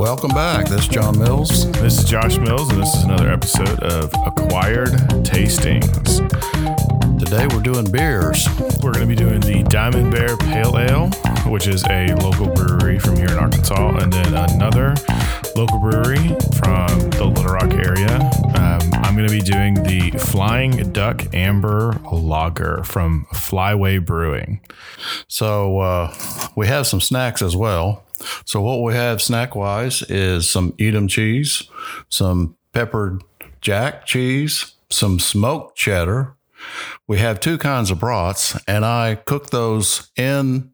Welcome 0.00 0.30
back. 0.30 0.66
This 0.66 0.80
is 0.80 0.88
John 0.88 1.18
Mills. 1.18 1.70
This 1.72 1.98
is 1.98 2.04
Josh 2.04 2.38
Mills, 2.38 2.70
and 2.70 2.80
this 2.82 2.94
is 2.94 3.04
another 3.04 3.30
episode 3.30 3.80
of 3.80 4.10
Acquired 4.26 4.92
Tastings. 5.26 6.26
Today 7.18 7.46
we're 7.48 7.60
doing 7.60 7.92
beers. 7.92 8.48
We're 8.82 8.92
going 8.92 9.06
to 9.06 9.06
be 9.06 9.14
doing 9.14 9.40
the 9.40 9.62
Diamond 9.68 10.10
Bear 10.10 10.38
Pale 10.38 10.78
Ale, 10.78 11.10
which 11.52 11.66
is 11.66 11.84
a 11.90 12.14
local 12.14 12.46
brewery 12.46 12.98
from 12.98 13.16
here 13.16 13.26
in 13.26 13.38
Arkansas, 13.38 13.98
and 13.98 14.10
then 14.10 14.32
another 14.32 14.94
local 15.54 15.78
brewery 15.78 16.28
from 16.56 17.10
the 17.10 17.30
Little 17.30 17.52
Rock 17.52 17.74
area. 17.74 18.16
Um, 18.56 18.80
I'm 19.04 19.14
going 19.14 19.28
to 19.28 19.34
be 19.34 19.42
doing 19.42 19.74
the 19.74 20.12
Flying 20.18 20.92
Duck 20.92 21.26
Amber 21.34 22.00
Lager 22.10 22.82
from 22.84 23.26
Flyway 23.34 24.02
Brewing. 24.02 24.62
So 25.28 25.78
uh, 25.80 26.14
we 26.56 26.68
have 26.68 26.86
some 26.86 27.02
snacks 27.02 27.42
as 27.42 27.54
well. 27.54 28.02
So 28.44 28.60
what 28.60 28.82
we 28.82 28.94
have 28.94 29.22
snack 29.22 29.54
wise 29.54 30.02
is 30.02 30.48
some 30.48 30.74
Edam 30.78 31.08
cheese, 31.08 31.68
some 32.08 32.56
peppered 32.72 33.22
jack 33.60 34.06
cheese, 34.06 34.74
some 34.90 35.18
smoked 35.18 35.76
cheddar. 35.76 36.36
We 37.06 37.18
have 37.18 37.40
two 37.40 37.58
kinds 37.58 37.90
of 37.90 38.00
brats, 38.00 38.58
and 38.66 38.84
I 38.84 39.14
cook 39.14 39.50
those 39.50 40.10
in 40.16 40.72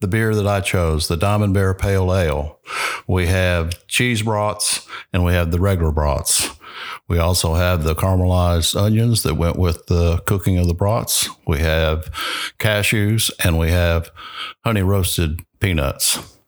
the 0.00 0.08
beer 0.08 0.34
that 0.34 0.46
I 0.46 0.60
chose, 0.60 1.08
the 1.08 1.16
Diamond 1.16 1.54
Bear 1.54 1.74
Pale 1.74 2.14
Ale. 2.14 2.58
We 3.06 3.26
have 3.26 3.86
cheese 3.86 4.22
brats 4.22 4.86
and 5.12 5.24
we 5.24 5.34
have 5.34 5.50
the 5.50 5.60
regular 5.60 5.92
brats. 5.92 6.50
We 7.06 7.18
also 7.18 7.54
have 7.54 7.84
the 7.84 7.94
caramelized 7.94 8.80
onions 8.80 9.22
that 9.24 9.34
went 9.34 9.56
with 9.56 9.86
the 9.86 10.18
cooking 10.26 10.56
of 10.58 10.68
the 10.68 10.74
brats. 10.74 11.28
We 11.46 11.58
have 11.58 12.10
cashews 12.58 13.30
and 13.44 13.58
we 13.58 13.70
have 13.70 14.10
honey 14.64 14.82
roasted 14.82 15.40
peanuts. 15.58 16.39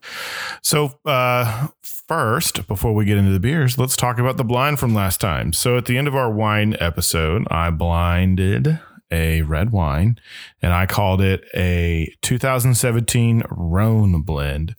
So, 0.62 0.98
uh, 1.05 1.69
first, 1.83 2.67
before 2.67 2.95
we 2.95 3.05
get 3.05 3.19
into 3.19 3.33
the 3.33 3.41
beers, 3.41 3.78
let's 3.78 3.97
talk 3.97 4.19
about 4.19 4.37
the 4.37 4.45
blind 4.45 4.78
from 4.78 4.95
last 4.95 5.20
time. 5.20 5.53
So, 5.53 5.77
at 5.77 5.87
the 5.87 5.98
end 5.98 6.09
of 6.09 6.14
our 6.14 6.31
wine 6.31 6.77
episode, 6.81 7.47
I 7.50 7.70
blinded 7.70 8.78
a 9.11 9.42
red 9.42 9.72
wine 9.72 10.19
and 10.62 10.72
I 10.72 10.87
called 10.87 11.20
it 11.20 11.45
a 11.55 12.14
2017 12.22 13.42
Rhone 13.50 14.22
blend. 14.22 14.75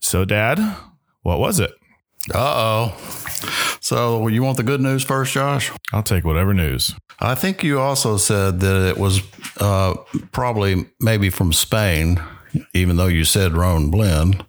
So, 0.00 0.24
Dad, 0.24 0.58
what 1.22 1.38
was 1.38 1.58
it? 1.60 1.72
Uh 2.34 2.92
oh. 2.92 2.96
So, 3.80 4.26
you 4.26 4.42
want 4.42 4.56
the 4.56 4.62
good 4.64 4.80
news 4.80 5.04
first, 5.04 5.32
Josh? 5.32 5.70
I'll 5.92 6.02
take 6.02 6.24
whatever 6.24 6.52
news. 6.52 6.94
I 7.20 7.34
think 7.34 7.62
you 7.62 7.80
also 7.80 8.16
said 8.16 8.60
that 8.60 8.88
it 8.88 8.98
was 8.98 9.22
uh, 9.58 9.94
probably 10.32 10.86
maybe 11.00 11.30
from 11.30 11.52
Spain, 11.52 12.20
even 12.72 12.96
though 12.96 13.06
you 13.06 13.24
said 13.24 13.54
Rhone 13.54 13.90
blend. 13.90 14.44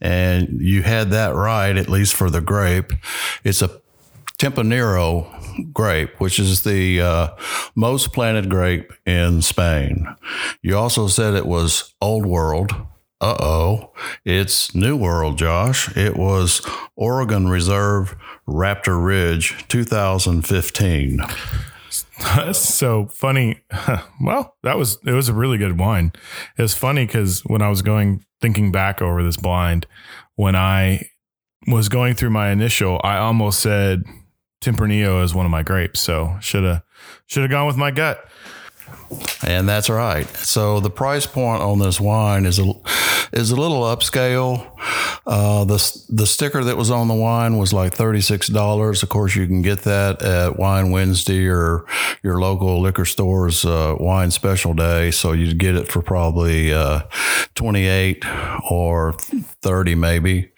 And 0.00 0.60
you 0.60 0.82
had 0.82 1.10
that 1.10 1.34
right, 1.34 1.76
at 1.76 1.88
least 1.88 2.14
for 2.14 2.30
the 2.30 2.40
grape. 2.40 2.92
It's 3.42 3.62
a 3.62 3.80
Tempranillo 4.38 5.72
grape, 5.72 6.20
which 6.20 6.38
is 6.38 6.62
the 6.62 7.00
uh, 7.00 7.28
most 7.74 8.12
planted 8.12 8.48
grape 8.48 8.92
in 9.04 9.42
Spain. 9.42 10.06
You 10.62 10.76
also 10.76 11.08
said 11.08 11.34
it 11.34 11.46
was 11.46 11.94
Old 12.00 12.24
World. 12.24 12.72
Uh 13.20 13.36
oh, 13.40 13.92
it's 14.24 14.76
New 14.76 14.96
World, 14.96 15.38
Josh. 15.38 15.94
It 15.96 16.16
was 16.16 16.64
Oregon 16.94 17.48
Reserve 17.48 18.14
Raptor 18.46 19.04
Ridge 19.04 19.66
2015. 19.66 21.18
so 22.52 23.06
funny. 23.06 23.62
Well, 24.20 24.56
that 24.64 24.76
was 24.76 24.98
it 25.06 25.12
was 25.12 25.28
a 25.28 25.34
really 25.34 25.58
good 25.58 25.78
wine. 25.78 26.12
It 26.56 26.62
was 26.62 26.74
funny 26.74 27.06
because 27.06 27.40
when 27.46 27.62
I 27.62 27.68
was 27.68 27.82
going 27.82 28.24
thinking 28.40 28.72
back 28.72 29.00
over 29.00 29.22
this 29.22 29.36
blind, 29.36 29.86
when 30.34 30.56
I 30.56 31.08
was 31.68 31.88
going 31.88 32.14
through 32.14 32.30
my 32.30 32.50
initial, 32.50 33.00
I 33.04 33.18
almost 33.18 33.60
said 33.60 34.02
Tempranillo 34.60 35.22
is 35.22 35.34
one 35.34 35.46
of 35.46 35.52
my 35.52 35.62
grapes. 35.62 36.00
So 36.00 36.36
should 36.40 36.64
have 36.64 36.82
should 37.26 37.42
have 37.42 37.50
gone 37.50 37.68
with 37.68 37.76
my 37.76 37.92
gut. 37.92 38.28
And 39.42 39.68
that's 39.68 39.88
right. 39.88 40.26
So 40.36 40.80
the 40.80 40.90
price 40.90 41.26
point 41.26 41.62
on 41.62 41.78
this 41.78 42.00
wine 42.00 42.44
is 42.44 42.58
a 42.58 42.72
is 43.32 43.50
a 43.50 43.56
little 43.56 43.82
upscale. 43.82 44.70
Uh, 45.26 45.64
the 45.64 46.02
the 46.08 46.26
sticker 46.26 46.64
that 46.64 46.76
was 46.76 46.90
on 46.90 47.08
the 47.08 47.14
wine 47.14 47.56
was 47.58 47.72
like 47.72 47.94
thirty 47.94 48.20
six 48.20 48.48
dollars. 48.48 49.02
Of 49.02 49.08
course, 49.08 49.36
you 49.36 49.46
can 49.46 49.62
get 49.62 49.80
that 49.80 50.22
at 50.22 50.58
Wine 50.58 50.90
Wednesday 50.90 51.46
or 51.46 51.86
your 52.22 52.40
local 52.40 52.80
liquor 52.80 53.04
store's 53.04 53.64
uh, 53.64 53.94
wine 53.98 54.30
special 54.30 54.74
day. 54.74 55.10
So 55.10 55.32
you'd 55.32 55.58
get 55.58 55.76
it 55.76 55.88
for 55.88 56.02
probably 56.02 56.72
uh, 56.72 57.02
twenty 57.54 57.86
eight 57.86 58.24
or 58.70 59.14
thirty 59.62 59.94
maybe. 59.94 60.50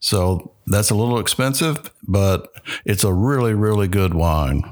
So 0.00 0.54
that's 0.66 0.90
a 0.90 0.94
little 0.94 1.18
expensive, 1.18 1.90
but 2.06 2.48
it's 2.84 3.04
a 3.04 3.12
really 3.12 3.54
really 3.54 3.88
good 3.88 4.14
wine. 4.14 4.62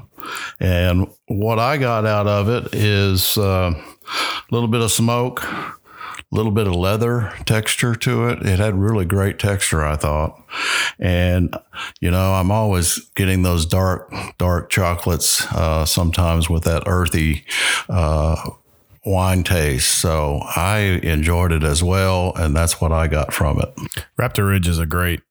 And 0.59 1.07
what 1.27 1.59
I 1.59 1.77
got 1.77 2.05
out 2.05 2.27
of 2.27 2.49
it 2.49 2.73
is 2.73 3.37
uh, 3.37 3.73
a 3.73 4.51
little 4.51 4.67
bit 4.67 4.81
of 4.81 4.91
smoke, 4.91 5.43
a 5.43 5.75
little 6.31 6.51
bit 6.51 6.67
of 6.67 6.75
leather 6.75 7.33
texture 7.45 7.95
to 7.95 8.27
it. 8.29 8.45
It 8.45 8.59
had 8.59 8.75
really 8.75 9.05
great 9.05 9.39
texture, 9.39 9.83
I 9.83 9.95
thought. 9.95 10.41
And, 10.99 11.55
you 12.01 12.11
know, 12.11 12.33
I'm 12.33 12.51
always 12.51 12.99
getting 13.15 13.41
those 13.43 13.65
dark, 13.65 14.11
dark 14.37 14.69
chocolates 14.69 15.45
uh, 15.53 15.85
sometimes 15.85 16.49
with 16.49 16.63
that 16.65 16.83
earthy 16.85 17.45
uh, 17.87 18.51
wine 19.05 19.43
taste. 19.43 19.97
So 19.99 20.41
I 20.55 20.99
enjoyed 21.03 21.51
it 21.51 21.63
as 21.63 21.81
well. 21.81 22.33
And 22.35 22.55
that's 22.55 22.79
what 22.81 22.91
I 22.91 23.07
got 23.07 23.33
from 23.33 23.59
it. 23.59 23.73
Raptor 24.19 24.49
Ridge 24.49 24.67
is 24.67 24.77
a 24.77 24.85
great 24.85 25.21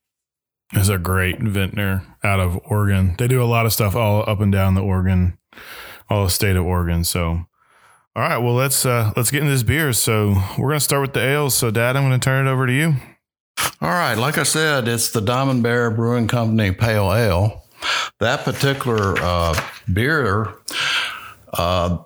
is 0.74 0.88
a 0.88 0.98
great 0.98 1.40
vintner 1.40 2.04
out 2.22 2.40
of 2.40 2.60
Oregon. 2.66 3.14
They 3.18 3.28
do 3.28 3.42
a 3.42 3.44
lot 3.44 3.66
of 3.66 3.72
stuff 3.72 3.96
all 3.96 4.28
up 4.28 4.40
and 4.40 4.52
down 4.52 4.74
the 4.74 4.82
Oregon, 4.82 5.38
all 6.08 6.24
the 6.24 6.30
state 6.30 6.56
of 6.56 6.64
Oregon. 6.64 7.04
So, 7.04 7.46
all 8.16 8.22
right, 8.22 8.38
well 8.38 8.54
let's 8.54 8.84
uh, 8.84 9.12
let's 9.16 9.30
get 9.30 9.40
into 9.40 9.52
this 9.52 9.62
beer. 9.62 9.92
So 9.92 10.34
we're 10.58 10.68
gonna 10.68 10.80
start 10.80 11.02
with 11.02 11.12
the 11.14 11.26
ales. 11.26 11.54
So, 11.54 11.70
Dad, 11.70 11.96
I'm 11.96 12.02
gonna 12.04 12.18
turn 12.18 12.46
it 12.46 12.50
over 12.50 12.66
to 12.66 12.72
you. 12.72 12.96
All 13.80 13.88
right, 13.88 14.14
like 14.14 14.38
I 14.38 14.42
said, 14.42 14.88
it's 14.88 15.10
the 15.10 15.20
Diamond 15.20 15.62
Bear 15.62 15.90
Brewing 15.90 16.28
Company 16.28 16.72
Pale 16.72 17.12
Ale. 17.14 17.64
That 18.18 18.44
particular 18.44 19.16
uh, 19.18 19.54
beer, 19.92 20.52
uh, 21.52 21.98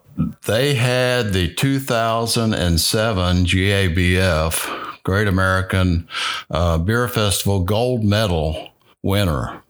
they 0.46 0.74
had 0.74 1.32
the 1.32 1.52
2007 1.54 3.46
GABF 3.46 4.91
Great 5.02 5.28
American 5.28 6.08
uh, 6.50 6.78
Beer 6.78 7.08
Festival 7.08 7.60
gold 7.60 8.04
medal 8.04 8.70
winner 9.02 9.62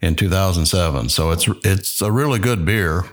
in 0.00 0.14
2007. 0.14 1.08
So 1.08 1.30
it's 1.30 1.48
it's 1.64 2.02
a 2.02 2.10
really 2.10 2.38
good 2.38 2.64
beer. 2.64 3.04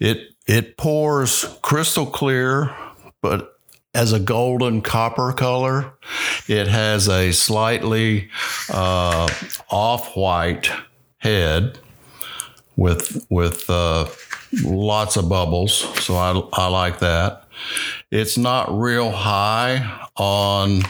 It 0.00 0.34
it 0.46 0.76
pours 0.76 1.44
crystal 1.62 2.06
clear, 2.06 2.74
but 3.22 3.54
as 3.94 4.12
a 4.12 4.18
golden 4.20 4.82
copper 4.82 5.32
color. 5.32 5.92
It 6.48 6.66
has 6.66 7.08
a 7.08 7.32
slightly 7.32 8.30
uh, 8.68 9.28
off 9.70 10.16
white 10.16 10.70
head 11.18 11.78
with 12.76 13.24
with 13.30 13.70
uh, 13.70 14.06
lots 14.62 15.16
of 15.16 15.28
bubbles. 15.28 15.74
So 16.04 16.16
I 16.16 16.32
I 16.52 16.66
like 16.68 16.98
that. 16.98 17.44
It's 18.14 18.38
not 18.38 18.70
real 18.70 19.10
high 19.10 20.08
on 20.16 20.82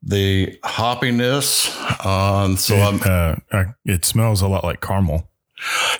the 0.00 0.56
hoppiness. 0.62 1.74
Um, 2.06 2.56
so 2.56 2.76
it, 2.76 3.04
uh, 3.04 3.64
it 3.84 4.04
smells 4.04 4.40
a 4.40 4.46
lot 4.46 4.62
like 4.62 4.80
caramel. 4.80 5.28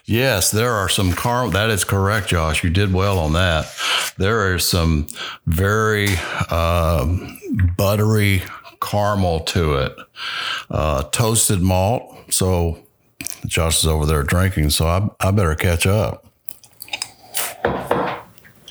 Yes, 0.04 0.52
there 0.52 0.70
are 0.70 0.88
some 0.88 1.14
caramel. 1.14 1.50
That 1.50 1.68
is 1.68 1.82
correct, 1.82 2.28
Josh. 2.28 2.62
You 2.62 2.70
did 2.70 2.92
well 2.92 3.18
on 3.18 3.32
that. 3.32 3.66
There 4.16 4.54
is 4.54 4.64
some 4.64 5.08
very 5.46 6.10
um, 6.48 7.36
buttery 7.76 8.44
caramel 8.80 9.40
to 9.40 9.74
it, 9.78 9.96
uh, 10.70 11.02
toasted 11.10 11.60
malt. 11.60 12.16
So 12.30 12.78
Josh 13.46 13.82
is 13.82 13.88
over 13.88 14.06
there 14.06 14.22
drinking, 14.22 14.70
so 14.70 14.86
I, 14.86 15.08
I 15.18 15.32
better 15.32 15.56
catch 15.56 15.88
up. 15.88 16.24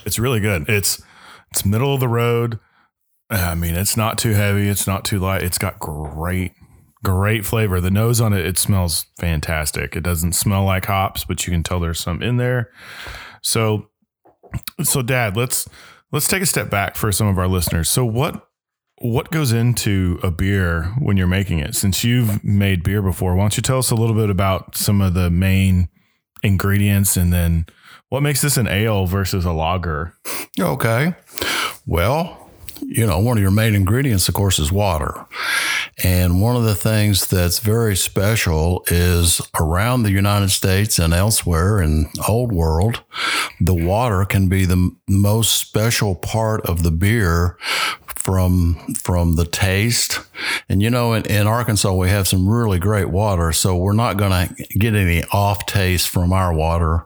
It's 0.06 0.18
really 0.18 0.40
good. 0.40 0.70
It's 0.70 1.02
it's 1.54 1.64
middle 1.64 1.94
of 1.94 2.00
the 2.00 2.08
road. 2.08 2.60
I 3.30 3.54
mean, 3.54 3.76
it's 3.76 3.96
not 3.96 4.18
too 4.18 4.32
heavy. 4.32 4.68
It's 4.68 4.88
not 4.88 5.06
too 5.06 5.20
light. 5.20 5.44
It's 5.44 5.60
got 5.60 5.78
great, 5.78 6.54
great 7.04 7.46
flavor. 7.46 7.80
The 7.80 7.92
nose 7.92 8.20
on 8.20 8.34
it, 8.34 8.44
it 8.44 8.58
smells 8.58 9.06
fantastic. 9.20 9.96
It 9.96 10.02
doesn't 10.02 10.34
smell 10.34 10.66
like 10.66 10.88
hops, 10.88 11.26
but 11.26 11.46
you 11.46 11.54
can 11.54 11.62
tell 11.62 11.80
there's 11.80 12.00
some 12.00 12.24
in 12.24 12.38
there. 12.38 12.72
So, 13.44 13.90
so 14.82 15.04
Dad, 15.04 15.38
let's 15.38 15.70
let's 16.12 16.28
take 16.28 16.42
a 16.42 16.48
step 16.48 16.72
back 16.72 16.96
for 16.96 17.12
some 17.12 17.28
of 17.28 17.38
our 17.38 17.48
listeners. 17.48 17.88
So, 17.88 18.04
what 18.04 18.48
what 18.98 19.30
goes 19.30 19.52
into 19.52 20.20
a 20.24 20.32
beer 20.32 20.86
when 20.98 21.18
you're 21.18 21.28
making 21.28 21.60
it? 21.60 21.76
Since 21.76 22.04
you've 22.04 22.44
made 22.44 22.84
beer 22.84 23.04
before, 23.04 23.36
why 23.36 23.44
don't 23.44 23.58
you 23.58 23.62
tell 23.62 23.78
us 23.78 23.92
a 23.92 23.96
little 23.96 24.16
bit 24.16 24.32
about 24.32 24.76
some 24.76 25.02
of 25.02 25.14
the 25.14 25.30
main 25.30 25.90
ingredients 26.42 27.16
and 27.16 27.32
then 27.32 27.68
what 28.14 28.22
makes 28.22 28.44
this 28.44 28.58
an 28.58 28.68
ale 28.68 29.08
versus 29.08 29.44
a 29.44 29.52
lager? 29.52 30.14
Okay. 30.60 31.16
Well, 31.88 32.43
you 32.86 33.06
know, 33.06 33.20
one 33.20 33.38
of 33.38 33.42
your 33.42 33.52
main 33.52 33.76
ingredients, 33.76 34.28
of 34.28 34.36
course, 34.36 34.60
is 34.60 34.72
water. 34.72 35.26
And 36.04 36.42
one 36.42 36.56
of 36.56 36.64
the 36.64 36.76
things 36.76 37.28
that's 37.28 37.60
very 37.60 37.96
special 37.96 38.84
is 38.88 39.42
around 39.60 40.04
the 40.04 40.12
United 40.12 40.50
States 40.50 41.00
and 41.00 41.14
elsewhere 41.14 41.82
in 41.82 42.10
old 42.28 42.52
world, 42.52 43.04
the 43.60 43.74
water 43.74 44.26
can 44.26 44.50
be 44.50 44.66
the 44.66 44.92
most 45.08 45.60
special 45.60 46.16
part 46.16 46.66
of 46.66 46.84
the 46.84 46.92
beer 46.92 47.58
from 48.24 48.76
from 48.96 49.36
the 49.36 49.46
taste. 49.46 50.22
And 50.70 50.82
you 50.82 50.90
know, 50.90 51.14
in, 51.14 51.26
in 51.26 51.46
Arkansas 51.46 51.94
we 51.94 52.10
have 52.10 52.28
some 52.28 52.48
really 52.48 52.80
great 52.80 53.10
water, 53.10 53.52
so 53.52 53.76
we're 53.76 53.92
not 53.94 54.18
going 54.18 54.32
to 54.32 54.80
get 54.80 54.96
any 54.96 55.24
off 55.34 55.66
taste 55.66 56.08
from 56.08 56.32
our 56.32 56.54
water. 56.54 57.06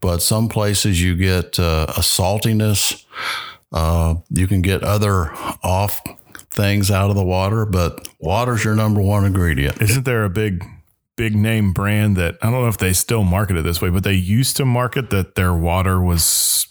But 0.00 0.22
some 0.22 0.48
places 0.48 1.02
you 1.02 1.16
get 1.16 1.58
uh, 1.58 1.86
a 1.88 2.00
saltiness. 2.00 3.04
Uh, 3.74 4.14
you 4.30 4.46
can 4.46 4.62
get 4.62 4.82
other 4.84 5.32
off 5.64 6.00
things 6.50 6.90
out 6.92 7.10
of 7.10 7.16
the 7.16 7.24
water, 7.24 7.66
but 7.66 8.06
water's 8.20 8.64
your 8.64 8.76
number 8.76 9.00
one 9.02 9.24
ingredient. 9.24 9.82
Isn't 9.82 10.04
there 10.04 10.24
a 10.24 10.30
big 10.30 10.64
big 11.16 11.34
name 11.34 11.72
brand 11.72 12.16
that 12.16 12.36
I 12.40 12.50
don't 12.50 12.62
know 12.62 12.68
if 12.68 12.78
they 12.78 12.92
still 12.92 13.24
market 13.24 13.56
it 13.56 13.62
this 13.62 13.82
way, 13.82 13.90
but 13.90 14.04
they 14.04 14.12
used 14.14 14.56
to 14.58 14.64
market 14.64 15.10
that 15.10 15.34
their 15.34 15.52
water 15.52 16.00
was 16.00 16.66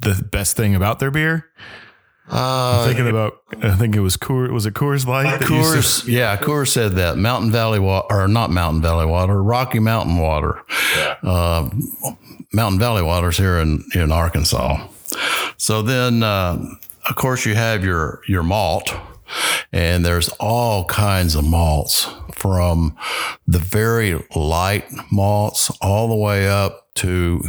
the 0.00 0.26
best 0.32 0.56
thing 0.56 0.74
about 0.74 0.98
their 1.00 1.10
beer? 1.10 1.46
Uh, 2.30 2.80
I'm 2.80 2.88
thinking 2.88 3.08
about, 3.08 3.34
I 3.62 3.74
think 3.74 3.94
it 3.96 4.00
was 4.00 4.16
Coors, 4.16 4.50
was 4.52 4.64
it 4.64 4.72
Coors 4.74 5.06
Light? 5.06 5.26
used 5.40 5.42
to- 5.42 5.52
Coors, 5.52 6.06
yeah, 6.08 6.36
Coors 6.38 6.68
said 6.68 6.92
that 6.92 7.18
Mountain 7.18 7.50
Valley 7.50 7.78
water, 7.78 8.06
or 8.14 8.28
not 8.28 8.48
Mountain 8.50 8.80
Valley 8.80 9.04
water, 9.04 9.42
Rocky 9.42 9.80
Mountain 9.80 10.16
water. 10.16 10.62
Uh, 11.22 11.68
Mountain 12.54 12.78
Valley 12.78 13.02
water's 13.02 13.36
here 13.36 13.58
in 13.58 13.84
in 13.94 14.10
Arkansas. 14.12 14.86
So 15.56 15.82
then, 15.82 16.22
uh, 16.22 16.64
of 17.08 17.16
course, 17.16 17.46
you 17.46 17.54
have 17.54 17.84
your 17.84 18.20
your 18.26 18.42
malt, 18.42 18.94
and 19.72 20.04
there's 20.04 20.28
all 20.40 20.84
kinds 20.86 21.34
of 21.34 21.44
malts 21.44 22.08
from 22.32 22.96
the 23.46 23.58
very 23.58 24.22
light 24.34 24.84
malts 25.10 25.70
all 25.80 26.08
the 26.08 26.16
way 26.16 26.48
up 26.48 26.92
to 26.94 27.42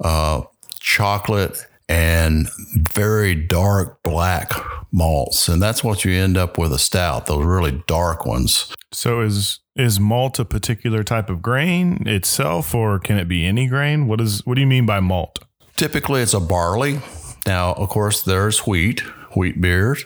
uh, 0.00 0.42
chocolate 0.78 1.58
and 1.88 2.48
very 2.74 3.34
dark 3.34 4.02
black 4.02 4.52
malts. 4.92 5.48
And 5.48 5.62
that's 5.62 5.84
what 5.84 6.04
you 6.04 6.12
end 6.12 6.36
up 6.36 6.58
with 6.58 6.72
a 6.72 6.78
stout, 6.78 7.26
those 7.26 7.44
really 7.44 7.82
dark 7.86 8.26
ones. 8.26 8.72
So 8.92 9.20
is 9.20 9.60
is 9.76 10.00
malt 10.00 10.38
a 10.38 10.44
particular 10.44 11.04
type 11.04 11.28
of 11.28 11.42
grain 11.42 12.06
itself, 12.06 12.74
or 12.74 12.98
can 12.98 13.18
it 13.18 13.28
be 13.28 13.44
any 13.44 13.66
grain? 13.66 14.06
What 14.06 14.20
is 14.20 14.44
what 14.46 14.54
do 14.54 14.60
you 14.60 14.66
mean 14.66 14.86
by 14.86 15.00
malt? 15.00 15.40
Typically, 15.76 16.22
it's 16.22 16.34
a 16.34 16.40
barley. 16.40 17.00
Now, 17.46 17.74
of 17.74 17.88
course, 17.88 18.22
there's 18.22 18.66
wheat, 18.66 19.00
wheat 19.36 19.60
beers. 19.60 20.04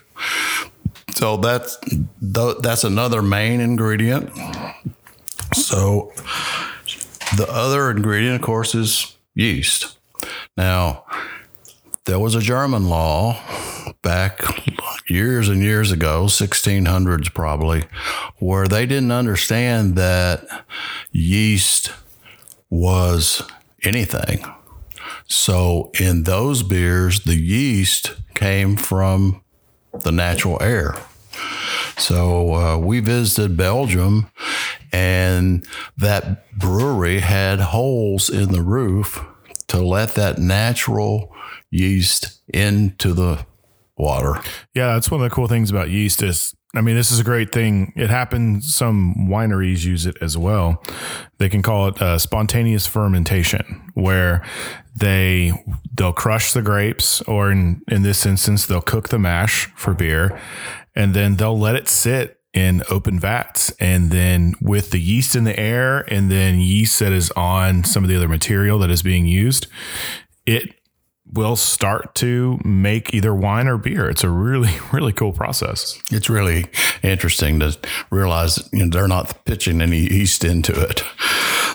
So 1.14 1.36
that's 1.36 1.78
that's 2.20 2.84
another 2.84 3.22
main 3.22 3.60
ingredient. 3.60 4.30
So 5.54 6.12
the 7.36 7.46
other 7.48 7.90
ingredient, 7.90 8.36
of 8.36 8.42
course, 8.42 8.74
is 8.74 9.16
yeast. 9.34 9.98
Now, 10.56 11.04
there 12.04 12.18
was 12.18 12.34
a 12.34 12.40
German 12.40 12.88
law 12.88 13.40
back 14.02 14.40
years 15.08 15.48
and 15.48 15.62
years 15.62 15.92
ago, 15.92 16.24
1600s 16.24 17.32
probably, 17.34 17.84
where 18.38 18.66
they 18.66 18.86
didn't 18.86 19.12
understand 19.12 19.96
that 19.96 20.46
yeast 21.12 21.92
was 22.68 23.42
anything. 23.84 24.44
So 25.30 25.92
in 25.98 26.24
those 26.24 26.64
beers, 26.64 27.20
the 27.20 27.36
yeast 27.36 28.14
came 28.34 28.76
from 28.76 29.42
the 30.02 30.10
natural 30.10 30.58
air. 30.60 30.96
So 31.96 32.54
uh, 32.54 32.76
we 32.78 32.98
visited 33.00 33.56
Belgium, 33.56 34.28
and 34.92 35.64
that 35.96 36.58
brewery 36.58 37.20
had 37.20 37.60
holes 37.60 38.28
in 38.28 38.50
the 38.52 38.62
roof 38.62 39.24
to 39.68 39.78
let 39.78 40.14
that 40.14 40.38
natural 40.38 41.32
yeast 41.70 42.40
into 42.52 43.12
the 43.12 43.46
water. 43.96 44.42
Yeah, 44.74 44.94
that's 44.94 45.10
one 45.10 45.20
of 45.20 45.30
the 45.30 45.34
cool 45.34 45.46
things 45.46 45.70
about 45.70 45.90
yeast 45.90 46.22
is 46.22 46.56
I 46.74 46.82
mean, 46.82 46.94
this 46.94 47.10
is 47.10 47.18
a 47.18 47.24
great 47.24 47.50
thing. 47.50 47.92
It 47.96 48.10
happens. 48.10 48.72
Some 48.72 49.26
wineries 49.28 49.84
use 49.84 50.06
it 50.06 50.16
as 50.20 50.38
well. 50.38 50.82
They 51.38 51.48
can 51.48 51.62
call 51.62 51.88
it 51.88 52.00
uh, 52.00 52.18
spontaneous 52.18 52.86
fermentation, 52.86 53.90
where 53.94 54.46
they 54.94 55.52
they'll 55.92 56.12
crush 56.12 56.52
the 56.52 56.62
grapes, 56.62 57.22
or 57.22 57.50
in 57.50 57.82
in 57.88 58.02
this 58.02 58.24
instance, 58.24 58.66
they'll 58.66 58.80
cook 58.80 59.08
the 59.08 59.18
mash 59.18 59.66
for 59.74 59.94
beer, 59.94 60.40
and 60.94 61.12
then 61.12 61.36
they'll 61.36 61.58
let 61.58 61.74
it 61.74 61.88
sit 61.88 62.40
in 62.52 62.82
open 62.88 63.18
vats, 63.18 63.72
and 63.80 64.10
then 64.10 64.54
with 64.60 64.90
the 64.90 65.00
yeast 65.00 65.34
in 65.34 65.44
the 65.44 65.58
air, 65.58 66.00
and 66.12 66.30
then 66.30 66.58
yeast 66.58 67.00
that 67.00 67.12
is 67.12 67.30
on 67.32 67.84
some 67.84 68.04
of 68.04 68.08
the 68.08 68.16
other 68.16 68.28
material 68.28 68.78
that 68.78 68.90
is 68.90 69.02
being 69.02 69.26
used, 69.26 69.66
it 70.46 70.74
will 71.32 71.56
start 71.56 72.14
to 72.16 72.58
make 72.64 73.14
either 73.14 73.34
wine 73.34 73.68
or 73.68 73.78
beer. 73.78 74.08
It's 74.08 74.24
a 74.24 74.28
really, 74.28 74.72
really 74.92 75.12
cool 75.12 75.32
process. 75.32 76.00
It's 76.10 76.28
really 76.28 76.66
interesting 77.02 77.60
to 77.60 77.78
realize 78.10 78.68
you 78.72 78.84
know, 78.84 78.90
they're 78.90 79.08
not 79.08 79.44
pitching 79.44 79.80
any 79.80 80.00
yeast 80.00 80.44
into 80.44 80.72
it. 80.80 81.02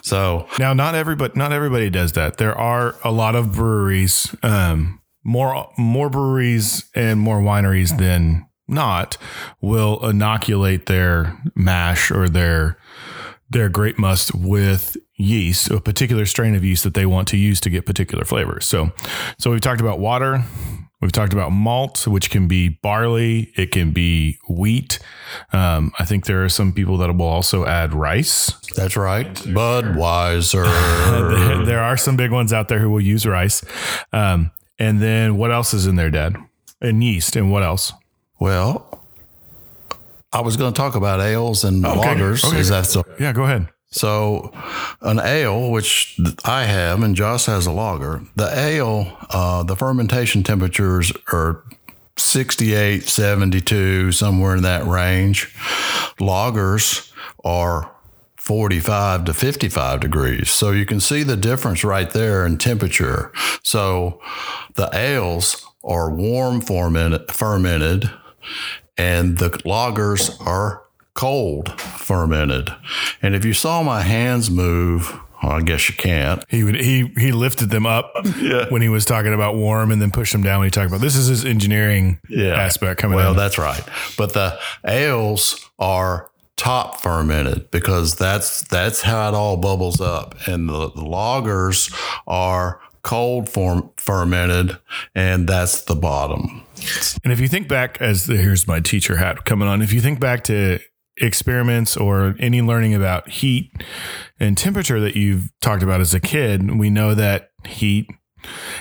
So 0.04 0.48
Now, 0.60 0.74
not 0.74 0.94
everybody, 0.94 1.34
not 1.36 1.52
everybody 1.52 1.90
does 1.90 2.12
that. 2.14 2.38
There 2.38 2.56
are 2.56 2.96
a 3.04 3.12
lot 3.12 3.36
of 3.36 3.54
breweries, 3.54 4.36
um, 4.44 5.02
more 5.24 5.72
more 5.80 6.12
breweries 6.12 6.86
and 6.94 7.20
more 7.20 7.40
wineries 7.40 7.98
than 7.98 8.48
not 8.68 9.18
will 9.62 10.08
inoculate 10.08 10.86
their 10.86 11.42
mash 11.56 12.12
or 12.12 12.30
their 12.30 12.78
their 13.50 13.70
grape 13.70 13.98
must 13.98 14.36
with 14.36 14.96
yeast, 15.18 15.70
a 15.70 15.80
particular 15.80 16.26
strain 16.26 16.56
of 16.56 16.64
yeast 16.64 16.84
that 16.84 16.94
they 16.94 17.06
want 17.06 17.28
to 17.30 17.38
use 17.38 17.60
to 17.62 17.70
get 17.70 17.86
particular 17.86 18.26
flavors. 18.26 18.66
So, 18.66 18.92
so 19.38 19.52
we've 19.52 19.62
talked 19.62 19.82
about 19.82 20.00
water. 20.00 20.44
We've 21.02 21.12
talked 21.12 21.34
about 21.34 21.52
malt, 21.52 22.08
which 22.08 22.30
can 22.30 22.48
be 22.48 22.70
barley. 22.70 23.52
It 23.56 23.72
can 23.72 23.92
be 23.92 24.40
wheat. 24.50 25.00
Um, 25.54 25.92
I 26.00 26.06
think 26.06 26.26
there 26.26 26.44
are 26.44 26.50
some 26.50 26.74
people 26.74 26.98
that 26.98 27.16
will 27.16 27.26
also 27.26 27.66
add 27.66 27.94
rice. 27.94 28.54
that's 28.76 28.96
right. 28.98 29.32
Budweiser. 29.34 30.66
there, 31.56 31.66
there 31.66 31.84
are 31.84 31.98
some 31.98 32.18
big 32.18 32.32
ones 32.32 32.54
out 32.54 32.70
there 32.70 32.80
who 32.80 32.90
will 32.90 33.02
use 33.02 33.26
rice. 33.26 33.64
Um, 34.14 34.52
and 34.80 35.02
then 35.02 35.38
what 35.38 35.52
else 35.52 35.74
is 35.74 35.86
in 35.86 35.96
there, 35.96 36.10
Dad? 36.10 36.38
And 36.82 37.04
yeast. 37.04 37.36
And 37.36 37.52
what 37.52 37.64
else? 37.64 37.94
well, 38.40 39.02
I 40.32 40.42
was 40.42 40.58
going 40.58 40.74
to 40.74 40.78
talk 40.78 40.96
about 40.96 41.22
ales 41.22 41.64
and 41.64 41.84
lagers. 41.84 42.46
Okay. 42.46 42.60
Is 42.60 42.70
that 42.70 42.86
so? 42.86 43.04
Yeah, 43.20 43.32
go 43.32 43.44
ahead. 43.44 43.70
So, 43.92 44.52
an 45.02 45.20
ale, 45.20 45.72
which 45.72 46.20
I 46.44 46.64
have, 46.64 47.02
and 47.02 47.16
Josh 47.16 47.46
has 47.46 47.66
a 47.66 47.72
lager, 47.72 48.22
the 48.36 48.50
ale, 48.54 49.18
uh, 49.30 49.64
the 49.64 49.76
fermentation 49.76 50.44
temperatures 50.44 51.14
are 51.32 51.64
68, 52.18 53.04
72, 53.04 54.12
somewhere 54.12 54.56
in 54.56 54.64
that 54.64 54.86
range. 54.86 55.54
Lagers 56.20 57.12
are 57.44 57.92
45 58.36 59.26
to 59.26 59.34
55 59.34 60.00
degrees. 60.02 60.52
So, 60.52 60.72
you 60.72 60.86
can 60.86 61.00
see 61.00 61.24
the 61.24 61.38
difference 61.38 61.84
right 61.84 62.10
there 62.10 62.46
in 62.46 62.58
temperature. 62.58 63.32
So, 63.64 64.20
the 64.76 64.90
ales 64.94 65.66
are 65.84 66.10
warm 66.10 66.60
fermented, 66.60 67.32
fermented 67.32 68.12
and 68.98 69.38
the 69.38 69.50
lagers 69.50 70.36
are 70.46 70.85
cold 71.16 71.80
fermented. 71.82 72.70
And 73.22 73.34
if 73.34 73.44
you 73.44 73.54
saw 73.54 73.82
my 73.82 74.02
hands 74.02 74.52
move, 74.52 75.18
well, 75.42 75.54
I 75.54 75.62
guess 75.62 75.90
you 75.90 75.96
can't. 75.96 76.44
He 76.50 76.64
would 76.64 76.76
he 76.76 77.08
he 77.18 77.32
lifted 77.32 77.70
them 77.72 77.86
up 77.86 78.14
when 78.70 78.82
he 78.82 78.90
was 78.90 79.06
talking 79.06 79.34
about 79.34 79.56
warm, 79.56 79.92
and 79.92 80.02
then 80.02 80.12
pushed 80.12 80.32
them 80.34 80.44
down 80.44 80.60
when 80.60 80.68
he 80.68 80.72
talked 80.72 80.88
about 80.88 81.02
this 81.02 81.16
is 81.16 81.28
his 81.28 81.44
engineering 81.46 82.20
aspect 82.40 83.00
coming 83.02 83.16
Well, 83.18 83.32
in. 83.32 83.38
that's 83.38 83.58
right. 83.58 83.84
But 84.18 84.34
the 84.34 84.60
ales 84.86 85.68
are 85.80 86.30
top 86.58 87.02
fermented 87.02 87.70
because 87.72 88.16
that's 88.16 88.62
that's 88.68 89.02
how 89.02 89.28
it 89.30 89.34
all 89.36 89.58
bubbles 89.58 90.00
up, 90.02 90.36
and 90.48 90.70
the, 90.70 90.90
the 90.92 91.02
lagers 91.04 91.94
are 92.28 92.80
cold 93.02 93.48
form 93.50 93.92
fermented, 93.98 94.78
and 95.14 95.48
that's 95.48 95.82
the 95.84 95.96
bottom. 95.96 96.64
And 97.24 97.32
if 97.32 97.40
you 97.40 97.48
think 97.48 97.68
back, 97.68 98.02
as 98.02 98.26
the, 98.26 98.38
here's 98.38 98.68
my 98.68 98.80
teacher 98.80 99.18
hat 99.18 99.46
coming 99.46 99.68
on, 99.68 99.82
if 99.82 99.94
you 99.94 100.02
think 100.02 100.20
back 100.20 100.44
to 100.46 100.80
experiments 101.18 101.96
or 101.96 102.36
any 102.40 102.62
learning 102.62 102.94
about 102.94 103.30
heat 103.30 103.72
and 104.40 104.58
temperature 104.58 105.00
that 105.00 105.16
you've 105.16 105.52
talked 105.62 105.84
about 105.84 106.02
as 106.02 106.14
a 106.14 106.20
kid, 106.20 106.78
we 106.78 106.90
know 106.90 107.14
that 107.14 107.52
heat 107.66 108.10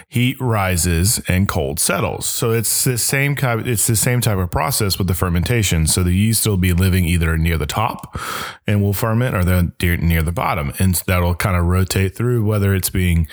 heat 0.08 0.38
rises 0.40 1.22
and 1.28 1.48
cold 1.48 1.80
settles. 1.80 2.26
So 2.26 2.50
it's 2.50 2.84
the 2.84 2.98
same 2.98 3.34
kind 3.34 3.66
it's 3.66 3.86
the 3.86 3.96
same 3.96 4.20
type 4.20 4.38
of 4.38 4.50
process 4.50 4.98
with 4.98 5.06
the 5.06 5.14
fermentation. 5.14 5.86
So 5.86 6.02
the 6.02 6.12
yeast 6.12 6.46
will 6.46 6.56
be 6.56 6.72
living 6.72 7.04
either 7.04 7.36
near 7.36 7.58
the 7.58 7.66
top 7.66 8.18
and 8.66 8.82
will 8.82 8.92
ferment 8.92 9.34
or 9.34 9.44
then 9.44 9.72
near- 9.80 9.96
near 9.96 10.22
the 10.22 10.32
bottom. 10.32 10.72
And 10.78 10.94
that'll 11.06 11.34
kind 11.34 11.56
of 11.56 11.64
rotate 11.64 12.16
through 12.16 12.44
whether 12.44 12.74
it's 12.74 12.90
being 12.90 13.26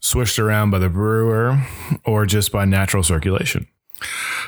swished 0.00 0.38
around 0.38 0.70
by 0.70 0.78
the 0.78 0.88
brewer 0.88 1.58
or 2.04 2.26
just 2.26 2.52
by 2.52 2.64
natural 2.64 3.02
circulation. 3.02 3.66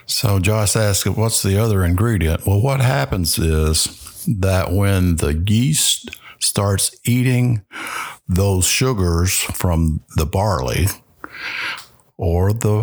So 0.06 0.38
Josh 0.38 0.76
asked, 0.76 1.06
what's 1.06 1.42
the 1.42 1.58
other 1.58 1.84
ingredient? 1.84 2.46
Well, 2.46 2.60
what 2.60 2.80
happens 2.80 3.38
is 3.38 4.24
that 4.26 4.72
when 4.72 5.16
the 5.16 5.34
yeast 5.46 6.10
starts 6.40 6.94
eating 7.04 7.64
those 8.28 8.66
sugars 8.66 9.38
from 9.38 10.02
the 10.16 10.26
barley 10.26 10.86
or 12.16 12.52
the 12.52 12.82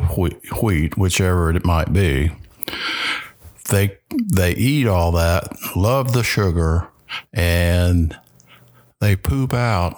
wheat, 0.62 0.98
whichever 0.98 1.50
it 1.52 1.66
might 1.66 1.94
be, 1.94 2.32
they 3.70 3.98
they 4.34 4.54
eat 4.56 4.88
all 4.88 5.12
that, 5.12 5.48
love 5.76 6.14
the 6.14 6.24
sugar, 6.24 6.88
and 7.34 8.18
they 9.00 9.16
poop 9.16 9.54
out 9.54 9.96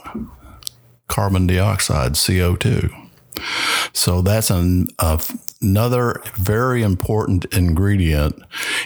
carbon 1.08 1.48
dioxide, 1.48 2.14
CO2. 2.14 2.92
So 3.94 4.22
that's 4.22 4.50
an, 4.50 4.88
another 5.62 6.22
very 6.36 6.84
important 6.84 7.46
ingredient 7.54 8.42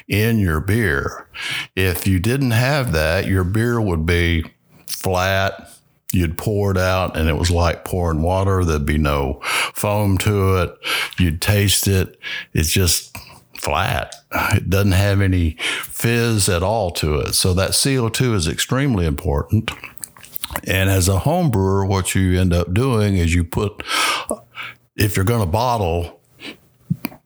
in 0.07 0.39
your 0.39 0.59
beer. 0.59 1.27
If 1.75 2.07
you 2.07 2.19
didn't 2.19 2.51
have 2.51 2.91
that, 2.91 3.27
your 3.27 3.43
beer 3.43 3.79
would 3.79 4.05
be 4.05 4.45
flat. 4.85 5.71
You'd 6.11 6.37
pour 6.37 6.71
it 6.71 6.77
out 6.77 7.17
and 7.17 7.27
it 7.27 7.37
was 7.37 7.51
like 7.51 7.83
pouring 7.83 8.21
water. 8.21 8.63
There'd 8.63 8.85
be 8.85 8.97
no 8.97 9.41
foam 9.73 10.17
to 10.19 10.57
it. 10.57 10.77
You'd 11.17 11.41
taste 11.41 11.87
it. 11.87 12.17
It's 12.53 12.71
just 12.71 13.15
flat. 13.57 14.15
It 14.53 14.69
doesn't 14.69 14.91
have 14.93 15.21
any 15.21 15.57
fizz 15.59 16.47
at 16.49 16.63
all 16.63 16.91
to 16.91 17.15
it. 17.15 17.33
So 17.33 17.53
that 17.55 17.71
CO2 17.71 18.33
is 18.33 18.47
extremely 18.47 19.05
important. 19.05 19.71
And 20.63 20.89
as 20.89 21.09
a 21.09 21.19
home 21.19 21.51
brewer, 21.51 21.85
what 21.85 22.15
you 22.15 22.39
end 22.39 22.53
up 22.53 22.73
doing 22.73 23.17
is 23.17 23.33
you 23.33 23.43
put, 23.43 23.83
if 24.95 25.15
you're 25.15 25.25
going 25.25 25.41
to 25.41 25.51
bottle, 25.51 26.14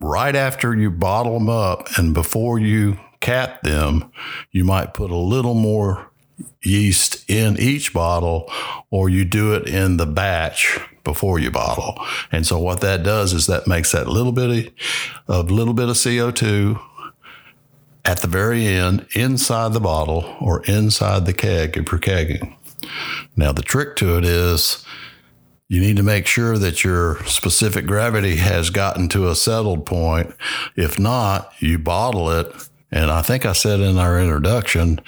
right 0.09 0.35
after 0.35 0.75
you 0.75 0.89
bottle 0.89 1.37
them 1.37 1.49
up 1.49 1.87
and 1.97 2.15
before 2.15 2.57
you 2.57 2.99
cap 3.19 3.61
them, 3.61 4.11
you 4.51 4.63
might 4.63 4.93
put 4.93 5.11
a 5.11 5.15
little 5.15 5.53
more 5.53 6.09
yeast 6.63 7.29
in 7.29 7.59
each 7.59 7.93
bottle 7.93 8.51
or 8.89 9.09
you 9.09 9.23
do 9.23 9.53
it 9.53 9.67
in 9.67 9.97
the 9.97 10.07
batch 10.07 10.79
before 11.03 11.37
you 11.37 11.51
bottle. 11.51 11.95
And 12.31 12.45
so 12.45 12.57
what 12.57 12.81
that 12.81 13.03
does 13.03 13.33
is 13.33 13.45
that 13.45 13.67
makes 13.67 13.91
that 13.91 14.07
little 14.07 14.31
bit 14.31 14.73
of, 15.27 15.51
little 15.51 15.75
bit 15.75 15.89
of 15.89 15.95
CO2 15.95 16.81
at 18.03 18.19
the 18.19 18.27
very 18.27 18.65
end 18.65 19.05
inside 19.13 19.73
the 19.73 19.79
bottle 19.79 20.37
or 20.41 20.63
inside 20.63 21.27
the 21.27 21.33
keg 21.33 21.77
if 21.77 21.91
you're 21.91 21.99
kegging. 21.99 22.55
Now, 23.35 23.51
the 23.51 23.61
trick 23.61 23.95
to 23.97 24.17
it 24.17 24.25
is 24.25 24.85
you 25.69 25.79
need 25.79 25.97
to 25.97 26.03
make 26.03 26.25
sure 26.25 26.57
that 26.57 26.83
your 26.83 27.23
specific 27.25 27.85
gravity 27.85 28.37
has 28.37 28.71
gotten 28.71 29.07
to 29.09 29.29
a 29.29 29.35
settled 29.35 29.85
point. 29.85 30.35
If 30.75 30.99
not, 30.99 31.53
you 31.59 31.77
bottle 31.77 32.31
it. 32.31 32.51
And 32.91 33.11
I 33.11 33.21
think 33.21 33.45
I 33.45 33.53
said 33.53 33.79
in 33.79 33.99
our 33.99 34.19
introduction, 34.19 34.99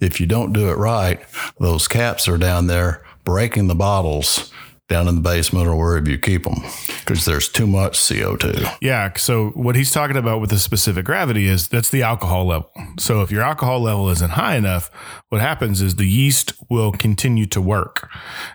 if 0.00 0.20
you 0.20 0.26
don't 0.26 0.52
do 0.52 0.68
it 0.68 0.76
right, 0.76 1.20
those 1.60 1.86
caps 1.86 2.26
are 2.26 2.36
down 2.36 2.66
there 2.66 3.04
breaking 3.24 3.68
the 3.68 3.76
bottles 3.76 4.52
down 4.92 5.08
in 5.08 5.16
the 5.16 5.22
basement 5.22 5.66
or 5.66 5.74
wherever 5.74 6.08
you 6.08 6.18
keep 6.18 6.44
them 6.44 6.62
because 7.00 7.24
there's 7.24 7.48
too 7.48 7.66
much 7.66 7.98
CO2. 7.98 8.76
Yeah. 8.80 9.12
So, 9.16 9.48
what 9.50 9.74
he's 9.74 9.90
talking 9.90 10.16
about 10.16 10.40
with 10.40 10.50
the 10.50 10.58
specific 10.58 11.06
gravity 11.06 11.46
is 11.46 11.68
that's 11.68 11.90
the 11.90 12.02
alcohol 12.02 12.46
level. 12.46 12.70
So, 12.98 13.22
if 13.22 13.30
your 13.30 13.42
alcohol 13.42 13.80
level 13.80 14.10
isn't 14.10 14.32
high 14.32 14.56
enough, 14.56 14.90
what 15.30 15.40
happens 15.40 15.80
is 15.80 15.96
the 15.96 16.06
yeast 16.06 16.52
will 16.68 16.92
continue 16.92 17.46
to 17.46 17.60
work 17.60 18.10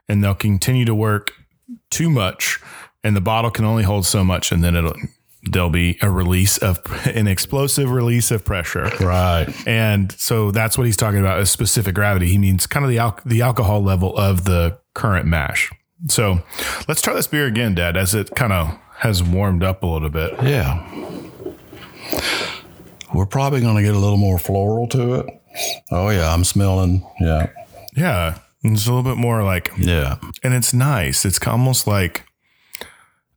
and 0.08 0.24
they'll 0.24 0.36
continue 0.36 0.86
to 0.86 0.96
work 0.96 1.32
too 1.89 2.10
much, 2.10 2.60
and 3.03 3.15
the 3.15 3.22
bottle 3.22 3.51
can 3.51 3.65
only 3.65 3.84
hold 3.84 4.06
so 4.06 4.24
much, 4.24 4.51
and 4.51 4.63
then 4.63 4.75
it'll 4.75 4.96
there'll 5.44 5.70
be 5.70 5.98
a 6.01 6.10
release 6.10 6.58
of 6.58 6.79
an 7.08 7.27
explosive 7.27 7.89
release 7.89 8.32
of 8.32 8.46
pressure. 8.46 8.91
Right. 9.00 9.48
And 9.65 10.12
so 10.13 10.51
that's 10.51 10.77
what 10.77 10.86
he's 10.86 10.98
talking 10.98 11.20
about 11.20 11.39
is 11.39 11.50
specific 11.50 11.96
gravity. 11.96 12.27
He 12.27 12.38
means 12.38 12.67
kind 12.67 12.86
of 12.86 12.91
the 12.91 13.00
al- 13.00 13.20
the 13.25 13.41
alcohol 13.41 13.82
level 13.82 14.15
of 14.15 14.46
the 14.46 14.79
current 14.94 15.25
mash. 15.25 15.72
So 16.08 16.44
let's 16.88 17.01
try 17.01 17.13
this 17.13 17.27
beer 17.27 17.48
again, 17.48 17.75
Dad, 17.75 17.98
as 17.98 18.13
it 18.13 18.36
kind 18.36 18.54
of 18.54 18.77
has 18.98 19.24
warmed 19.24 19.63
up 19.63 19.84
a 19.84 19.88
little 19.88 20.10
bit. 20.10 20.34
Yeah. 20.44 20.88
We're 23.13 23.25
probably 23.25 23.62
going 23.62 23.75
to 23.75 23.82
get 23.82 23.96
a 23.96 24.00
little 24.00 24.18
more 24.18 24.38
floral 24.38 24.88
to 24.89 25.16
it. 25.16 25.25
Oh, 25.92 26.10
yeah. 26.10 26.34
I'm 26.34 26.44
smelling. 26.44 27.06
Yeah. 27.20 27.50
Yeah. 27.96 28.39
It's 28.63 28.86
a 28.86 28.94
little 28.94 29.10
bit 29.10 29.18
more 29.18 29.44
like, 29.44 29.72
yeah. 29.77 30.18
And 30.44 30.54
it's 30.54 30.74
nice. 30.74 31.25
It's 31.25 31.39
almost 31.48 31.88
like, 31.88 32.25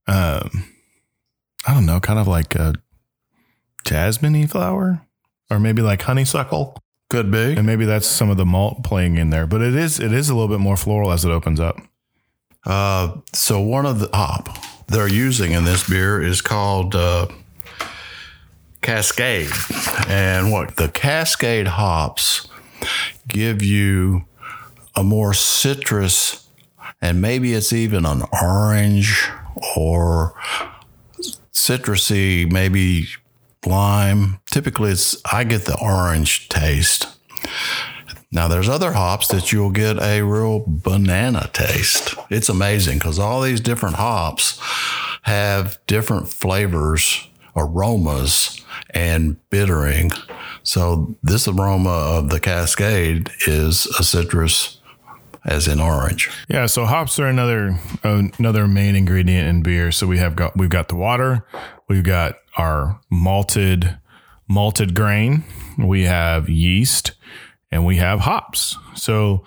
um, 0.06 0.66
I 1.66 1.74
don't 1.74 1.86
know, 1.86 2.00
kind 2.00 2.18
of 2.18 2.26
like 2.26 2.54
a 2.56 2.74
jasmine 3.84 4.46
flower 4.48 5.06
or 5.50 5.60
maybe 5.60 5.82
like 5.82 6.02
honeysuckle. 6.02 6.76
Could 7.10 7.30
be. 7.30 7.54
And 7.54 7.66
maybe 7.66 7.84
that's 7.84 8.06
some 8.06 8.30
of 8.30 8.36
the 8.36 8.46
malt 8.46 8.84
playing 8.84 9.16
in 9.16 9.30
there, 9.30 9.46
but 9.46 9.62
it 9.62 9.74
is, 9.74 9.98
it 9.98 10.12
is 10.12 10.30
a 10.30 10.34
little 10.34 10.48
bit 10.48 10.60
more 10.60 10.76
floral 10.76 11.10
as 11.10 11.24
it 11.24 11.30
opens 11.30 11.58
up. 11.58 11.76
Uh, 12.64 13.16
so 13.32 13.60
one 13.60 13.86
of 13.86 14.00
the 14.00 14.10
hop 14.12 14.48
they're 14.86 15.08
using 15.08 15.52
in 15.52 15.64
this 15.64 15.88
beer 15.88 16.22
is 16.22 16.42
called 16.42 16.94
uh, 16.94 17.26
Cascade, 18.82 19.50
and 20.08 20.50
what 20.52 20.76
the 20.76 20.88
Cascade 20.88 21.68
hops 21.68 22.48
give 23.28 23.62
you 23.62 24.24
a 24.94 25.02
more 25.02 25.32
citrus, 25.32 26.48
and 27.00 27.20
maybe 27.20 27.54
it's 27.54 27.72
even 27.72 28.04
an 28.04 28.22
orange 28.42 29.28
or 29.76 30.34
citrusy, 31.52 32.50
maybe 32.50 33.06
lime. 33.64 34.40
Typically, 34.50 34.90
it's 34.92 35.16
I 35.30 35.44
get 35.44 35.66
the 35.66 35.78
orange 35.80 36.48
taste. 36.48 37.06
Now, 38.32 38.46
there's 38.46 38.68
other 38.68 38.92
hops 38.92 39.28
that 39.28 39.52
you'll 39.52 39.70
get 39.70 40.00
a 40.00 40.22
real 40.22 40.64
banana 40.66 41.50
taste. 41.52 42.14
It's 42.30 42.48
amazing 42.48 42.98
because 42.98 43.18
all 43.18 43.40
these 43.40 43.60
different 43.60 43.96
hops 43.96 44.60
have 45.22 45.78
different 45.86 46.28
flavors, 46.28 47.28
aromas, 47.56 48.64
and 48.90 49.36
bittering. 49.50 50.12
So, 50.62 51.16
this 51.22 51.48
aroma 51.48 51.90
of 51.90 52.30
the 52.30 52.38
Cascade 52.38 53.30
is 53.46 53.86
a 53.98 54.04
citrus 54.04 54.80
as 55.44 55.66
in 55.66 55.80
orange. 55.80 56.30
Yeah, 56.48 56.66
so 56.66 56.84
hops 56.84 57.18
are 57.18 57.26
another 57.26 57.78
another 58.02 58.68
main 58.68 58.94
ingredient 58.94 59.48
in 59.48 59.62
beer. 59.62 59.90
So 59.90 60.06
we 60.06 60.18
have 60.18 60.36
got 60.36 60.56
we've 60.56 60.68
got 60.70 60.88
the 60.88 60.96
water, 60.96 61.46
we've 61.88 62.04
got 62.04 62.36
our 62.56 63.00
malted 63.10 63.98
malted 64.48 64.94
grain, 64.94 65.44
we 65.78 66.04
have 66.04 66.48
yeast, 66.48 67.12
and 67.70 67.84
we 67.84 67.96
have 67.96 68.20
hops. 68.20 68.76
So, 68.94 69.44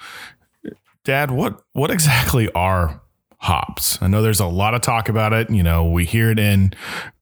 Dad, 1.03 1.31
what 1.31 1.61
what 1.73 1.91
exactly 1.91 2.51
are 2.53 3.01
hops? 3.37 4.01
I 4.01 4.07
know 4.07 4.21
there's 4.21 4.39
a 4.39 4.47
lot 4.47 4.73
of 4.73 4.81
talk 4.81 5.09
about 5.09 5.33
it. 5.33 5.49
You 5.49 5.63
know, 5.63 5.85
we 5.85 6.05
hear 6.05 6.31
it 6.31 6.39
in 6.39 6.73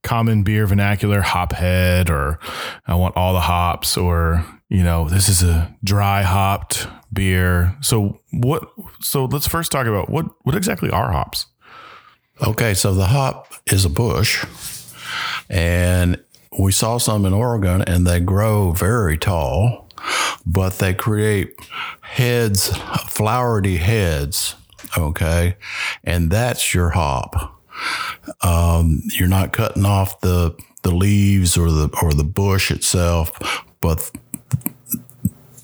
common 0.04 0.44
beer 0.44 0.68
vernacular, 0.68 1.22
hop 1.22 1.54
head, 1.54 2.10
or 2.10 2.40
I 2.88 2.96
want 2.96 3.18
all 3.18 3.34
the 3.34 3.42
hops, 3.42 3.98
or 3.98 4.46
you 4.70 4.84
know, 4.84 5.10
this 5.10 5.28
is 5.28 5.44
a 5.44 5.76
dry 5.84 6.22
hopped 6.22 6.88
beer. 7.12 7.76
So 7.82 8.20
what? 8.32 8.70
So 9.02 9.26
let's 9.26 9.48
first 9.48 9.72
talk 9.72 9.88
about 9.88 10.10
what 10.10 10.28
what 10.44 10.56
exactly 10.56 10.90
are 10.90 11.12
hops. 11.12 11.48
Okay, 12.46 12.74
so 12.74 12.94
the 12.94 13.08
hop 13.08 13.54
is 13.72 13.86
a 13.86 13.90
bush, 13.90 14.46
and 15.50 16.24
we 16.60 16.72
saw 16.72 16.98
some 16.98 17.26
in 17.26 17.34
Oregon, 17.34 17.82
and 17.84 18.06
they 18.06 18.20
grow 18.20 18.72
very 18.72 19.18
tall 19.18 19.81
but 20.46 20.80
they 20.80 20.94
create 20.94 21.56
heads, 22.02 22.68
flowery 23.08 23.78
heads. 23.78 24.56
Okay. 24.98 25.56
And 26.04 26.30
that's 26.30 26.74
your 26.74 26.90
hop. 26.90 27.60
Um, 28.42 29.02
you're 29.18 29.28
not 29.28 29.54
cutting 29.54 29.86
off 29.86 30.22
the, 30.22 30.56
the 30.84 30.94
leaves 30.94 31.58
or 31.58 31.72
the, 31.72 31.90
or 32.02 32.14
the 32.14 32.24
bush 32.24 32.72
itself, 32.72 33.32
but 33.80 34.12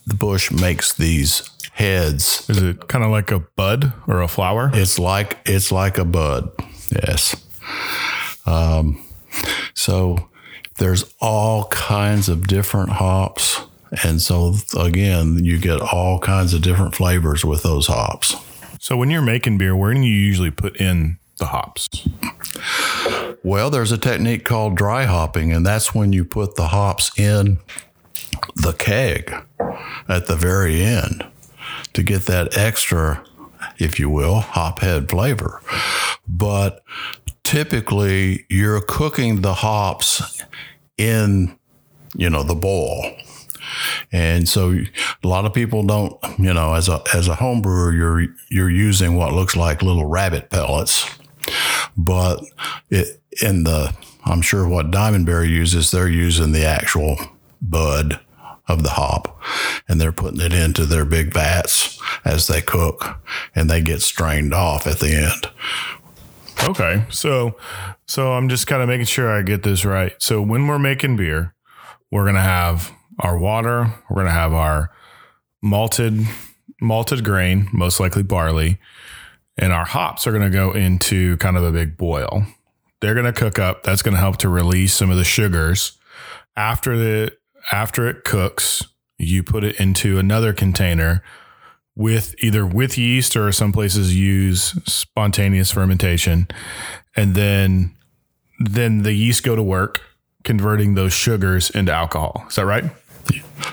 the 0.05 0.15
bush 0.15 0.51
makes 0.51 0.93
these 0.93 1.49
heads. 1.73 2.49
Is 2.49 2.61
it 2.61 2.87
kind 2.87 3.03
of 3.03 3.11
like 3.11 3.31
a 3.31 3.39
bud 3.39 3.93
or 4.07 4.21
a 4.21 4.27
flower? 4.27 4.71
It's 4.73 4.97
like, 4.97 5.37
it's 5.45 5.71
like 5.71 5.97
a 5.97 6.05
bud. 6.05 6.49
Yes. 6.89 7.35
Um, 8.45 9.05
so 9.73 10.29
there's 10.77 11.13
all 11.19 11.65
kinds 11.65 12.29
of 12.29 12.47
different 12.47 12.91
hops 12.91 13.66
and 14.03 14.21
so, 14.21 14.55
again, 14.77 15.43
you 15.43 15.57
get 15.57 15.81
all 15.81 16.19
kinds 16.19 16.53
of 16.53 16.61
different 16.61 16.95
flavors 16.95 17.45
with 17.45 17.63
those 17.63 17.87
hops. 17.87 18.35
So, 18.79 18.97
when 18.97 19.09
you're 19.09 19.21
making 19.21 19.57
beer, 19.57 19.75
where 19.75 19.93
do 19.93 19.99
you 19.99 20.05
usually 20.05 20.51
put 20.51 20.77
in 20.77 21.17
the 21.37 21.45
hops? 21.45 22.07
Well, 23.43 23.69
there's 23.69 23.91
a 23.91 23.97
technique 23.97 24.43
called 24.43 24.75
dry 24.75 25.05
hopping, 25.05 25.53
and 25.53 25.65
that's 25.65 25.93
when 25.95 26.11
you 26.11 26.25
put 26.25 26.55
the 26.55 26.67
hops 26.67 27.17
in 27.17 27.59
the 28.55 28.73
keg 28.73 29.33
at 30.07 30.27
the 30.27 30.35
very 30.35 30.81
end 30.81 31.25
to 31.93 32.03
get 32.03 32.25
that 32.25 32.57
extra, 32.57 33.23
if 33.77 33.99
you 33.99 34.09
will, 34.09 34.39
hop 34.41 34.79
head 34.79 35.09
flavor. 35.09 35.61
But 36.27 36.83
typically, 37.43 38.45
you're 38.49 38.81
cooking 38.81 39.41
the 39.41 39.53
hops 39.53 40.43
in, 40.97 41.57
you 42.15 42.29
know, 42.29 42.43
the 42.43 42.55
boil. 42.55 43.15
And 44.11 44.47
so 44.47 44.71
a 45.23 45.27
lot 45.27 45.45
of 45.45 45.53
people 45.53 45.83
don't, 45.83 46.13
you 46.39 46.53
know, 46.53 46.73
as 46.73 46.89
a 46.89 47.01
as 47.13 47.27
a 47.27 47.35
home 47.35 47.61
brewer, 47.61 47.93
you're 47.93 48.27
you're 48.49 48.69
using 48.69 49.15
what 49.15 49.33
looks 49.33 49.55
like 49.55 49.81
little 49.81 50.05
rabbit 50.05 50.49
pellets, 50.49 51.09
but 51.95 52.43
it 52.89 53.21
in 53.41 53.63
the 53.63 53.95
I'm 54.25 54.41
sure 54.41 54.67
what 54.67 54.91
Diamond 54.91 55.25
Bear 55.25 55.43
uses, 55.43 55.91
they're 55.91 56.09
using 56.09 56.51
the 56.51 56.65
actual 56.65 57.17
bud 57.61 58.19
of 58.67 58.83
the 58.83 58.91
hop 58.91 59.39
and 59.87 59.99
they're 59.99 60.11
putting 60.11 60.41
it 60.41 60.51
into 60.53 60.85
their 60.85 61.05
big 61.05 61.33
vats 61.33 61.99
as 62.25 62.47
they 62.47 62.61
cook 62.61 63.21
and 63.55 63.69
they 63.69 63.81
get 63.81 64.01
strained 64.01 64.53
off 64.53 64.85
at 64.85 64.99
the 64.99 65.13
end. 65.13 65.47
Okay. 66.67 67.05
So 67.09 67.55
so 68.05 68.33
I'm 68.33 68.49
just 68.49 68.67
kind 68.67 68.81
of 68.81 68.87
making 68.87 69.05
sure 69.05 69.29
I 69.29 69.41
get 69.41 69.63
this 69.63 69.85
right. 69.85 70.13
So 70.19 70.41
when 70.41 70.67
we're 70.67 70.79
making 70.79 71.17
beer, 71.17 71.53
we're 72.11 72.23
going 72.23 72.35
to 72.35 72.41
have 72.41 72.91
our 73.19 73.37
water, 73.37 73.93
we're 74.09 74.15
going 74.15 74.27
to 74.27 74.31
have 74.31 74.53
our 74.53 74.91
malted 75.61 76.25
malted 76.79 77.23
grain, 77.23 77.67
most 77.73 77.99
likely 77.99 78.23
barley, 78.23 78.79
and 79.57 79.73
our 79.73 79.85
hops 79.85 80.27
are 80.27 80.31
going 80.31 80.43
to 80.43 80.49
go 80.49 80.71
into 80.71 81.37
kind 81.37 81.57
of 81.57 81.63
a 81.63 81.71
big 81.71 81.97
boil. 81.97 82.45
They're 83.01 83.15
going 83.15 83.25
to 83.25 83.33
cook 83.33 83.59
up. 83.59 83.83
That's 83.83 84.01
going 84.01 84.13
to 84.13 84.19
help 84.19 84.37
to 84.37 84.49
release 84.49 84.93
some 84.93 85.09
of 85.09 85.17
the 85.17 85.23
sugars. 85.23 85.97
After 86.55 86.97
the 86.97 87.35
after 87.71 88.07
it 88.07 88.23
cooks, 88.23 88.83
you 89.17 89.43
put 89.43 89.63
it 89.63 89.79
into 89.79 90.19
another 90.19 90.53
container 90.53 91.23
with 91.95 92.35
either 92.39 92.65
with 92.65 92.97
yeast 92.97 93.35
or 93.35 93.51
some 93.51 93.71
places 93.71 94.15
use 94.15 94.75
spontaneous 94.85 95.71
fermentation 95.71 96.47
and 97.15 97.33
then 97.33 97.95
then 98.59 99.01
the 99.01 99.13
yeast 99.13 99.43
go 99.43 99.55
to 99.55 99.63
work 99.63 100.01
converting 100.43 100.93
those 100.93 101.13
sugars 101.13 101.69
into 101.71 101.91
alcohol. 101.91 102.45
Is 102.47 102.55
that 102.55 102.65
right? 102.65 102.85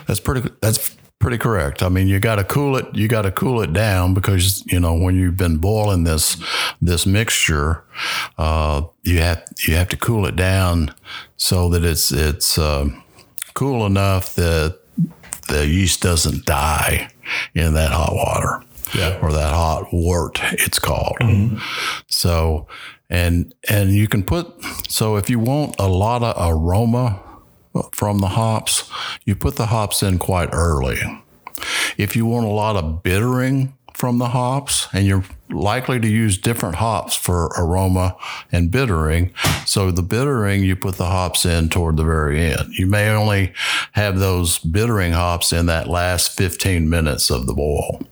That's 0.06 0.20
pretty. 0.20 0.50
That's 0.60 0.96
pretty 1.24 1.38
correct. 1.38 1.82
I 1.82 1.88
mean, 1.88 2.06
you 2.06 2.20
got 2.20 2.36
to 2.36 2.44
cool 2.44 2.76
it. 2.76 2.86
You 2.94 3.08
got 3.08 3.22
to 3.22 3.30
cool 3.30 3.62
it 3.62 3.72
down 3.72 4.12
because 4.12 4.62
you 4.66 4.78
know 4.78 4.94
when 4.94 5.16
you've 5.16 5.36
been 5.36 5.56
boiling 5.56 6.04
this 6.04 6.36
this 6.82 7.06
mixture, 7.06 7.82
uh, 8.36 8.82
you 9.02 9.18
have 9.18 9.42
you 9.66 9.74
have 9.74 9.88
to 9.88 9.96
cool 9.96 10.26
it 10.26 10.36
down 10.36 10.94
so 11.36 11.68
that 11.70 11.84
it's 11.84 12.12
it's 12.12 12.58
uh, 12.58 12.88
cool 13.54 13.86
enough 13.86 14.34
that 14.34 14.78
the 15.48 15.66
yeast 15.66 16.02
doesn't 16.02 16.44
die 16.44 17.10
in 17.54 17.74
that 17.74 17.90
hot 17.90 18.14
water. 18.14 18.62
Yeah. 18.94 19.18
Or 19.22 19.32
that 19.32 19.52
hot 19.52 19.92
wort, 19.92 20.38
it's 20.52 20.78
called. 20.78 21.16
So, 22.06 22.68
and 23.10 23.52
and 23.68 23.90
you 23.90 24.08
can 24.08 24.22
put 24.22 24.46
so 24.88 25.16
if 25.16 25.30
you 25.30 25.38
want 25.38 25.74
a 25.78 25.88
lot 25.88 26.22
of 26.22 26.36
aroma 26.38 27.20
from 27.92 28.18
the 28.18 28.28
hops, 28.28 28.90
you 29.24 29.34
put 29.34 29.56
the 29.56 29.66
hops 29.66 30.02
in 30.02 30.18
quite 30.18 30.50
early. 30.52 30.98
If 31.96 32.16
you 32.16 32.26
want 32.26 32.46
a 32.46 32.50
lot 32.50 32.76
of 32.76 33.02
bittering 33.02 33.74
from 33.94 34.18
the 34.18 34.28
hops, 34.28 34.88
and 34.92 35.06
you're 35.06 35.24
likely 35.50 36.00
to 36.00 36.08
use 36.08 36.36
different 36.36 36.74
hops 36.76 37.14
for 37.14 37.46
aroma 37.56 38.16
and 38.50 38.70
bittering, 38.70 39.32
so 39.64 39.90
the 39.90 40.02
bittering 40.02 40.64
you 40.64 40.74
put 40.74 40.96
the 40.96 41.06
hops 41.06 41.46
in 41.46 41.68
toward 41.68 41.96
the 41.96 42.04
very 42.04 42.40
end. 42.40 42.74
You 42.76 42.86
may 42.86 43.08
only 43.10 43.52
have 43.92 44.18
those 44.18 44.58
bittering 44.58 45.12
hops 45.12 45.52
in 45.52 45.66
that 45.66 45.88
last 45.88 46.36
15 46.36 46.90
minutes 46.90 47.30
of 47.30 47.46
the 47.46 47.54
boil 47.54 48.02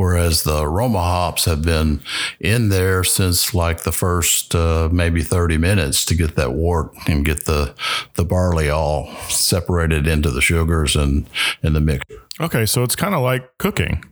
whereas 0.00 0.42
the 0.44 0.62
aroma 0.62 0.98
hops 0.98 1.44
have 1.44 1.62
been 1.62 2.00
in 2.40 2.70
there 2.70 3.04
since 3.04 3.52
like 3.54 3.82
the 3.82 3.92
first 3.92 4.54
uh, 4.54 4.88
maybe 4.90 5.22
30 5.22 5.58
minutes 5.58 6.04
to 6.06 6.14
get 6.14 6.36
that 6.36 6.52
wort 6.54 6.90
and 7.06 7.24
get 7.24 7.44
the 7.44 7.74
the 8.14 8.24
barley 8.24 8.70
all 8.70 9.12
separated 9.28 10.06
into 10.06 10.30
the 10.30 10.40
sugars 10.40 10.96
and 10.96 11.28
in 11.62 11.74
the 11.74 11.80
mix. 11.80 12.02
Okay, 12.40 12.64
so 12.66 12.82
it's 12.82 12.96
kind 12.96 13.14
of 13.14 13.20
like 13.22 13.58
cooking. 13.58 14.02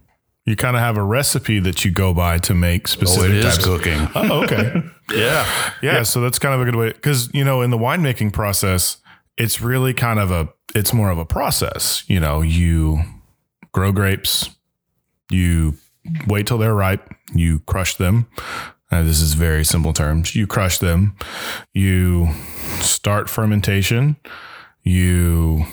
You 0.45 0.57
kind 0.57 0.77
of 0.77 0.81
have 0.83 0.97
a 0.97 1.03
recipe 1.03 1.59
that 1.61 1.85
you 1.85 1.91
go 1.91 2.13
by 2.15 2.39
to 2.39 2.55
make 2.55 2.89
specific 2.89 3.31
Oh, 3.31 3.35
it 3.35 3.37
is 3.45 3.55
types. 3.57 3.65
cooking. 3.65 4.09
Oh, 4.15 4.43
okay. 4.45 4.83
Yeah. 5.11 5.47
yeah, 5.83 6.03
so 6.03 6.21
that's 6.21 6.39
kind 6.39 6.55
of 6.55 6.61
a 6.61 6.67
good 6.67 6.77
way 6.77 6.93
because 6.93 7.31
you 7.33 7.43
know 7.43 7.63
in 7.63 7.71
the 7.71 7.79
winemaking 7.79 8.31
process, 8.35 8.99
it's 9.39 9.63
really 9.63 9.95
kind 9.95 10.19
of 10.19 10.31
a 10.31 10.51
it's 10.75 10.93
more 10.93 11.09
of 11.11 11.17
a 11.17 11.25
process. 11.25 12.05
You 12.09 12.21
know, 12.21 12.43
you 12.43 13.01
grow 13.73 13.91
grapes, 13.91 14.51
you 15.31 15.75
wait 16.27 16.47
till 16.47 16.59
they're 16.59 16.75
ripe, 16.75 17.15
you 17.35 17.61
crush 17.61 17.97
them. 17.97 18.29
Uh, 18.91 19.03
this 19.03 19.21
is 19.21 19.35
very 19.35 19.65
simple 19.65 19.93
terms. 19.93 20.35
You 20.35 20.47
crush 20.47 20.79
them, 20.79 21.15
you 21.75 22.31
start 22.81 23.29
fermentation, 23.29 24.17
you 24.83 25.65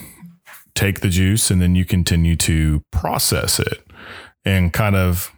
take 0.74 1.00
the 1.00 1.08
juice, 1.08 1.50
and 1.50 1.62
then 1.62 1.74
you 1.74 1.84
continue 1.86 2.36
to 2.36 2.82
process 2.92 3.58
it 3.58 3.82
and 4.44 4.72
kind 4.72 4.96
of 4.96 5.32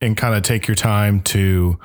and 0.00 0.16
kind 0.16 0.34
of 0.34 0.42
take 0.42 0.66
your 0.66 0.74
time 0.76 1.20
to 1.20 1.78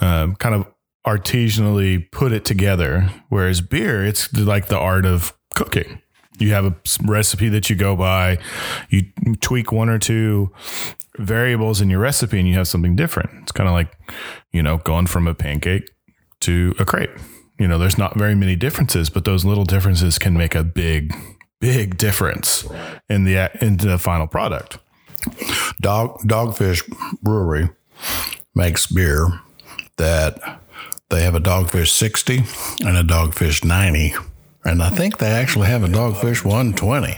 um, 0.00 0.36
kind 0.36 0.54
of 0.54 0.66
artisanally 1.06 2.10
put 2.10 2.32
it 2.32 2.44
together. 2.44 3.10
Whereas 3.28 3.60
beer, 3.60 4.04
it's 4.04 4.32
like 4.34 4.66
the 4.66 4.78
art 4.78 5.06
of 5.06 5.36
cooking. 5.54 6.02
You 6.38 6.52
have 6.52 6.64
a 6.64 6.74
recipe 7.04 7.48
that 7.48 7.70
you 7.70 7.76
go 7.76 7.96
by, 7.96 8.38
you 8.88 9.04
tweak 9.40 9.72
one 9.72 9.88
or 9.88 9.98
two 9.98 10.52
variables 11.18 11.80
in 11.80 11.90
your 11.90 12.00
recipe, 12.00 12.38
and 12.38 12.48
you 12.48 12.54
have 12.54 12.68
something 12.68 12.96
different. 12.96 13.30
It's 13.42 13.52
kind 13.52 13.68
of 13.68 13.72
like, 13.72 13.96
you 14.52 14.62
know, 14.62 14.78
going 14.78 15.06
from 15.06 15.26
a 15.26 15.34
pancake 15.34 15.90
to 16.40 16.74
a 16.78 16.84
crepe. 16.84 17.18
You 17.58 17.66
know, 17.66 17.78
there's 17.78 17.96
not 17.96 18.16
very 18.16 18.34
many 18.34 18.54
differences, 18.54 19.08
but 19.08 19.24
those 19.24 19.44
little 19.44 19.64
differences 19.64 20.18
can 20.18 20.34
make 20.34 20.54
a 20.54 20.62
big, 20.62 21.14
big 21.60 21.96
difference 21.96 22.66
in 23.08 23.24
the 23.24 23.50
in 23.64 23.78
the 23.78 23.98
final 23.98 24.26
product. 24.26 24.78
Dog 25.80 26.20
Dogfish 26.20 26.86
Brewery 27.22 27.70
makes 28.54 28.86
beer 28.86 29.40
that 29.96 30.60
they 31.08 31.22
have 31.22 31.34
a 31.34 31.40
Dogfish 31.40 31.88
60 31.88 32.38
and 32.86 32.96
a 32.96 33.02
Dogfish 33.02 33.64
90. 33.64 34.14
And 34.66 34.82
I 34.82 34.90
think 34.90 35.18
they 35.18 35.30
actually 35.30 35.68
have 35.68 35.84
a 35.84 35.88
Dogfish 35.88 36.44
120. 36.44 37.14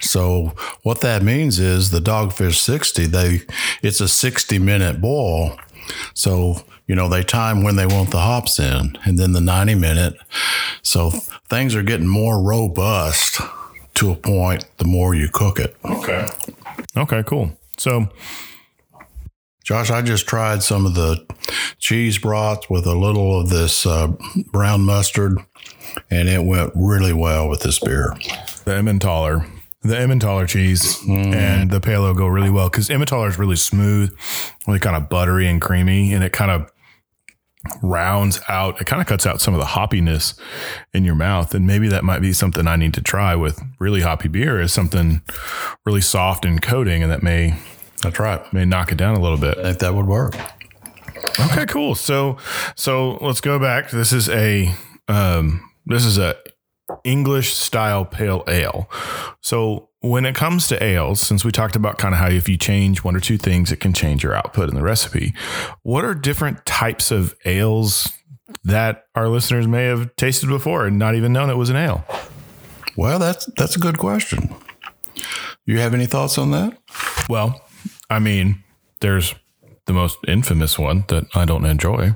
So 0.00 0.54
what 0.82 1.02
that 1.02 1.22
means 1.22 1.58
is 1.58 1.90
the 1.90 2.00
Dogfish 2.00 2.56
60, 2.56 3.06
they 3.06 3.42
it's 3.82 4.00
a 4.00 4.08
60 4.08 4.58
minute 4.58 5.00
boil. 5.00 5.58
So, 6.14 6.56
you 6.86 6.94
know, 6.94 7.08
they 7.08 7.22
time 7.22 7.62
when 7.62 7.76
they 7.76 7.86
want 7.86 8.10
the 8.10 8.20
hops 8.20 8.58
in 8.58 8.96
and 9.04 9.18
then 9.18 9.32
the 9.32 9.40
90 9.40 9.74
minute. 9.74 10.14
So 10.82 11.10
things 11.50 11.74
are 11.74 11.82
getting 11.82 12.08
more 12.08 12.42
robust 12.42 13.40
to 13.94 14.10
a 14.10 14.16
point 14.16 14.64
the 14.78 14.86
more 14.86 15.14
you 15.14 15.28
cook 15.30 15.58
it. 15.60 15.76
Okay. 15.84 16.26
Okay, 16.96 17.22
cool. 17.26 17.52
So, 17.76 18.08
Josh, 19.64 19.90
I 19.90 20.02
just 20.02 20.26
tried 20.26 20.62
some 20.62 20.86
of 20.86 20.94
the 20.94 21.24
cheese 21.78 22.18
broth 22.18 22.68
with 22.68 22.86
a 22.86 22.94
little 22.94 23.40
of 23.40 23.48
this 23.48 23.86
uh, 23.86 24.08
brown 24.50 24.82
mustard, 24.82 25.38
and 26.10 26.28
it 26.28 26.44
went 26.44 26.72
really 26.74 27.12
well 27.12 27.48
with 27.48 27.60
this 27.60 27.78
beer. 27.78 28.14
the 28.64 28.74
Emmentaler, 28.74 29.46
the 29.82 29.96
Emmentaler 29.98 30.46
cheese 30.46 30.98
and 31.08 31.70
the 31.70 31.80
pale 31.80 32.06
ale 32.06 32.14
go 32.14 32.26
really 32.26 32.50
well 32.50 32.68
because 32.68 32.88
Emmentaler 32.90 33.28
is 33.28 33.38
really 33.38 33.56
smooth, 33.56 34.14
really 34.66 34.78
kind 34.80 34.96
of 34.96 35.08
buttery 35.08 35.46
and 35.48 35.60
creamy, 35.60 36.12
and 36.12 36.22
it 36.22 36.32
kind 36.32 36.50
of 36.50 36.70
rounds 37.82 38.40
out. 38.48 38.80
It 38.80 38.86
kind 38.86 39.00
of 39.00 39.06
cuts 39.06 39.26
out 39.26 39.40
some 39.40 39.54
of 39.54 39.60
the 39.60 39.66
hoppiness 39.66 40.38
in 40.92 41.04
your 41.04 41.14
mouth, 41.14 41.54
and 41.54 41.66
maybe 41.66 41.88
that 41.88 42.04
might 42.04 42.20
be 42.20 42.32
something 42.32 42.66
I 42.66 42.76
need 42.76 42.94
to 42.94 43.00
try 43.02 43.34
with 43.36 43.60
really 43.78 44.00
hoppy 44.00 44.28
beer. 44.28 44.60
Is 44.60 44.72
something 44.72 45.22
really 45.84 46.00
soft 46.00 46.44
and 46.44 46.60
coating, 46.60 47.02
and 47.02 47.10
that 47.12 47.22
may 47.22 47.56
That's 48.02 48.18
right. 48.18 48.40
may 48.52 48.64
knock 48.64 48.92
it 48.92 48.96
down 48.98 49.14
a 49.16 49.20
little 49.20 49.38
bit. 49.38 49.58
I 49.58 49.64
think 49.64 49.78
that 49.80 49.94
would 49.94 50.06
work. 50.06 50.34
Okay, 51.40 51.66
cool. 51.66 51.94
So 51.94 52.36
so 52.74 53.12
let's 53.20 53.40
go 53.40 53.58
back. 53.58 53.90
This 53.90 54.12
is 54.12 54.28
a 54.28 54.74
um 55.08 55.68
this 55.86 56.04
is 56.04 56.18
a 56.18 56.36
English 57.04 57.54
style 57.54 58.04
pale 58.04 58.44
ale. 58.48 58.88
So 59.40 59.88
when 60.00 60.24
it 60.26 60.34
comes 60.34 60.66
to 60.68 60.82
ales, 60.82 61.20
since 61.20 61.44
we 61.44 61.52
talked 61.52 61.76
about 61.76 61.98
kind 61.98 62.14
of 62.14 62.20
how 62.20 62.28
if 62.28 62.48
you 62.48 62.56
change 62.56 63.04
one 63.04 63.16
or 63.16 63.20
two 63.20 63.38
things, 63.38 63.70
it 63.72 63.80
can 63.80 63.92
change 63.92 64.22
your 64.22 64.34
output 64.34 64.68
in 64.68 64.74
the 64.74 64.82
recipe. 64.82 65.32
What 65.82 66.04
are 66.04 66.14
different 66.14 66.64
types 66.66 67.10
of 67.10 67.34
ales 67.44 68.12
that 68.64 69.06
our 69.14 69.28
listeners 69.28 69.66
may 69.66 69.84
have 69.84 70.14
tasted 70.16 70.48
before 70.48 70.86
and 70.86 70.98
not 70.98 71.14
even 71.14 71.32
known 71.32 71.50
it 71.50 71.56
was 71.56 71.70
an 71.70 71.76
ale? 71.76 72.04
Well, 72.96 73.18
that's 73.18 73.46
that's 73.56 73.76
a 73.76 73.80
good 73.80 73.98
question. 73.98 74.54
You 75.64 75.78
have 75.78 75.94
any 75.94 76.06
thoughts 76.06 76.36
on 76.38 76.50
that? 76.50 76.76
Well, 77.28 77.60
I 78.10 78.18
mean, 78.18 78.62
there's 79.00 79.34
the 79.86 79.92
most 79.92 80.18
infamous 80.26 80.78
one 80.78 81.04
that 81.08 81.24
I 81.34 81.44
don't 81.44 81.64
enjoy. 81.64 82.14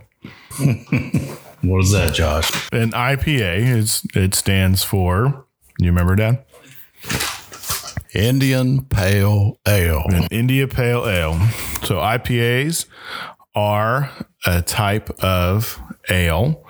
What 1.62 1.82
is 1.82 1.90
that, 1.92 2.14
Josh? 2.14 2.50
An 2.72 2.92
IPA 2.92 3.58
is 3.76 4.06
it 4.14 4.34
stands 4.34 4.82
for. 4.82 5.44
You 5.78 5.86
remember, 5.86 6.16
Dad? 6.16 6.44
Indian 8.14 8.84
Pale 8.84 9.58
Ale. 9.66 10.02
An 10.08 10.26
India 10.30 10.66
Pale 10.66 11.06
Ale. 11.06 11.38
So 11.82 11.96
IPAs 11.96 12.86
are 13.54 14.10
a 14.46 14.62
type 14.62 15.10
of 15.22 15.80
ale. 16.08 16.64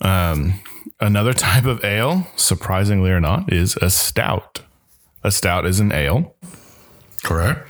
Um, 0.00 0.60
another 1.00 1.32
type 1.32 1.64
of 1.64 1.84
ale, 1.84 2.26
surprisingly 2.36 3.10
or 3.10 3.20
not, 3.20 3.52
is 3.52 3.76
a 3.76 3.90
stout. 3.90 4.60
A 5.24 5.30
stout 5.30 5.66
is 5.66 5.80
an 5.80 5.92
ale. 5.92 6.34
Correct. 7.24 7.68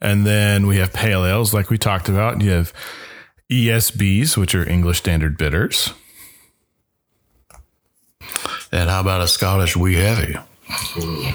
And 0.00 0.26
then 0.26 0.66
we 0.66 0.78
have 0.78 0.92
pale 0.92 1.26
ales, 1.26 1.52
like 1.52 1.68
we 1.68 1.76
talked 1.76 2.08
about. 2.08 2.40
You 2.40 2.50
have 2.50 2.72
ESBs, 3.50 4.36
which 4.36 4.54
are 4.54 4.68
English 4.68 4.98
Standard 4.98 5.38
Bitters. 5.38 5.94
And 8.70 8.90
how 8.90 9.00
about 9.00 9.22
a 9.22 9.28
Scottish 9.28 9.76
wee 9.76 9.94
heavy? 9.94 10.36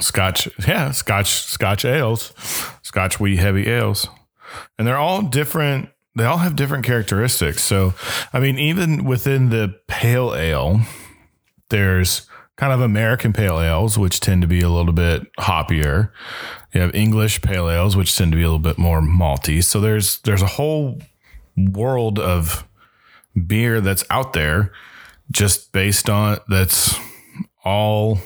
Scotch, 0.01 0.47
yeah, 0.67 0.91
Scotch, 0.91 1.41
Scotch 1.41 1.85
ales, 1.85 2.33
Scotch 2.83 3.19
wee 3.19 3.37
heavy 3.37 3.67
ales, 3.67 4.07
and 4.77 4.87
they're 4.87 4.97
all 4.97 5.23
different. 5.23 5.89
They 6.15 6.25
all 6.25 6.37
have 6.37 6.55
different 6.55 6.85
characteristics. 6.85 7.63
So, 7.63 7.95
I 8.31 8.39
mean, 8.39 8.59
even 8.59 9.05
within 9.05 9.49
the 9.49 9.79
pale 9.87 10.35
ale, 10.35 10.81
there's 11.69 12.29
kind 12.55 12.71
of 12.71 12.81
American 12.81 13.33
pale 13.33 13.59
ales, 13.59 13.97
which 13.97 14.19
tend 14.19 14.43
to 14.43 14.47
be 14.47 14.61
a 14.61 14.69
little 14.69 14.93
bit 14.93 15.23
hoppier. 15.39 16.11
You 16.71 16.81
have 16.81 16.93
English 16.93 17.41
pale 17.41 17.67
ales, 17.67 17.97
which 17.97 18.15
tend 18.15 18.31
to 18.33 18.35
be 18.35 18.43
a 18.43 18.47
little 18.47 18.59
bit 18.59 18.77
more 18.77 19.01
malty. 19.01 19.63
So 19.63 19.81
there's 19.81 20.19
there's 20.19 20.43
a 20.43 20.47
whole 20.47 21.01
world 21.57 22.19
of 22.19 22.67
beer 23.47 23.81
that's 23.81 24.03
out 24.09 24.33
there, 24.33 24.71
just 25.31 25.71
based 25.71 26.09
on 26.09 26.39
that's 26.47 26.95
all 27.63 28.19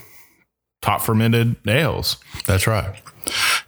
top 0.81 1.01
fermented 1.01 1.55
ales. 1.67 2.17
That's 2.45 2.67
right. 2.67 2.95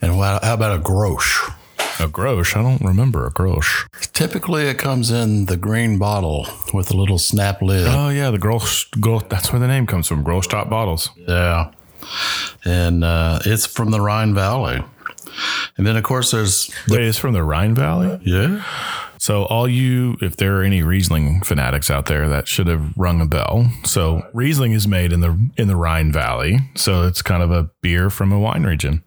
And 0.01 0.13
how 0.13 0.53
about 0.53 0.79
a 0.79 0.81
Grolsch? 0.81 1.53
A 1.99 2.07
Grolsch, 2.07 2.55
I 2.55 2.61
don't 2.61 2.81
remember 2.81 3.25
a 3.25 3.31
Grolsch. 3.31 3.85
Typically, 4.13 4.67
it 4.67 4.77
comes 4.77 5.11
in 5.11 5.47
the 5.47 5.57
green 5.57 5.99
bottle 5.99 6.47
with 6.73 6.91
a 6.91 6.95
little 6.95 7.17
snap 7.17 7.61
lid. 7.61 7.87
Oh 7.89 8.07
yeah, 8.07 8.31
the 8.31 8.37
Grolsch, 8.37 8.89
Grolsch 8.91 9.27
that's 9.27 9.51
where 9.51 9.59
the 9.59 9.67
name 9.67 9.85
comes 9.85 10.07
from. 10.07 10.23
Grolsch 10.23 10.49
top 10.49 10.69
bottles. 10.69 11.09
Yeah. 11.27 11.71
And 12.63 13.03
uh, 13.03 13.39
it's 13.45 13.65
from 13.65 13.91
the 13.91 13.99
Rhine 13.99 14.33
Valley. 14.33 14.81
And 15.77 15.85
then, 15.87 15.95
of 15.97 16.03
course, 16.03 16.31
there's, 16.31 16.69
Wait, 16.87 17.01
it's 17.01 17.17
from 17.17 17.33
the 17.33 17.43
Rhine 17.43 17.75
Valley. 17.75 18.19
yeah. 18.23 18.63
So 19.21 19.43
all 19.45 19.67
you, 19.67 20.15
if 20.21 20.37
there 20.37 20.57
are 20.57 20.63
any 20.63 20.81
Riesling 20.81 21.41
fanatics 21.41 21.91
out 21.91 22.05
there, 22.05 22.29
that 22.29 22.47
should 22.47 22.67
have 22.67 22.93
rung 22.95 23.19
a 23.19 23.25
bell. 23.25 23.69
So 23.83 24.25
Riesling 24.33 24.71
is 24.71 24.87
made 24.87 25.11
in 25.11 25.19
the 25.19 25.37
in 25.57 25.67
the 25.67 25.75
Rhine 25.75 26.13
Valley, 26.13 26.59
so 26.75 27.05
it's 27.05 27.21
kind 27.21 27.43
of 27.43 27.51
a 27.51 27.69
beer 27.81 28.09
from 28.09 28.31
a 28.31 28.39
wine 28.39 28.63
region. 28.63 29.03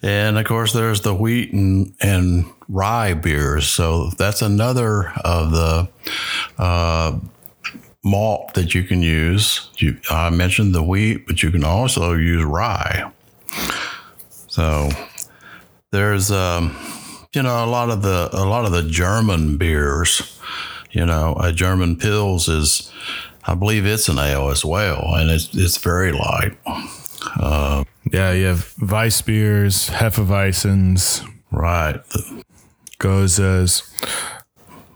And 0.00 0.38
of 0.38 0.44
course, 0.46 0.72
there's 0.72 1.00
the 1.00 1.12
wheat 1.12 1.52
and, 1.52 1.92
and 2.00 2.44
rye 2.68 3.14
beers. 3.14 3.68
So 3.68 4.10
that's 4.16 4.42
another 4.42 5.08
of 5.24 5.50
the 5.50 5.88
uh, 6.56 7.18
malt 8.04 8.54
that 8.54 8.76
you 8.76 8.84
can 8.84 9.02
use. 9.02 9.70
You, 9.78 9.98
I 10.08 10.30
mentioned 10.30 10.72
the 10.72 10.84
wheat, 10.84 11.26
but 11.26 11.42
you 11.42 11.50
can 11.50 11.64
also 11.64 12.14
use 12.14 12.44
rye. 12.44 13.10
So 14.58 14.90
there's, 15.92 16.32
um, 16.32 16.76
you 17.32 17.44
know, 17.44 17.64
a 17.64 17.70
lot 17.70 17.90
of 17.90 18.02
the 18.02 18.28
a 18.32 18.42
lot 18.44 18.64
of 18.64 18.72
the 18.72 18.82
German 18.82 19.56
beers. 19.56 20.36
You 20.90 21.06
know, 21.06 21.36
a 21.40 21.52
German 21.52 21.94
Pils 21.94 22.48
is, 22.48 22.90
I 23.44 23.54
believe 23.54 23.86
it's 23.86 24.08
an 24.08 24.18
ale 24.18 24.48
as 24.48 24.64
well, 24.64 25.14
and 25.14 25.30
it's 25.30 25.54
it's 25.54 25.76
very 25.76 26.10
light. 26.10 26.58
Yeah, 28.10 28.32
you 28.32 28.46
have 28.46 28.74
Weiss 28.82 29.22
beers, 29.22 29.90
Hefeweizens, 29.90 31.24
Right, 31.52 32.00
Gozas. 32.98 33.84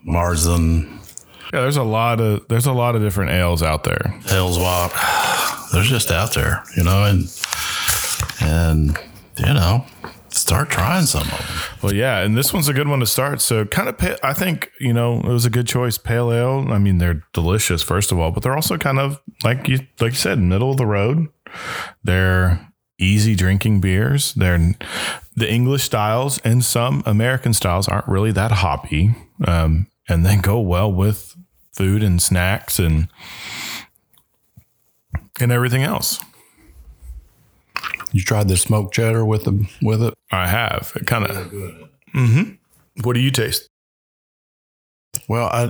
Marzen, 0.05 0.98
Yeah, 1.53 1.61
there's 1.61 1.77
a 1.77 1.85
lot 1.85 2.20
of 2.20 2.48
there's 2.48 2.66
a 2.66 2.72
lot 2.72 2.96
of 2.96 3.03
different 3.03 3.31
ales 3.31 3.62
out 3.62 3.85
there. 3.85 4.12
Hellswap. 4.25 4.90
They're 5.70 5.85
just 5.85 6.11
out 6.11 6.35
there, 6.35 6.64
you 6.77 6.83
know, 6.83 7.05
and 7.05 7.29
and 8.40 8.98
you 9.38 9.55
know, 9.55 9.85
start 10.29 10.71
trying 10.71 11.07
some 11.07 11.23
of 11.23 11.29
them. 11.29 11.79
Well, 11.83 11.95
yeah, 11.95 12.21
and 12.21 12.37
this 12.37 12.53
one's 12.53 12.68
a 12.68 12.73
good 12.73 12.88
one 12.88 13.01
to 13.01 13.07
start. 13.07 13.40
So, 13.40 13.64
kind 13.64 13.88
of, 13.88 14.18
I 14.23 14.33
think 14.33 14.71
you 14.81 14.92
know 14.92 15.18
it 15.18 15.29
was 15.29 15.45
a 15.45 15.51
good 15.51 15.66
choice. 15.66 15.99
Pale 15.99 16.33
ale. 16.33 16.66
I 16.71 16.79
mean, 16.79 16.99
they're 16.99 17.23
delicious 17.33 17.83
first 17.83 18.12
of 18.12 18.18
all, 18.18 18.31
but 18.31 18.42
they're 18.42 18.55
also 18.55 18.77
kind 18.79 18.99
of 18.99 19.21
like 19.45 19.68
you 19.68 19.81
like 20.01 20.12
you 20.12 20.18
said, 20.18 20.38
middle 20.38 20.71
of 20.71 20.77
the 20.77 20.87
road. 20.87 21.29
They're 22.03 22.73
easy 22.99 23.35
drinking 23.35 23.81
beers. 23.81 24.35
They're 24.35 24.75
the 25.35 25.51
English 25.51 25.85
styles 25.85 26.38
and 26.40 26.64
some 26.64 27.03
American 27.07 27.55
styles 27.55 27.88
aren't 27.88 28.09
really 28.09 28.33
that 28.33 28.53
hoppy, 28.53 29.14
um, 29.47 29.87
and 30.09 30.25
they 30.25 30.37
go 30.37 30.61
well 30.61 30.92
with 30.92 31.37
food 31.73 32.03
and 32.03 32.21
snacks 32.21 32.79
and 32.79 33.09
and 35.40 35.51
everything 35.51 35.83
else. 35.83 36.21
You 38.12 38.22
tried 38.22 38.48
the 38.48 38.57
smoked 38.57 38.94
cheddar 38.94 39.25
with 39.25 39.44
them 39.44 39.68
with 39.81 40.03
it? 40.03 40.14
I 40.31 40.46
have. 40.46 40.92
It 40.96 41.07
kind 41.07 41.27
of. 41.27 41.51
Good. 41.51 41.88
hmm 42.12 42.42
What 43.03 43.14
do 43.14 43.20
you 43.20 43.31
taste? 43.31 43.68
Well, 45.29 45.46
I 45.48 45.68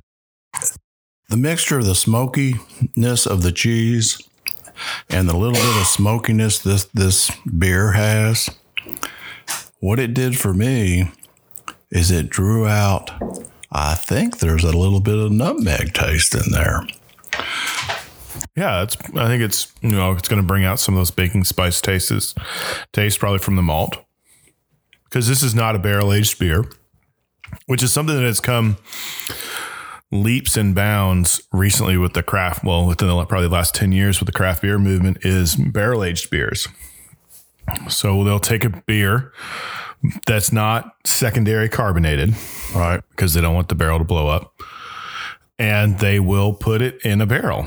the 1.29 1.37
mixture 1.37 1.79
of 1.79 1.87
the 1.87 1.95
smokiness 1.95 3.27
of 3.27 3.43
the 3.43 3.53
cheese 3.53 4.21
and 5.09 5.29
the 5.29 5.37
little 5.37 5.55
bit 5.55 5.81
of 5.81 5.87
smokiness 5.87 6.59
this 6.59 6.85
this 6.87 7.31
beer 7.47 7.93
has. 7.93 8.51
What 9.81 9.99
it 9.99 10.15
did 10.15 10.39
for 10.39 10.53
me 10.55 11.11
is 11.91 12.11
it 12.11 12.29
drew 12.29 12.67
out. 12.67 13.11
I 13.71 13.95
think 13.95 14.39
there's 14.39 14.65
a 14.65 14.77
little 14.77 15.01
bit 15.01 15.19
of 15.19 15.33
nutmeg 15.33 15.95
taste 15.95 16.35
in 16.35 16.53
there. 16.53 16.87
Yeah, 18.57 18.83
it's. 18.83 18.97
I 19.17 19.27
think 19.27 19.43
it's 19.43 19.73
you 19.81 19.91
know 19.91 20.13
it's 20.13 20.29
going 20.29 20.41
to 20.43 20.47
bring 20.47 20.65
out 20.65 20.79
some 20.81 20.95
of 20.95 21.01
those 21.01 21.11
baking 21.11 21.45
spice 21.45 21.81
tastes, 21.81 22.35
taste 22.93 23.19
probably 23.19 23.39
from 23.39 23.57
the 23.57 23.63
malt, 23.63 23.97
because 25.05 25.29
this 25.29 25.43
is 25.43 25.55
not 25.55 25.75
a 25.75 25.79
barrel 25.79 26.13
aged 26.13 26.39
beer, 26.39 26.65
which 27.67 27.83
is 27.83 27.93
something 27.93 28.15
that 28.17 28.23
has 28.25 28.41
come 28.41 28.77
leaps 30.11 30.57
and 30.59 30.75
bounds 30.75 31.41
recently 31.53 31.97
with 31.97 32.13
the 32.13 32.23
craft. 32.23 32.63
Well, 32.65 32.87
within 32.87 33.09
the 33.09 33.25
probably 33.25 33.49
the 33.49 33.55
last 33.55 33.75
ten 33.75 33.93
years 33.93 34.21
with 34.21 34.27
the 34.27 34.33
craft 34.33 34.63
beer 34.63 34.79
movement 34.79 35.19
is 35.25 35.57
barrel 35.57 36.05
aged 36.05 36.31
beers. 36.31 36.69
So 37.89 38.25
they'll 38.25 38.41
take 38.41 38.65
a 38.65 38.83
beer 38.87 39.33
that's 40.27 40.53
not 40.53 40.95
secondary 41.05 41.69
carbonated, 41.69 42.35
Right. 42.75 43.01
because 43.11 43.35
they 43.35 43.41
don't 43.41 43.55
want 43.55 43.69
the 43.69 43.77
barrel 43.77 43.99
to 43.99 44.05
blow 44.05 44.27
up. 44.29 44.53
And 45.61 45.99
they 46.01 46.19
will 46.19 46.55
put 46.55 46.83
it 46.83 47.01
in 47.05 47.21
a 47.21 47.27
barrel. 47.27 47.67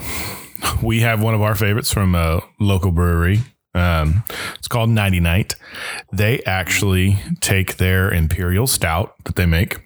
We 0.83 1.01
have 1.01 1.21
one 1.21 1.33
of 1.33 1.41
our 1.41 1.55
favorites 1.55 1.91
from 1.91 2.15
a 2.15 2.41
local 2.59 2.91
brewery. 2.91 3.39
Um, 3.73 4.23
it's 4.57 4.67
called 4.67 4.89
Nighty 4.89 5.19
Night. 5.19 5.55
They 6.11 6.41
actually 6.43 7.17
take 7.41 7.77
their 7.77 8.11
imperial 8.11 8.67
stout 8.67 9.15
that 9.25 9.35
they 9.35 9.45
make, 9.45 9.79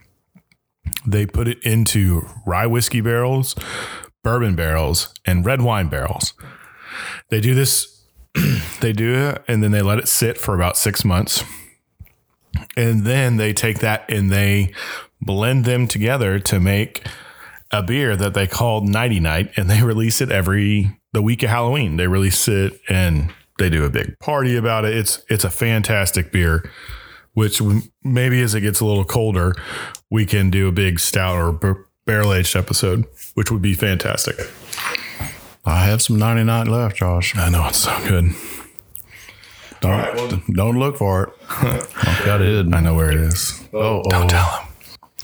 they 1.05 1.25
put 1.25 1.47
it 1.47 1.61
into 1.63 2.27
rye 2.45 2.67
whiskey 2.67 3.01
barrels, 3.01 3.55
bourbon 4.23 4.55
barrels, 4.55 5.13
and 5.25 5.45
red 5.45 5.61
wine 5.61 5.87
barrels. 5.87 6.33
They 7.29 7.39
do 7.39 7.55
this, 7.55 8.03
they 8.81 8.93
do 8.93 9.15
it, 9.15 9.43
and 9.47 9.63
then 9.63 9.71
they 9.71 9.81
let 9.81 9.99
it 9.99 10.07
sit 10.07 10.37
for 10.37 10.53
about 10.55 10.77
six 10.77 11.05
months 11.05 11.43
and 12.75 13.05
then 13.05 13.37
they 13.37 13.53
take 13.53 13.79
that 13.79 14.09
and 14.09 14.29
they 14.29 14.73
blend 15.21 15.65
them 15.65 15.87
together 15.87 16.39
to 16.39 16.59
make 16.59 17.05
a 17.71 17.83
beer 17.83 18.15
that 18.15 18.33
they 18.33 18.47
call 18.47 18.81
Nighty 18.81 19.19
Night, 19.19 19.51
and 19.55 19.69
they 19.69 19.81
release 19.83 20.21
it 20.21 20.31
every 20.31 20.97
the 21.13 21.21
week 21.21 21.43
of 21.43 21.49
Halloween. 21.49 21.97
They 21.97 22.07
release 22.07 22.47
it 22.47 22.79
and 22.87 23.33
they 23.57 23.69
do 23.69 23.83
a 23.83 23.89
big 23.89 24.17
party 24.19 24.55
about 24.55 24.85
it. 24.85 24.95
It's 24.95 25.23
it's 25.29 25.43
a 25.43 25.49
fantastic 25.49 26.31
beer. 26.31 26.69
Which 27.33 27.61
maybe 28.03 28.41
as 28.41 28.53
it 28.55 28.61
gets 28.61 28.79
a 28.79 28.85
little 28.85 29.05
colder, 29.05 29.55
we 30.09 30.25
can 30.25 30.49
do 30.49 30.67
a 30.67 30.71
big 30.71 30.99
stout 30.99 31.37
or 31.37 31.51
b- 31.53 31.79
barrel 32.05 32.33
aged 32.33 32.55
episode, 32.55 33.05
which 33.35 33.51
would 33.51 33.61
be 33.61 33.75
fantastic. 33.75 34.35
I 35.65 35.85
have 35.85 36.01
some 36.01 36.17
Nighty 36.17 36.43
Night 36.43 36.67
left, 36.67 36.97
Josh. 36.97 37.35
I 37.37 37.49
know 37.49 37.67
it's 37.67 37.77
so 37.77 37.95
good. 38.07 38.31
Don't, 39.79 40.53
don't 40.53 40.79
look 40.79 40.97
for 40.97 41.23
it. 41.25 41.33
I've 41.49 42.21
got 42.25 42.41
it. 42.41 42.73
I 42.73 42.81
know 42.81 42.95
where 42.95 43.11
it 43.11 43.17
is. 43.19 43.63
Oh, 43.73 44.01
oh. 44.01 44.09
Don't 44.09 44.29
tell 44.29 44.49
him. 44.49 44.68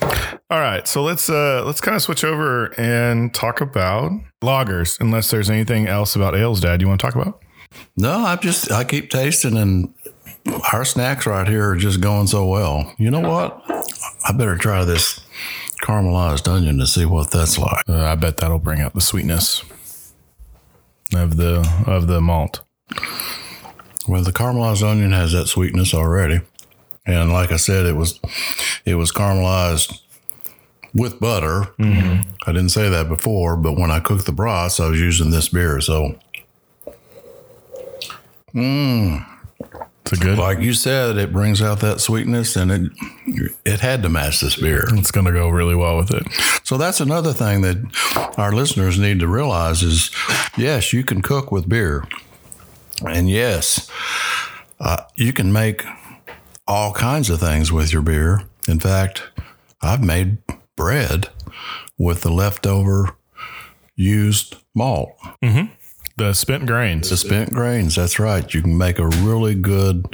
All 0.02 0.60
right, 0.60 0.86
so 0.86 1.02
let's 1.02 1.30
uh 1.30 1.64
let's 1.64 1.80
kind 1.80 1.96
of 1.96 2.02
switch 2.02 2.24
over 2.24 2.66
and 2.78 3.32
talk 3.34 3.60
about 3.60 4.12
lagers. 4.42 5.00
Unless 5.00 5.30
there's 5.30 5.50
anything 5.50 5.86
else 5.86 6.14
about 6.14 6.36
ales, 6.36 6.60
Dad, 6.60 6.80
you 6.80 6.88
want 6.88 7.00
to 7.00 7.06
talk 7.06 7.14
about? 7.14 7.42
No, 7.96 8.12
I 8.12 8.36
just 8.36 8.70
I 8.70 8.84
keep 8.84 9.10
tasting, 9.10 9.56
and 9.56 9.94
our 10.72 10.84
snacks 10.84 11.26
right 11.26 11.48
here 11.48 11.70
are 11.70 11.76
just 11.76 12.00
going 12.00 12.26
so 12.26 12.46
well. 12.46 12.94
You 12.98 13.10
know 13.10 13.20
what? 13.20 13.62
I 14.24 14.32
better 14.32 14.56
try 14.56 14.84
this 14.84 15.20
caramelized 15.82 16.48
onion 16.48 16.78
to 16.78 16.86
see 16.86 17.04
what 17.04 17.30
that's 17.30 17.58
like. 17.58 17.88
Uh, 17.88 18.04
I 18.04 18.14
bet 18.14 18.38
that'll 18.38 18.58
bring 18.58 18.80
out 18.80 18.94
the 18.94 19.00
sweetness 19.00 19.62
of 21.14 21.36
the 21.36 21.68
of 21.86 22.06
the 22.06 22.20
malt. 22.20 22.62
Well, 24.08 24.22
the 24.22 24.32
caramelized 24.32 24.88
onion 24.88 25.12
has 25.12 25.32
that 25.32 25.48
sweetness 25.48 25.92
already, 25.92 26.40
and 27.06 27.32
like 27.32 27.52
I 27.52 27.56
said, 27.56 27.86
it 27.86 27.96
was 27.96 28.20
it 28.84 28.94
was 28.96 29.12
caramelized 29.12 30.00
with 30.94 31.20
butter. 31.20 31.68
I 31.78 32.52
didn't 32.52 32.70
say 32.70 32.88
that 32.88 33.08
before, 33.08 33.56
but 33.56 33.76
when 33.78 33.90
I 33.90 34.00
cooked 34.00 34.26
the 34.26 34.32
brats, 34.32 34.80
I 34.80 34.88
was 34.88 35.00
using 35.00 35.30
this 35.30 35.48
beer. 35.48 35.80
So, 35.80 36.16
It's 38.54 40.12
a 40.12 40.16
good. 40.16 40.38
like 40.38 40.60
you 40.60 40.72
said, 40.72 41.16
it 41.18 41.32
brings 41.32 41.60
out 41.60 41.80
that 41.80 42.00
sweetness, 42.00 42.54
and 42.56 42.70
it 42.70 42.92
it 43.64 43.80
had 43.80 44.02
to 44.04 44.08
match 44.08 44.40
this 44.40 44.56
beer. 44.56 44.84
It's 44.92 45.10
going 45.10 45.26
to 45.26 45.32
go 45.32 45.48
really 45.48 45.74
well 45.74 45.96
with 45.96 46.12
it. 46.12 46.22
So 46.64 46.76
that's 46.78 47.00
another 47.00 47.32
thing 47.32 47.62
that 47.62 48.32
our 48.38 48.52
listeners 48.52 48.98
need 48.98 49.18
to 49.20 49.26
realize 49.28 49.82
is, 49.82 50.10
yes, 50.56 50.92
you 50.92 51.02
can 51.04 51.22
cook 51.22 51.50
with 51.50 51.68
beer, 51.68 52.04
and 53.04 53.28
yes, 53.28 53.90
uh, 54.80 54.98
you 55.16 55.32
can 55.32 55.52
make 55.52 55.84
all 56.68 56.92
kinds 56.92 57.30
of 57.30 57.40
things 57.40 57.72
with 57.72 57.92
your 57.92 58.02
beer. 58.02 58.42
In 58.68 58.80
fact, 58.80 59.22
I've 59.82 60.02
made 60.02 60.38
bread 60.76 61.28
with 61.98 62.22
the 62.22 62.30
leftover 62.30 63.16
used 63.94 64.56
malt, 64.74 65.16
mm-hmm. 65.42 65.72
The 66.18 66.32
spent 66.32 66.64
grains. 66.66 67.10
the 67.10 67.16
spent 67.18 67.50
grains. 67.50 67.96
That's 67.96 68.18
right. 68.18 68.52
You 68.54 68.62
can 68.62 68.78
make 68.78 68.98
a 68.98 69.06
really 69.06 69.54
good 69.54 70.06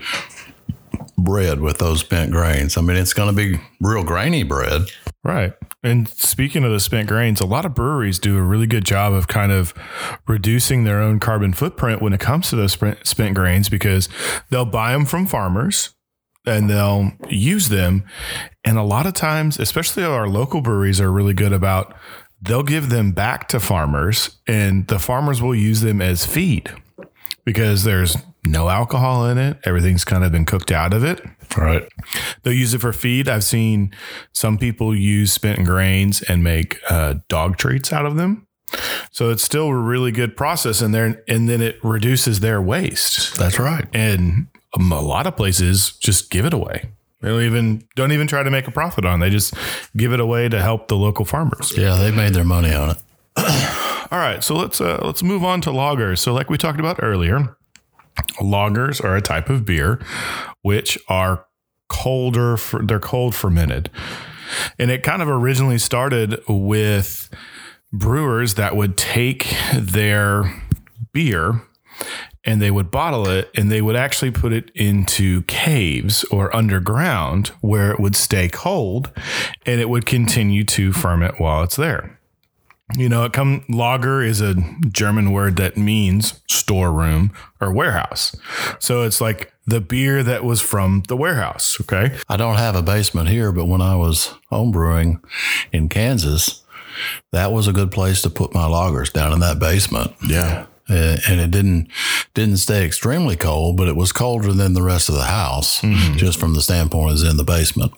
bread 1.17 1.61
with 1.61 1.79
those 1.79 2.01
spent 2.01 2.33
grains. 2.33 2.77
I 2.77 2.81
mean, 2.81 2.97
it's 2.97 3.13
going 3.13 3.29
to 3.29 3.37
be 3.37 3.61
real 3.81 4.03
grainy 4.03 4.43
bread. 4.43 4.83
Right. 5.23 5.53
And 5.85 6.09
speaking 6.09 6.65
of 6.65 6.73
the 6.73 6.81
spent 6.81 7.07
grains, 7.07 7.41
a 7.41 7.47
lot 7.47 7.65
of 7.65 7.77
breweries 7.77 8.19
do 8.19 8.37
a 8.37 8.43
really 8.43 8.67
good 8.67 8.85
job 8.85 9.13
of 9.13 9.29
kind 9.29 9.53
of 9.53 9.73
reducing 10.27 10.83
their 10.83 11.01
own 11.01 11.21
carbon 11.21 11.53
footprint 11.53 12.03
when 12.03 12.13
it 12.13 12.19
comes 12.19 12.51
to 12.51 12.57
those 12.57 12.73
spent, 12.73 13.07
spent 13.07 13.37
grains 13.37 13.69
because 13.69 14.09
they'll 14.51 14.65
buy 14.65 14.93
them 14.93 15.05
from 15.05 15.27
farmers 15.27 15.95
and 16.47 16.69
they'll 16.69 17.13
use 17.29 17.69
them. 17.69 18.05
And 18.65 18.79
a 18.79 18.83
lot 18.83 19.07
of 19.07 19.15
times, 19.15 19.59
especially 19.59 20.05
our 20.05 20.29
local 20.29 20.61
breweries 20.61 21.01
are 21.01 21.11
really 21.11 21.35
good 21.35 21.53
about 21.53 21.95
they'll 22.43 22.65
give 22.65 22.89
them 22.91 23.13
back 23.13 23.49
to 23.49 23.61
farmers 23.61 24.39
and 24.49 24.89
the 24.89 24.99
farmers 24.99 25.41
will 25.41 25.55
use 25.55 25.81
them 25.81 26.03
as 26.03 26.27
feed 26.27 26.71
because 27.45 27.85
there's 27.85 28.17
no 28.45 28.69
alcohol 28.69 29.27
in 29.27 29.39
it. 29.39 29.59
Everything's 29.65 30.05
kind 30.05 30.25
of 30.25 30.33
been 30.33 30.45
cooked 30.45 30.73
out 30.73 30.93
of 30.93 31.05
it. 31.05 31.25
Right. 31.57 31.89
They'll 32.43 32.53
use 32.53 32.75
it 32.75 32.81
for 32.81 32.93
feed. 32.93 33.29
I've 33.29 33.45
seen 33.45 33.95
some 34.33 34.59
people 34.59 34.95
use 34.95 35.33
spent 35.33 35.65
grains 35.65 36.23
and 36.23 36.43
make 36.43 36.79
uh, 36.91 37.17
dog 37.29 37.57
treats 37.57 37.93
out 37.93 38.07
of 38.07 38.17
them. 38.17 38.47
So 39.11 39.31
it's 39.31 39.45
still 39.45 39.69
a 39.69 39.77
really 39.77 40.13
good 40.13 40.35
process 40.35 40.81
in 40.81 40.93
there, 40.93 41.23
and 41.29 41.47
then 41.47 41.61
it 41.61 41.79
reduces 41.85 42.41
their 42.41 42.61
waste. 42.63 43.37
That's 43.37 43.59
right. 43.59 43.85
And 43.93 44.47
a 44.75 44.79
lot 44.79 45.27
of 45.27 45.37
places 45.37 45.93
just 45.99 46.31
give 46.31 46.45
it 46.45 46.55
away. 46.55 46.91
They 47.21 47.29
don't 47.29 47.43
even 47.43 47.89
don't 47.95 48.13
even 48.13 48.27
try 48.27 48.43
to 48.43 48.51
make 48.51 48.67
a 48.67 48.73
profit 48.73 49.05
on. 49.05 49.23
it. 49.23 49.27
They 49.27 49.31
just 49.31 49.55
give 49.97 50.13
it 50.13 50.21
away 50.21 50.49
to 50.49 50.61
help 50.61 50.89
the 50.89 50.97
local 50.97 51.25
farmers. 51.25 51.77
Yeah, 51.77 51.97
they 51.97 52.11
made 52.11 52.35
their 52.35 52.45
money 52.45 52.75
on 52.75 52.91
it. 52.91 52.99
All 54.13 54.19
right, 54.19 54.43
so 54.43 54.55
let's 54.55 54.81
uh, 54.81 55.01
let's 55.03 55.23
move 55.23 55.45
on 55.45 55.61
to 55.63 55.71
lagers. 55.71 56.19
So, 56.19 56.35
like 56.35 56.51
we 56.51 56.59
talked 56.59 56.81
about 56.81 56.99
earlier, 57.01 57.57
lagers 58.41 59.03
are 59.03 59.17
a 59.17 59.23
type 59.23 59.49
of 59.49 59.65
beer 59.65 60.01
which 60.63 60.99
are 61.09 61.47
colder. 61.89 62.57
For, 62.57 62.83
they're 62.85 63.01
cold 63.01 63.35
fermented, 63.35 63.89
and 64.79 64.91
it 64.91 65.03
kind 65.03 65.23
of 65.23 65.29
originally 65.29 65.79
started 65.79 66.41
with 66.49 67.31
brewers 67.93 68.55
that 68.55 68.75
would 68.75 68.97
take 68.99 69.55
their 69.75 70.61
beer 71.13 71.63
and 72.45 72.61
they 72.61 72.71
would 72.71 72.91
bottle 72.91 73.29
it 73.29 73.51
and 73.55 73.71
they 73.71 73.81
would 73.81 73.97
actually 73.97 74.31
put 74.31 74.53
it 74.53 74.71
into 74.75 75.43
caves 75.43 76.25
or 76.25 76.55
underground 76.55 77.49
where 77.61 77.93
it 77.93 78.01
would 78.01 78.17
stay 78.17 78.49
cold 78.49 79.11
and 79.65 79.81
it 79.81 79.89
would 79.89 80.07
continue 80.07 80.65
to 80.65 80.93
ferment 80.93 81.41
while 81.41 81.63
it's 81.63 81.77
there. 81.77 82.19
You 82.97 83.09
know, 83.09 83.25
it 83.25 83.33
come 83.33 83.65
lager 83.69 84.23
is 84.23 84.41
a 84.41 84.55
German 84.89 85.33
word 85.33 85.57
that 85.57 85.77
means 85.77 86.41
storeroom 86.47 87.33
or 87.61 87.73
warehouse. 87.73 88.37
So 88.81 89.03
it's 89.03 89.21
like 89.21 89.53
the 89.67 89.81
beer 89.81 90.23
that 90.23 90.45
was 90.45 90.61
from 90.61 91.05
the 91.09 91.17
warehouse. 91.17 91.81
Okay. 91.81 92.19
I 92.29 92.37
don't 92.37 92.57
have 92.57 92.77
a 92.77 92.83
basement 92.83 93.29
here, 93.29 93.51
but 93.51 93.65
when 93.65 93.81
I 93.81 93.97
was 93.97 94.35
homebrewing 94.51 95.23
in 95.73 95.89
Kansas, 95.89 96.63
that 97.31 97.53
was 97.53 97.67
a 97.67 97.73
good 97.73 97.91
place 97.91 98.21
to 98.23 98.31
put 98.31 98.53
my 98.53 98.65
lagers 98.65 99.13
down 99.13 99.33
in 99.33 99.41
that 99.41 99.59
basement. 99.59 100.13
Yeah. 100.27 100.67
Uh, 100.89 101.17
and 101.29 101.41
it 101.41 101.51
didn't 101.51 101.89
didn't 102.35 102.57
stay 102.57 102.85
extremely 102.85 103.37
cold, 103.37 103.77
but 103.77 103.89
it 103.89 103.97
was 103.97 104.13
colder 104.13 104.53
than 104.53 104.75
the 104.75 104.83
rest 104.83 105.09
of 105.09 105.15
the 105.15 105.25
house, 105.25 105.81
just 106.17 106.41
from 106.41 106.55
the 106.55 106.63
standpoint 106.63 107.13
it's 107.13 107.23
in 107.23 107.37
the 107.37 107.45
basement. 107.45 107.93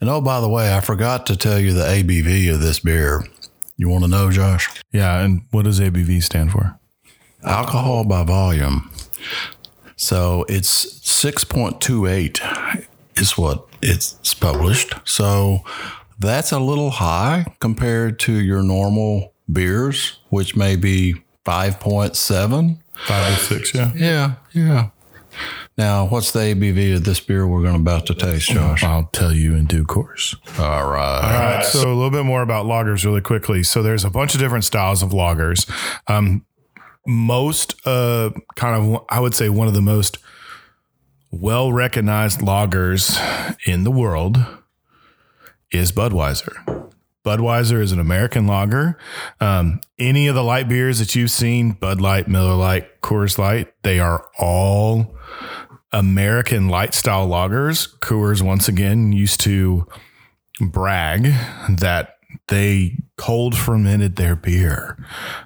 And 0.00 0.10
oh, 0.10 0.20
by 0.20 0.40
the 0.40 0.48
way, 0.48 0.74
I 0.74 0.80
forgot 0.80 1.26
to 1.26 1.36
tell 1.36 1.58
you 1.58 1.72
the 1.72 1.84
ABV 1.84 2.52
of 2.52 2.60
this 2.60 2.80
beer. 2.80 3.24
You 3.76 3.88
want 3.88 4.04
to 4.04 4.10
know, 4.10 4.30
Josh? 4.30 4.68
Yeah. 4.92 5.20
And 5.22 5.42
what 5.50 5.64
does 5.64 5.80
ABV 5.80 6.22
stand 6.22 6.50
for? 6.50 6.78
Alcohol 7.42 8.04
by 8.04 8.24
volume. 8.24 8.90
So 9.96 10.44
it's 10.48 11.00
6.28 11.00 12.86
is 13.16 13.38
what 13.38 13.66
it's 13.82 14.34
published. 14.34 14.94
So 15.04 15.60
that's 16.18 16.52
a 16.52 16.58
little 16.58 16.90
high 16.90 17.46
compared 17.60 18.18
to 18.20 18.32
your 18.32 18.62
normal 18.62 19.34
beers, 19.50 20.18
which 20.30 20.56
may 20.56 20.76
be 20.76 21.22
5.7. 21.46 22.78
Five 23.06 23.32
or 23.32 23.36
six. 23.36 23.74
Yeah. 23.74 23.92
Yeah, 23.94 24.34
yeah. 24.52 24.88
Now, 25.78 26.06
what's 26.06 26.32
the 26.32 26.40
ABV 26.40 26.96
of 26.96 27.04
this 27.04 27.20
beer 27.20 27.46
we're 27.46 27.60
going 27.60 27.74
to 27.74 27.80
about 27.80 28.06
to 28.06 28.14
taste, 28.14 28.48
Josh? 28.48 28.82
I'll 28.82 29.10
tell 29.12 29.32
you 29.32 29.54
in 29.54 29.66
due 29.66 29.84
course. 29.84 30.34
All 30.58 30.90
right. 30.90 31.20
All 31.22 31.56
right. 31.56 31.64
So 31.64 31.92
a 31.92 31.94
little 31.94 32.10
bit 32.10 32.24
more 32.24 32.40
about 32.40 32.64
lagers 32.64 33.04
really 33.04 33.20
quickly. 33.20 33.62
So 33.62 33.82
there's 33.82 34.04
a 34.04 34.10
bunch 34.10 34.34
of 34.34 34.40
different 34.40 34.64
styles 34.64 35.02
of 35.02 35.10
lagers. 35.10 35.70
Um, 36.08 36.46
most, 37.06 37.74
uh, 37.86 38.30
kind 38.54 38.94
of, 38.94 39.04
I 39.10 39.20
would 39.20 39.34
say 39.34 39.50
one 39.50 39.68
of 39.68 39.74
the 39.74 39.82
most 39.82 40.18
well 41.30 41.70
recognized 41.70 42.40
lagers 42.40 43.20
in 43.66 43.84
the 43.84 43.90
world 43.90 44.38
is 45.70 45.92
Budweiser. 45.92 46.90
Budweiser 47.26 47.82
is 47.82 47.90
an 47.90 47.98
American 47.98 48.46
lager. 48.46 48.96
Um, 49.40 49.80
any 49.98 50.28
of 50.28 50.36
the 50.36 50.44
light 50.44 50.68
beers 50.68 51.00
that 51.00 51.16
you've 51.16 51.32
seen, 51.32 51.72
Bud 51.72 52.00
Light, 52.00 52.28
Miller 52.28 52.54
Lite, 52.54 53.00
Coors 53.00 53.36
Light, 53.36 53.72
they 53.82 53.98
are 53.98 54.24
all 54.38 55.16
American 55.92 56.68
light 56.68 56.94
style 56.94 57.28
lagers. 57.28 57.98
Coors, 57.98 58.42
once 58.42 58.68
again, 58.68 59.10
used 59.10 59.40
to 59.40 59.88
brag 60.60 61.24
that 61.68 62.14
they 62.48 62.96
cold 63.16 63.56
fermented 63.56 64.16
their 64.16 64.36
beer 64.36 64.96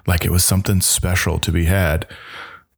like 0.05 0.23
it 0.23 0.31
was 0.31 0.43
something 0.43 0.81
special 0.81 1.39
to 1.39 1.51
be 1.51 1.65
had. 1.65 2.07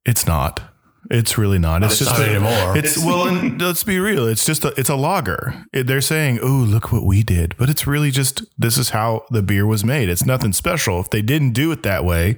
It's 0.05 0.25
not. 0.25 0.72
It's 1.13 1.38
really 1.38 1.60
not. 1.60 1.84
It's, 1.84 1.99
just 1.99 2.12
not 2.12 2.21
a- 2.21 2.30
anymore. 2.32 2.76
It's 2.78 2.97
well, 2.97 3.28
and 3.30 3.62
let's 3.62 3.84
be 3.84 3.99
real. 3.99 4.28
It's 4.28 4.45
just 4.45 4.65
a, 4.65 4.73
it's 4.80 4.89
a 4.89 4.95
lager. 4.95 5.63
It- 5.71 5.86
they're 5.88 6.02
saying, 6.02 6.39
"Oh, 6.41 6.47
look 6.67 6.91
what 6.91 7.06
we 7.06 7.21
did," 7.23 7.56
but 7.58 7.69
it's 7.69 7.86
really 7.86 8.10
just 8.12 8.43
this 8.58 8.78
is 8.78 8.89
how 8.89 9.26
the 9.30 9.43
beer 9.43 9.65
was 9.67 9.84
made. 9.86 10.10
It's 10.10 10.26
nothing 10.26 10.54
special. 10.54 10.99
If 10.99 11.10
they 11.12 11.21
didn't 11.21 11.52
do 11.52 11.71
it 11.71 11.84
that 11.84 12.04
way, 12.04 12.38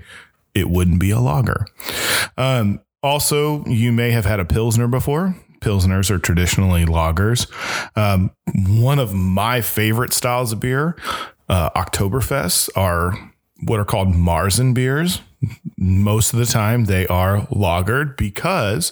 it 0.53 0.69
wouldn't 0.69 0.99
be 0.99 1.09
a 1.11 1.19
lager. 1.19 1.65
Um, 2.37 2.81
also, 3.01 3.63
you 3.65 3.91
may 3.91 4.11
have 4.11 4.25
had 4.25 4.39
a 4.39 4.45
pilsner 4.45 4.87
before. 4.87 5.35
Pilsners 5.61 6.11
are 6.11 6.19
traditionally 6.19 6.85
lagers. 6.85 7.47
Um, 7.97 8.31
one 8.67 8.99
of 8.99 9.13
my 9.13 9.61
favorite 9.61 10.13
styles 10.13 10.51
of 10.51 10.59
beer, 10.59 10.95
uh, 11.49 11.69
Oktoberfests, 11.71 12.69
are 12.75 13.31
what 13.65 13.79
are 13.79 13.85
called 13.85 14.09
Marzen 14.09 14.73
beers. 14.73 15.21
Most 15.77 16.33
of 16.33 16.39
the 16.39 16.45
time, 16.45 16.85
they 16.85 17.05
are 17.07 17.47
lagered 17.47 18.17
because 18.17 18.91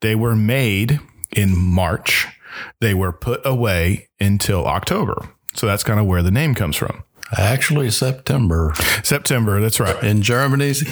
they 0.00 0.14
were 0.14 0.36
made 0.36 1.00
in 1.34 1.56
March. 1.56 2.26
They 2.80 2.94
were 2.94 3.12
put 3.12 3.40
away 3.44 4.08
until 4.20 4.66
October. 4.66 5.28
So 5.54 5.66
that's 5.66 5.84
kind 5.84 6.00
of 6.00 6.06
where 6.06 6.22
the 6.22 6.30
name 6.30 6.54
comes 6.54 6.76
from. 6.76 7.04
Actually, 7.36 7.90
September. 7.90 8.74
September, 9.02 9.60
that's 9.60 9.80
right. 9.80 10.02
In 10.04 10.22
Germany's 10.22 10.82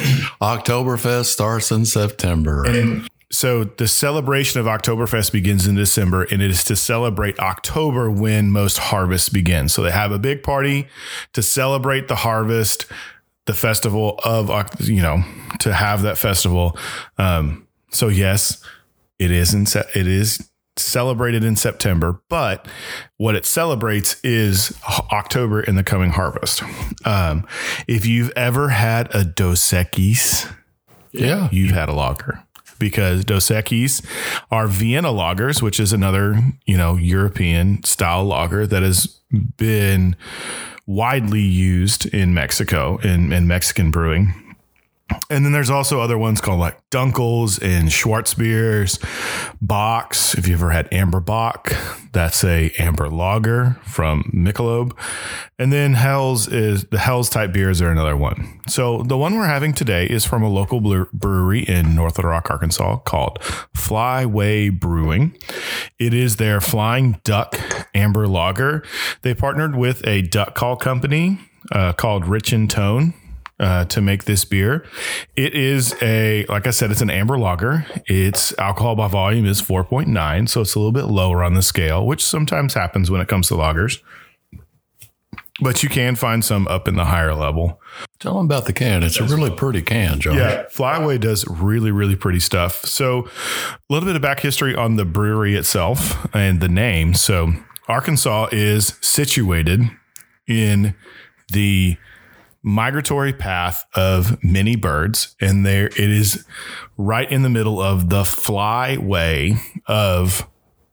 Oktoberfest 0.40 1.26
starts 1.26 1.70
in 1.70 1.84
September. 1.84 3.04
So 3.30 3.64
the 3.64 3.88
celebration 3.88 4.60
of 4.60 4.66
Oktoberfest 4.66 5.32
begins 5.32 5.66
in 5.66 5.74
December, 5.74 6.24
and 6.24 6.42
it 6.42 6.50
is 6.50 6.64
to 6.64 6.76
celebrate 6.76 7.38
October 7.38 8.10
when 8.10 8.50
most 8.50 8.78
harvests 8.78 9.30
begin. 9.30 9.68
So 9.68 9.82
they 9.82 9.90
have 9.90 10.12
a 10.12 10.18
big 10.18 10.42
party 10.42 10.86
to 11.32 11.42
celebrate 11.42 12.08
the 12.08 12.16
harvest, 12.16 12.86
the 13.46 13.54
festival 13.54 14.20
of 14.24 14.50
Oc- 14.50 14.80
you 14.80 15.02
know 15.02 15.22
to 15.60 15.72
have 15.72 16.02
that 16.02 16.18
festival. 16.18 16.76
Um, 17.18 17.66
so 17.90 18.08
yes, 18.08 18.62
it 19.18 19.30
is 19.30 19.54
in 19.54 19.66
se- 19.66 19.90
it 19.94 20.06
is 20.06 20.48
celebrated 20.76 21.44
in 21.44 21.56
September, 21.56 22.22
but 22.28 22.66
what 23.18 23.34
it 23.34 23.44
celebrates 23.44 24.16
is 24.24 24.76
October 25.12 25.60
in 25.60 25.74
the 25.74 25.84
coming 25.84 26.10
harvest. 26.10 26.62
Um, 27.04 27.46
if 27.86 28.06
you've 28.06 28.30
ever 28.36 28.70
had 28.70 29.14
a 29.14 29.24
Dos 29.24 29.60
Equis, 29.70 30.50
yeah. 31.12 31.48
you've 31.52 31.72
had 31.72 31.88
a 31.88 31.92
lager 31.92 32.42
because 32.78 33.24
Dos 33.24 33.48
Equis 33.48 34.04
are 34.50 34.66
Vienna 34.66 35.08
lagers, 35.08 35.62
which 35.62 35.78
is 35.78 35.92
another, 35.92 36.38
you 36.66 36.76
know, 36.76 36.96
European 36.96 37.82
style 37.84 38.24
lager 38.24 38.66
has 38.66 39.06
been 39.56 40.16
widely 40.86 41.42
used 41.42 42.06
in 42.06 42.34
Mexico 42.34 42.98
in, 42.98 43.32
in 43.32 43.46
Mexican 43.46 43.90
brewing. 43.90 44.41
And 45.30 45.44
then 45.44 45.52
there's 45.52 45.70
also 45.70 46.00
other 46.00 46.18
ones 46.18 46.40
called 46.40 46.60
like 46.60 46.78
Dunkels 46.90 47.60
and 47.62 47.88
Schwarzbiers, 47.88 48.98
Bocks. 49.60 50.36
If 50.36 50.46
you 50.46 50.54
ever 50.54 50.70
had 50.70 50.92
Amber 50.92 51.20
Bock, 51.20 51.74
that's 52.12 52.44
a 52.44 52.70
amber 52.78 53.08
lager 53.08 53.78
from 53.82 54.24
Michelob. 54.34 54.96
And 55.58 55.72
then 55.72 55.94
Hell's 55.94 56.48
is 56.48 56.84
the 56.84 56.98
Hell's 56.98 57.30
type 57.30 57.52
beers 57.52 57.80
are 57.80 57.90
another 57.90 58.16
one. 58.16 58.60
So 58.68 59.02
the 59.02 59.16
one 59.16 59.36
we're 59.36 59.46
having 59.46 59.72
today 59.72 60.06
is 60.06 60.24
from 60.24 60.42
a 60.42 60.48
local 60.48 60.80
brewery 61.12 61.62
in 61.62 61.94
North 61.94 62.18
Little 62.18 62.30
Rock, 62.30 62.50
Arkansas 62.50 62.96
called 62.98 63.38
Flyway 63.74 64.78
Brewing. 64.78 65.36
It 65.98 66.12
is 66.12 66.36
their 66.36 66.60
Flying 66.60 67.20
Duck 67.24 67.58
Amber 67.94 68.26
Lager. 68.26 68.82
They 69.22 69.34
partnered 69.34 69.76
with 69.76 70.06
a 70.06 70.22
duck 70.22 70.54
call 70.54 70.76
company 70.76 71.38
uh, 71.70 71.92
called 71.92 72.26
Rich-N-Tone 72.26 73.14
uh, 73.62 73.84
to 73.86 74.00
make 74.00 74.24
this 74.24 74.44
beer. 74.44 74.84
It 75.36 75.54
is 75.54 75.94
a, 76.02 76.44
like 76.46 76.66
I 76.66 76.70
said, 76.70 76.90
it's 76.90 77.00
an 77.00 77.10
amber 77.10 77.38
lager. 77.38 77.86
Its 78.06 78.56
alcohol 78.58 78.96
by 78.96 79.08
volume 79.08 79.46
is 79.46 79.62
4.9, 79.62 80.48
so 80.48 80.60
it's 80.60 80.74
a 80.74 80.78
little 80.78 80.92
bit 80.92 81.04
lower 81.04 81.42
on 81.44 81.54
the 81.54 81.62
scale, 81.62 82.04
which 82.04 82.24
sometimes 82.24 82.74
happens 82.74 83.10
when 83.10 83.20
it 83.20 83.28
comes 83.28 83.48
to 83.48 83.54
lagers. 83.54 84.00
But 85.60 85.82
you 85.82 85.88
can 85.88 86.16
find 86.16 86.44
some 86.44 86.66
up 86.66 86.88
in 86.88 86.96
the 86.96 87.04
higher 87.04 87.34
level. 87.34 87.80
Tell 88.18 88.34
them 88.36 88.46
about 88.46 88.64
the 88.64 88.72
can. 88.72 89.04
It's 89.04 89.20
a 89.20 89.24
really 89.24 89.50
pretty 89.50 89.82
can, 89.82 90.18
John. 90.18 90.36
Yeah, 90.36 90.64
Flyway 90.64 91.20
does 91.20 91.46
really, 91.46 91.92
really 91.92 92.16
pretty 92.16 92.40
stuff. 92.40 92.84
So, 92.84 93.28
a 93.28 93.92
little 93.92 94.06
bit 94.06 94.16
of 94.16 94.22
back 94.22 94.40
history 94.40 94.74
on 94.74 94.96
the 94.96 95.04
brewery 95.04 95.54
itself 95.54 96.26
and 96.34 96.60
the 96.60 96.68
name. 96.68 97.14
So, 97.14 97.52
Arkansas 97.86 98.48
is 98.50 98.98
situated 99.02 99.82
in 100.48 100.96
the 101.52 101.98
migratory 102.62 103.32
path 103.32 103.84
of 103.94 104.42
many 104.42 104.76
birds 104.76 105.34
and 105.40 105.66
there 105.66 105.86
it 105.86 105.98
is 105.98 106.44
right 106.96 107.30
in 107.30 107.42
the 107.42 107.50
middle 107.50 107.80
of 107.80 108.08
the 108.08 108.22
flyway 108.22 109.58
of 109.86 110.48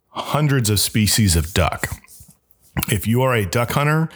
hundreds 0.07 0.69
of 0.69 0.79
species 0.79 1.35
of 1.35 1.53
duck 1.53 1.87
if 2.87 3.05
you 3.05 3.21
are 3.21 3.35
a 3.35 3.45
duck 3.45 3.71
hunter 3.71 4.09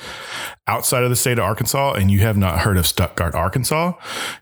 outside 0.68 1.04
of 1.04 1.10
the 1.10 1.16
state 1.16 1.38
of 1.38 1.44
Arkansas 1.44 1.94
and 1.94 2.10
you 2.10 2.20
have 2.20 2.38
not 2.38 2.60
heard 2.60 2.78
of 2.78 2.88
Stuttgart, 2.88 3.36
Arkansas, 3.36 3.94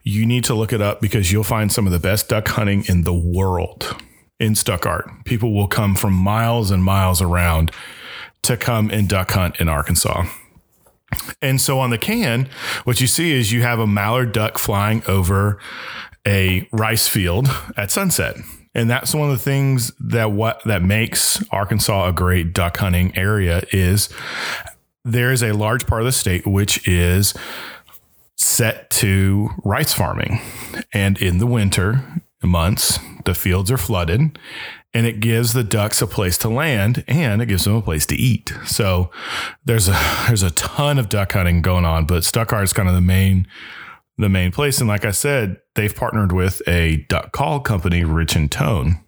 you 0.03 0.25
need 0.25 0.43
to 0.45 0.53
look 0.53 0.71
it 0.71 0.81
up 0.81 1.01
because 1.01 1.31
you'll 1.31 1.43
find 1.43 1.71
some 1.71 1.85
of 1.87 1.91
the 1.91 1.99
best 1.99 2.29
duck 2.29 2.47
hunting 2.49 2.83
in 2.87 3.03
the 3.03 3.13
world 3.13 3.95
in 4.39 4.55
Stuttgart. 4.55 5.09
People 5.25 5.53
will 5.53 5.67
come 5.67 5.95
from 5.95 6.13
miles 6.13 6.71
and 6.71 6.83
miles 6.83 7.21
around 7.21 7.71
to 8.43 8.57
come 8.57 8.89
and 8.89 9.07
duck 9.07 9.31
hunt 9.31 9.59
in 9.59 9.69
Arkansas. 9.69 10.25
And 11.41 11.59
so 11.59 11.79
on 11.79 11.89
the 11.89 11.97
can, 11.97 12.49
what 12.83 13.01
you 13.01 13.07
see 13.07 13.31
is 13.33 13.51
you 13.51 13.61
have 13.61 13.79
a 13.79 13.87
mallard 13.87 14.31
duck 14.31 14.57
flying 14.57 15.03
over 15.07 15.59
a 16.25 16.67
rice 16.71 17.07
field 17.07 17.49
at 17.77 17.91
sunset. 17.91 18.37
And 18.73 18.89
that's 18.89 19.13
one 19.13 19.29
of 19.29 19.37
the 19.37 19.43
things 19.43 19.91
that 19.99 20.31
what 20.31 20.63
that 20.63 20.81
makes 20.81 21.43
Arkansas 21.51 22.07
a 22.07 22.13
great 22.13 22.53
duck 22.53 22.77
hunting 22.77 23.15
area 23.17 23.63
is 23.71 24.09
there 25.03 25.31
is 25.31 25.43
a 25.43 25.51
large 25.51 25.87
part 25.87 26.01
of 26.01 26.05
the 26.05 26.11
state 26.11 26.47
which 26.47 26.87
is 26.87 27.33
set 28.37 28.89
to 28.91 29.49
rice 29.63 29.93
farming. 29.93 30.39
And 30.93 31.21
in 31.21 31.39
the 31.39 31.47
winter 31.47 32.21
months, 32.41 32.99
the 33.25 33.33
fields 33.33 33.71
are 33.71 33.77
flooded 33.77 34.37
and 34.93 35.05
it 35.05 35.19
gives 35.19 35.53
the 35.53 35.63
ducks 35.63 36.01
a 36.01 36.07
place 36.07 36.37
to 36.39 36.49
land 36.49 37.03
and 37.07 37.41
it 37.41 37.45
gives 37.45 37.65
them 37.65 37.75
a 37.75 37.81
place 37.81 38.05
to 38.07 38.15
eat. 38.15 38.53
So 38.65 39.09
there's 39.63 39.87
a 39.87 39.97
there's 40.27 40.43
a 40.43 40.51
ton 40.51 40.97
of 40.97 41.09
duck 41.09 41.33
hunting 41.33 41.61
going 41.61 41.85
on, 41.85 42.05
but 42.05 42.23
Stuttgart 42.23 42.63
is 42.63 42.73
kind 42.73 42.89
of 42.89 42.95
the 42.95 43.01
main 43.01 43.47
the 44.17 44.29
main 44.29 44.51
place. 44.51 44.79
And 44.79 44.87
like 44.87 45.05
I 45.05 45.11
said, 45.11 45.57
they've 45.75 45.95
partnered 45.95 46.31
with 46.31 46.61
a 46.67 47.05
duck 47.09 47.31
call 47.31 47.59
company, 47.59 48.03
Rich-N-Tone, 48.03 48.99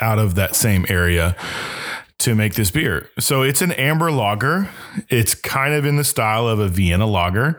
out 0.00 0.18
of 0.18 0.34
that 0.34 0.54
same 0.54 0.84
area 0.88 1.36
to 2.18 2.34
make 2.34 2.54
this 2.54 2.70
beer. 2.70 3.08
So 3.18 3.42
it's 3.42 3.62
an 3.62 3.72
amber 3.72 4.12
lager. 4.12 4.68
It's 5.08 5.34
kind 5.34 5.72
of 5.72 5.86
in 5.86 5.96
the 5.96 6.04
style 6.04 6.46
of 6.46 6.58
a 6.58 6.68
Vienna 6.68 7.06
lager. 7.06 7.58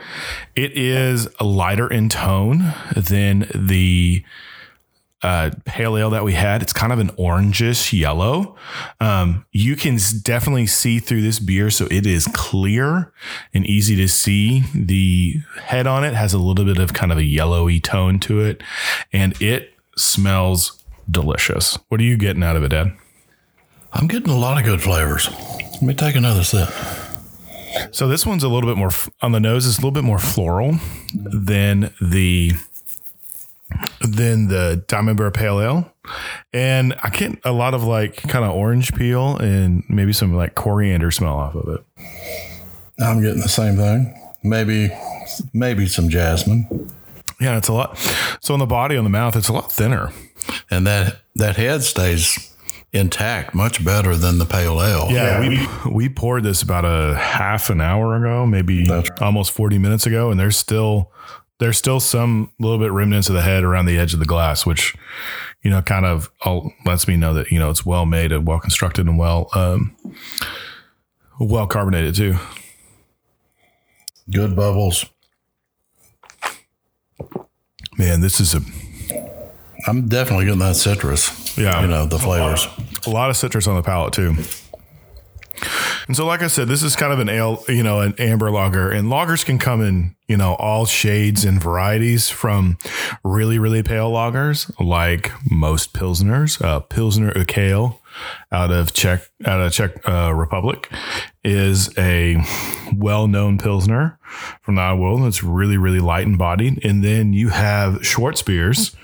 It 0.55 0.77
is 0.77 1.27
lighter 1.41 1.87
in 1.87 2.09
tone 2.09 2.73
than 2.95 3.49
the 3.55 4.23
uh, 5.23 5.51
pale 5.65 5.97
ale 5.97 6.09
that 6.09 6.23
we 6.23 6.33
had. 6.33 6.61
It's 6.61 6.73
kind 6.73 6.91
of 6.91 6.99
an 6.99 7.09
orangish 7.09 7.97
yellow. 7.97 8.55
Um, 8.99 9.45
you 9.51 9.75
can 9.75 9.97
definitely 10.21 10.67
see 10.67 10.99
through 10.99 11.21
this 11.21 11.39
beer, 11.39 11.69
so 11.69 11.87
it 11.91 12.05
is 12.05 12.27
clear 12.33 13.13
and 13.53 13.65
easy 13.65 13.95
to 13.97 14.07
see. 14.07 14.63
The 14.73 15.41
head 15.61 15.87
on 15.87 16.03
it 16.03 16.13
has 16.13 16.33
a 16.33 16.39
little 16.39 16.65
bit 16.65 16.77
of 16.77 16.93
kind 16.93 17.11
of 17.11 17.17
a 17.17 17.23
yellowy 17.23 17.79
tone 17.79 18.19
to 18.21 18.41
it, 18.41 18.63
and 19.13 19.39
it 19.41 19.73
smells 19.95 20.83
delicious. 21.09 21.77
What 21.89 21.99
are 21.99 22.05
you 22.05 22.17
getting 22.17 22.43
out 22.43 22.55
of 22.55 22.63
it, 22.63 22.69
Dad? 22.69 22.93
I'm 23.93 24.07
getting 24.07 24.29
a 24.29 24.37
lot 24.37 24.57
of 24.57 24.63
good 24.63 24.81
flavors. 24.81 25.29
Let 25.73 25.81
me 25.81 25.93
take 25.93 26.15
another 26.15 26.43
sip. 26.43 26.69
So 27.91 28.07
this 28.07 28.25
one's 28.25 28.43
a 28.43 28.49
little 28.49 28.69
bit 28.69 28.77
more 28.77 28.91
on 29.21 29.31
the 29.31 29.39
nose. 29.39 29.65
It's 29.65 29.77
a 29.77 29.81
little 29.81 29.91
bit 29.91 30.03
more 30.03 30.19
floral 30.19 30.77
than 31.13 31.93
the 32.01 32.53
than 34.01 34.47
the 34.47 34.83
Diamond 34.87 35.17
Bear 35.17 35.31
Pale 35.31 35.61
Ale. 35.61 35.93
And 36.53 36.95
I 37.03 37.09
get 37.09 37.39
a 37.43 37.51
lot 37.51 37.73
of 37.73 37.83
like 37.83 38.17
kind 38.23 38.45
of 38.45 38.51
orange 38.51 38.93
peel 38.93 39.37
and 39.37 39.83
maybe 39.87 40.13
some 40.13 40.35
like 40.35 40.55
coriander 40.55 41.11
smell 41.11 41.35
off 41.35 41.55
of 41.55 41.67
it. 41.67 41.83
I'm 42.99 43.21
getting 43.21 43.41
the 43.41 43.49
same 43.49 43.77
thing. 43.77 44.17
Maybe, 44.43 44.91
maybe 45.53 45.87
some 45.87 46.09
jasmine. 46.09 46.91
Yeah, 47.39 47.57
it's 47.57 47.67
a 47.67 47.73
lot. 47.73 47.97
So 48.41 48.53
on 48.53 48.59
the 48.59 48.67
body, 48.67 48.97
on 48.97 49.03
the 49.03 49.09
mouth, 49.09 49.35
it's 49.35 49.47
a 49.47 49.53
lot 49.53 49.71
thinner. 49.71 50.11
And 50.69 50.85
that 50.87 51.21
that 51.35 51.55
head 51.55 51.83
stays 51.83 52.51
intact 52.93 53.55
much 53.55 53.83
better 53.83 54.15
than 54.15 54.37
the 54.37 54.45
pale 54.45 54.81
ale. 54.81 55.07
Yeah, 55.09 55.41
yeah. 55.41 55.83
we 55.85 55.91
we 55.91 56.09
poured 56.09 56.43
this 56.43 56.61
about 56.61 56.85
a 56.85 57.15
half 57.15 57.69
an 57.69 57.81
hour 57.81 58.15
ago, 58.15 58.45
maybe 58.45 58.85
right. 58.85 59.21
almost 59.21 59.51
40 59.51 59.77
minutes 59.77 60.05
ago, 60.05 60.29
and 60.29 60.39
there's 60.39 60.57
still 60.57 61.11
there's 61.61 61.77
still 61.77 61.99
some 61.99 62.51
little 62.57 62.79
bit 62.79 62.91
remnants 62.91 63.29
of 63.29 63.35
the 63.35 63.43
head 63.43 63.63
around 63.63 63.85
the 63.85 63.95
edge 63.95 64.13
of 64.13 64.19
the 64.19 64.25
glass, 64.25 64.65
which, 64.65 64.95
you 65.61 65.69
know, 65.69 65.79
kind 65.79 66.07
of 66.07 66.31
all 66.41 66.73
lets 66.87 67.07
me 67.07 67.15
know 67.15 67.35
that, 67.35 67.51
you 67.51 67.59
know, 67.59 67.69
it's 67.69 67.85
well 67.85 68.07
made 68.07 68.31
and 68.31 68.47
well 68.47 68.59
constructed 68.59 69.05
and 69.05 69.15
well, 69.15 69.47
um, 69.53 69.95
well 71.39 71.67
carbonated 71.67 72.15
too. 72.15 72.35
Good 74.31 74.55
bubbles. 74.55 75.05
Man, 77.95 78.21
this 78.21 78.39
is 78.39 78.55
a. 78.55 78.61
I'm 79.85 80.07
definitely 80.07 80.45
getting 80.45 80.59
that 80.61 80.77
citrus. 80.77 81.55
Yeah. 81.59 81.79
You 81.81 81.87
know, 81.87 82.07
the 82.07 82.17
flavors. 82.17 82.65
A 82.65 82.69
lot, 82.69 83.05
a 83.05 83.09
lot 83.11 83.29
of 83.29 83.37
citrus 83.37 83.67
on 83.67 83.75
the 83.75 83.83
palate 83.83 84.13
too. 84.13 84.35
And 86.07 86.15
so, 86.15 86.25
like 86.25 86.41
I 86.41 86.47
said, 86.47 86.67
this 86.67 86.83
is 86.83 86.95
kind 86.95 87.13
of 87.13 87.19
an 87.19 87.29
ale, 87.29 87.63
you 87.67 87.83
know, 87.83 88.01
an 88.01 88.13
amber 88.17 88.51
lager, 88.51 88.89
and 88.89 89.07
lagers 89.07 89.45
can 89.45 89.59
come 89.59 89.81
in, 89.81 90.15
you 90.27 90.37
know, 90.37 90.55
all 90.55 90.85
shades 90.85 91.45
and 91.45 91.61
varieties 91.61 92.29
from 92.29 92.77
really, 93.23 93.59
really 93.59 93.83
pale 93.83 94.11
lagers, 94.11 94.71
like 94.79 95.31
most 95.49 95.93
pilsners. 95.93 96.63
Uh, 96.63 96.79
Pilsner 96.79 97.31
Urquell 97.33 97.99
out 98.51 98.71
of 98.71 98.93
Czech, 98.93 99.29
out 99.45 99.61
of 99.61 99.71
Czech 99.71 100.07
uh, 100.07 100.33
Republic, 100.33 100.89
is 101.43 101.89
a 101.97 102.43
well-known 102.95 103.57
pilsner 103.57 104.19
from 104.61 104.75
the 104.75 104.95
world. 104.95 105.23
It's 105.23 105.43
really, 105.43 105.77
really 105.77 105.99
light 105.99 106.27
and 106.27 106.37
bodied. 106.37 106.83
And 106.83 107.03
then 107.03 107.33
you 107.33 107.49
have 107.49 108.01
Schwarzbiers 108.01 108.95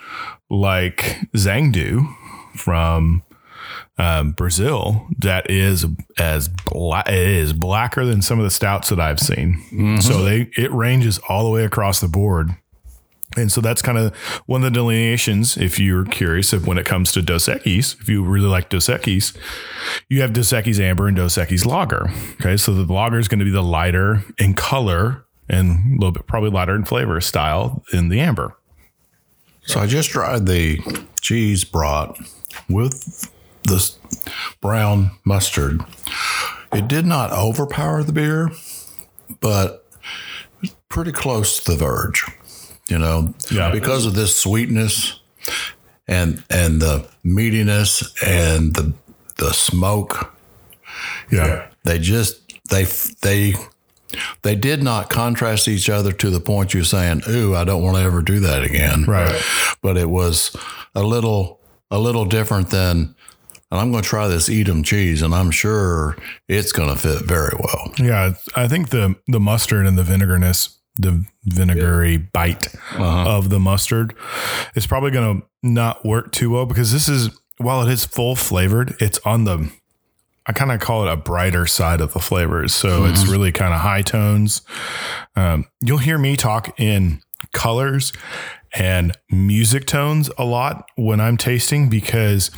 like 0.50 1.18
Xanadu 1.36 2.08
from 2.56 3.24
um, 3.98 4.32
Brazil 4.32 5.08
that 5.20 5.50
is 5.50 5.86
as 6.18 6.50
black, 6.50 7.08
is 7.10 7.54
blacker 7.54 8.06
than 8.06 8.22
some 8.22 8.40
of 8.40 8.44
the 8.44 8.52
stouts 8.52 8.90
that 8.90 9.00
I've 9.00 9.20
seen. 9.20 9.64
Mm-hmm. 9.72 9.98
So 10.00 10.24
they 10.24 10.50
it 10.56 10.72
ranges 10.72 11.20
all 11.30 11.44
the 11.44 11.50
way 11.50 11.64
across 11.64 12.00
the 12.00 12.08
board. 12.08 12.52
And 13.36 13.52
so 13.52 13.62
that's 13.62 13.82
kind 13.82 13.98
of 13.98 14.16
one 14.46 14.64
of 14.64 14.72
the 14.72 14.80
delineations. 14.80 15.58
If 15.58 15.80
you're 15.80 16.06
curious 16.06 16.54
of 16.54 16.66
when 16.66 16.78
it 16.78 16.86
comes 16.86 17.12
to 17.12 17.22
Dos 17.22 17.48
Equis, 17.48 18.00
if 18.00 18.08
you 18.10 18.24
really 18.24 18.48
like 18.48 18.70
Dos 18.70 18.88
Equis, 18.88 19.36
you 20.10 20.22
have 20.22 20.34
Dos 20.34 20.52
Equis 20.52 20.80
Amber 20.80 21.08
and 21.08 21.18
Dos 21.18 21.36
Equis 21.36 21.66
Lager. 21.66 22.10
Okay. 22.40 22.58
So 22.58 22.74
the 22.74 22.92
lager 22.92 23.20
is 23.20 23.28
going 23.28 23.40
to 23.40 23.46
be 23.46 23.52
the 23.52 23.62
lighter 23.62 24.24
in 24.40 24.54
color 24.54 25.26
and 25.50 25.94
a 25.94 26.00
little 26.00 26.12
bit 26.12 26.26
probably 26.26 26.50
lighter 26.50 26.76
in 26.76 26.86
flavor 26.86 27.20
style 27.22 27.84
in 27.94 28.10
the 28.10 28.20
amber. 28.20 28.56
So 29.66 29.82
I 29.82 29.88
just 29.88 30.10
tried 30.10 30.46
the 30.46 30.80
cheese 31.20 31.64
brat 31.66 32.18
with 32.70 33.30
this 33.68 33.98
brown 34.62 35.12
mustard. 35.24 35.82
It 36.74 36.88
did 36.88 37.06
not 37.06 37.32
overpower 37.32 38.04
the 38.04 38.14
beer, 38.14 38.52
but 39.40 39.86
pretty 40.90 41.12
close 41.12 41.64
to 41.64 41.72
the 41.72 41.78
verge. 41.78 42.26
You 42.90 42.98
know, 42.98 43.34
yeah. 43.52 43.72
because 43.72 44.06
of 44.06 44.16
this 44.16 44.38
sweetness 44.38 45.20
and 46.08 46.44
and 46.50 46.82
the 46.82 47.08
meatiness 47.26 48.14
and 48.26 48.74
the 48.74 48.94
the 49.38 49.54
smoke. 49.54 50.34
Yeah. 51.32 51.68
They 51.84 52.00
just 52.00 52.54
they 52.70 52.86
they 53.22 53.56
they 54.42 54.56
did 54.56 54.82
not 54.82 55.10
contrast 55.10 55.68
each 55.68 55.90
other 55.90 56.12
to 56.14 56.30
the 56.30 56.40
point 56.40 56.74
you're 56.74 56.84
saying, 56.84 57.24
"Ooh, 57.30 57.56
I 57.56 57.64
don't 57.64 57.84
want 57.84 57.98
to 57.98 58.04
ever 58.04 58.22
do 58.22 58.40
that 58.40 58.64
again." 58.64 59.04
Right. 59.04 59.42
But 59.82 59.98
it 59.98 60.10
was 60.10 60.56
a 60.96 61.04
little 61.04 61.60
a 61.92 62.00
little 62.00 62.26
different 62.26 62.70
than. 62.70 63.16
And 63.70 63.80
I'm 63.82 63.92
going 63.92 64.04
to 64.04 64.10
try 64.10 64.28
this 64.28 64.50
Edam 64.50 64.84
cheese, 64.84 65.22
and 65.22 65.36
I'm 65.36 65.52
sure 65.52 66.16
it's 66.48 66.72
going 66.72 66.90
to 66.90 66.96
fit 66.96 67.24
very 67.24 67.54
well. 67.60 67.94
Yeah, 67.98 68.34
I 68.56 68.68
think 68.68 68.90
the 68.90 69.16
the 69.28 69.40
mustard 69.40 69.86
and 69.86 69.98
the 69.98 70.04
vinegarness, 70.04 70.78
the 70.96 71.26
vinegary 71.44 72.18
bite 72.18 72.74
of 72.98 73.50
the 73.50 73.60
mustard, 73.60 74.16
is 74.76 74.88
probably 74.88 75.12
going 75.12 75.42
to 75.42 75.48
not 75.64 76.06
work 76.06 76.32
too 76.32 76.52
well 76.52 76.66
because 76.66 76.94
this 76.94 77.10
is 77.10 77.30
while 77.58 77.86
it 77.88 77.92
is 77.92 78.06
full 78.06 78.36
flavored, 78.36 78.96
it's 79.00 79.20
on 79.26 79.44
the 79.44 79.70
I 80.46 80.54
kind 80.54 80.72
of 80.72 80.80
call 80.80 81.06
it 81.06 81.12
a 81.12 81.18
brighter 81.18 81.66
side 81.66 82.00
of 82.00 82.14
the 82.14 82.20
flavors. 82.20 82.74
So 82.74 83.04
it's 83.04 83.28
really 83.28 83.52
kind 83.52 83.74
of 83.74 83.82
high 83.82 84.02
tones. 84.02 84.62
Um, 85.36 85.66
you'll 85.82 85.98
hear 85.98 86.18
me 86.18 86.38
talk 86.38 86.80
in 86.80 87.22
colors 87.52 88.14
and 88.74 89.18
music 89.30 89.86
tones 89.88 90.30
a 90.38 90.46
lot 90.46 90.88
when 90.96 91.20
I'm 91.20 91.36
tasting 91.36 91.90
because 91.90 92.50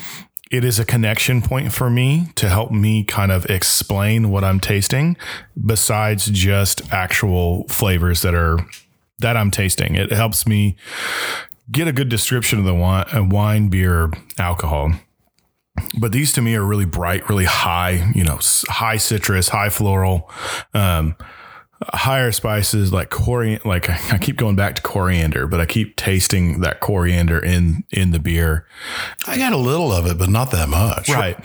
it 0.50 0.64
is 0.64 0.80
a 0.80 0.86
connection 0.86 1.42
point 1.42 1.72
for 1.72 1.90
me 1.90 2.28
to 2.36 2.50
help 2.50 2.72
me 2.72 3.04
kind 3.04 3.32
of 3.32 3.46
explain 3.46 4.32
what 4.32 4.44
I'm 4.44 4.60
tasting 4.60 5.16
besides 5.64 6.26
just 6.26 6.92
actual 6.92 7.68
flavors 7.68 8.24
that 8.24 8.34
are 8.34 8.58
that 9.20 9.38
I'm 9.38 9.52
tasting. 9.52 9.96
It 9.96 10.12
helps 10.12 10.48
me 10.48 10.76
get 11.72 11.88
a 11.88 11.92
good 11.92 12.10
description 12.10 12.58
of 12.58 12.66
the 12.66 12.74
wine, 12.74 13.66
uh, 13.66 13.70
beer, 13.70 14.12
alcohol. 14.38 14.94
But 15.98 16.12
these 16.12 16.34
to 16.34 16.42
me 16.42 16.56
are 16.56 16.64
really 16.64 16.86
bright, 16.86 17.30
really 17.30 17.46
high, 17.46 18.12
you 18.16 18.24
know, 18.24 18.40
high 18.68 18.98
citrus, 18.98 19.50
high 19.50 19.70
floral, 19.70 20.30
um, 20.74 21.16
higher 21.88 22.32
spices 22.32 22.92
like 22.92 23.10
coriander. 23.10 23.68
Like 23.68 23.90
I 23.90 24.18
keep 24.18 24.36
going 24.38 24.56
back 24.56 24.76
to 24.76 24.82
coriander, 24.82 25.48
but 25.48 25.60
I 25.60 25.66
keep 25.66 25.96
tasting 25.96 26.62
that 26.62 26.80
coriander 26.80 27.40
in 27.40 27.84
in 27.92 28.12
the 28.12 28.20
beer. 28.20 28.68
I 29.28 29.38
got 29.38 29.54
a 29.54 29.58
little 29.58 29.92
of 29.92 30.06
it, 30.06 30.18
but 30.18 30.30
not 30.30 30.52
that 30.52 30.70
much. 30.70 31.10
Right. 31.10 31.38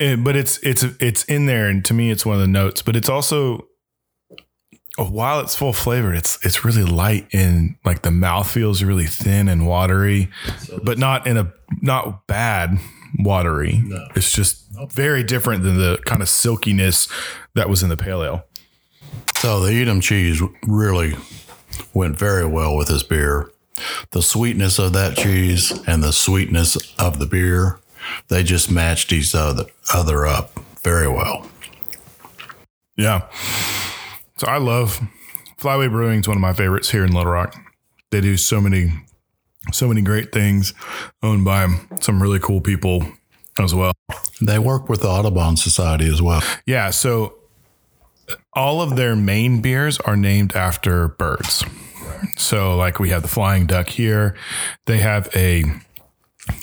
Eh, 0.00 0.16
but 0.16 0.36
it's 0.36 0.58
it's 0.58 0.82
it's 0.82 1.24
in 1.24 1.46
there 1.46 1.68
and 1.68 1.84
to 1.86 1.94
me 1.94 2.10
it's 2.10 2.24
one 2.26 2.36
of 2.36 2.40
the 2.40 2.48
notes, 2.48 2.82
but 2.82 2.96
it's 2.96 3.08
also 3.08 3.66
while 4.98 5.40
it's 5.40 5.54
full 5.54 5.72
flavored, 5.72 6.16
it's 6.16 6.44
it's 6.44 6.64
really 6.64 6.84
light 6.84 7.28
and 7.32 7.76
like 7.84 8.02
the 8.02 8.10
mouth 8.10 8.50
feels 8.50 8.82
really 8.82 9.06
thin 9.06 9.48
and 9.48 9.66
watery, 9.66 10.28
but 10.82 10.98
not 10.98 11.26
in 11.26 11.36
a 11.36 11.52
not 11.80 12.26
bad 12.26 12.78
watery. 13.18 13.80
no. 13.84 14.06
It's 14.14 14.32
just 14.32 14.64
very 14.90 15.22
different 15.22 15.62
than 15.62 15.78
the 15.78 15.98
kind 16.04 16.20
of 16.22 16.28
silkiness 16.28 17.08
that 17.54 17.68
was 17.68 17.82
in 17.82 17.88
the 17.88 17.96
pale 17.96 18.22
ale. 18.22 18.44
So 19.38 19.60
the 19.60 19.72
Edam 19.72 20.00
cheese 20.00 20.42
really 20.66 21.14
went 21.94 22.18
very 22.18 22.46
well 22.46 22.76
with 22.76 22.88
this 22.88 23.02
beer. 23.02 23.50
The 24.10 24.22
sweetness 24.22 24.78
of 24.78 24.92
that 24.94 25.16
cheese 25.16 25.72
and 25.86 26.02
the 26.02 26.12
sweetness 26.12 26.76
of 26.98 27.18
the 27.18 27.26
beer, 27.26 27.78
they 28.28 28.42
just 28.42 28.70
matched 28.70 29.12
each 29.12 29.34
other 29.34 29.66
other 29.92 30.26
up 30.26 30.58
very 30.82 31.08
well. 31.08 31.46
Yeah. 32.96 33.28
So 34.38 34.48
I 34.48 34.58
love 34.58 35.00
Flyway 35.58 35.90
Brewing 35.90 36.20
is 36.20 36.28
one 36.28 36.36
of 36.36 36.40
my 36.40 36.52
favorites 36.52 36.90
here 36.90 37.04
in 37.04 37.12
Little 37.12 37.32
Rock. 37.32 37.54
They 38.10 38.20
do 38.20 38.36
so 38.36 38.60
many, 38.60 38.92
so 39.72 39.86
many 39.86 40.02
great 40.02 40.32
things, 40.32 40.74
owned 41.22 41.44
by 41.44 41.68
some 42.00 42.20
really 42.22 42.40
cool 42.40 42.60
people 42.60 43.04
as 43.60 43.74
well. 43.74 43.92
They 44.40 44.58
work 44.58 44.88
with 44.88 45.02
the 45.02 45.08
Audubon 45.08 45.56
Society 45.56 46.08
as 46.10 46.22
well. 46.22 46.42
Yeah. 46.66 46.90
So 46.90 47.37
all 48.52 48.80
of 48.80 48.96
their 48.96 49.16
main 49.16 49.60
beers 49.60 49.98
are 50.00 50.16
named 50.16 50.54
after 50.54 51.08
birds. 51.08 51.64
So, 52.36 52.76
like 52.76 52.98
we 52.98 53.10
have 53.10 53.22
the 53.22 53.28
Flying 53.28 53.66
Duck 53.66 53.88
here. 53.88 54.36
They 54.86 54.98
have 54.98 55.28
a 55.34 55.64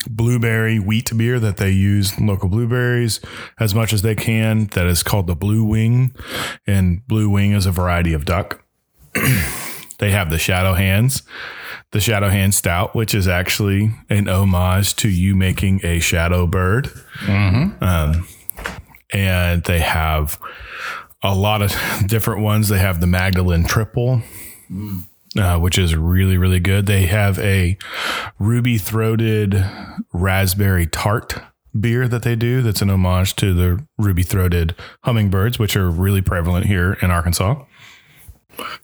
blueberry 0.10 0.80
wheat 0.80 1.16
beer 1.16 1.40
that 1.40 1.58
they 1.58 1.70
use 1.70 2.20
local 2.20 2.50
blueberries 2.50 3.20
as 3.60 3.74
much 3.76 3.94
as 3.94 4.02
they 4.02 4.16
can. 4.16 4.66
That 4.68 4.86
is 4.88 5.04
called 5.04 5.28
the 5.28 5.36
Blue 5.36 5.64
Wing, 5.64 6.16
and 6.66 7.06
Blue 7.08 7.30
Wing 7.30 7.54
is 7.54 7.66
a 7.66 7.72
variety 7.72 8.14
of 8.14 8.26
duck. 8.26 8.64
they 10.00 10.12
have 10.12 10.30
the 10.30 10.40
Shadow 10.40 10.74
Hands, 10.74 11.22
the 11.92 12.02
Shadow 12.02 12.30
Hand 12.30 12.54
Stout, 12.54 12.96
which 12.96 13.14
is 13.14 13.28
actually 13.28 13.92
an 14.10 14.28
homage 14.28 14.96
to 14.98 15.10
you 15.10 15.36
making 15.36 15.82
a 15.84 16.00
shadow 16.00 16.48
bird. 16.48 16.90
Um, 17.82 18.28
and 19.14 19.64
they 19.64 19.80
have 19.80 20.40
a 21.26 21.36
lot 21.36 21.62
of 21.62 21.76
different 22.08 22.42
ones. 22.42 22.70
They 22.70 22.80
have 22.80 23.02
the 23.02 23.08
Magdalene 23.08 23.66
Triple, 23.66 24.22
uh, 25.38 25.60
which 25.60 25.78
is 25.78 25.96
really, 25.96 26.38
really 26.38 26.60
good. 26.60 26.86
They 26.86 27.06
have 27.08 27.40
a 27.40 27.78
ruby 28.40 28.78
throated 28.78 29.66
raspberry 30.14 30.88
tart 30.88 31.36
beer 31.78 32.08
that 32.08 32.24
they 32.24 32.38
do 32.38 32.62
that's 32.62 32.82
an 32.82 32.90
homage 32.90 33.36
to 33.36 33.54
the 33.54 33.86
ruby 33.98 34.24
throated 34.24 34.76
hummingbirds, 35.04 35.60
which 35.60 35.76
are 35.76 35.90
really 35.90 36.22
prevalent 36.22 36.68
here 36.68 36.94
in 37.02 37.12
Arkansas. 37.12 37.64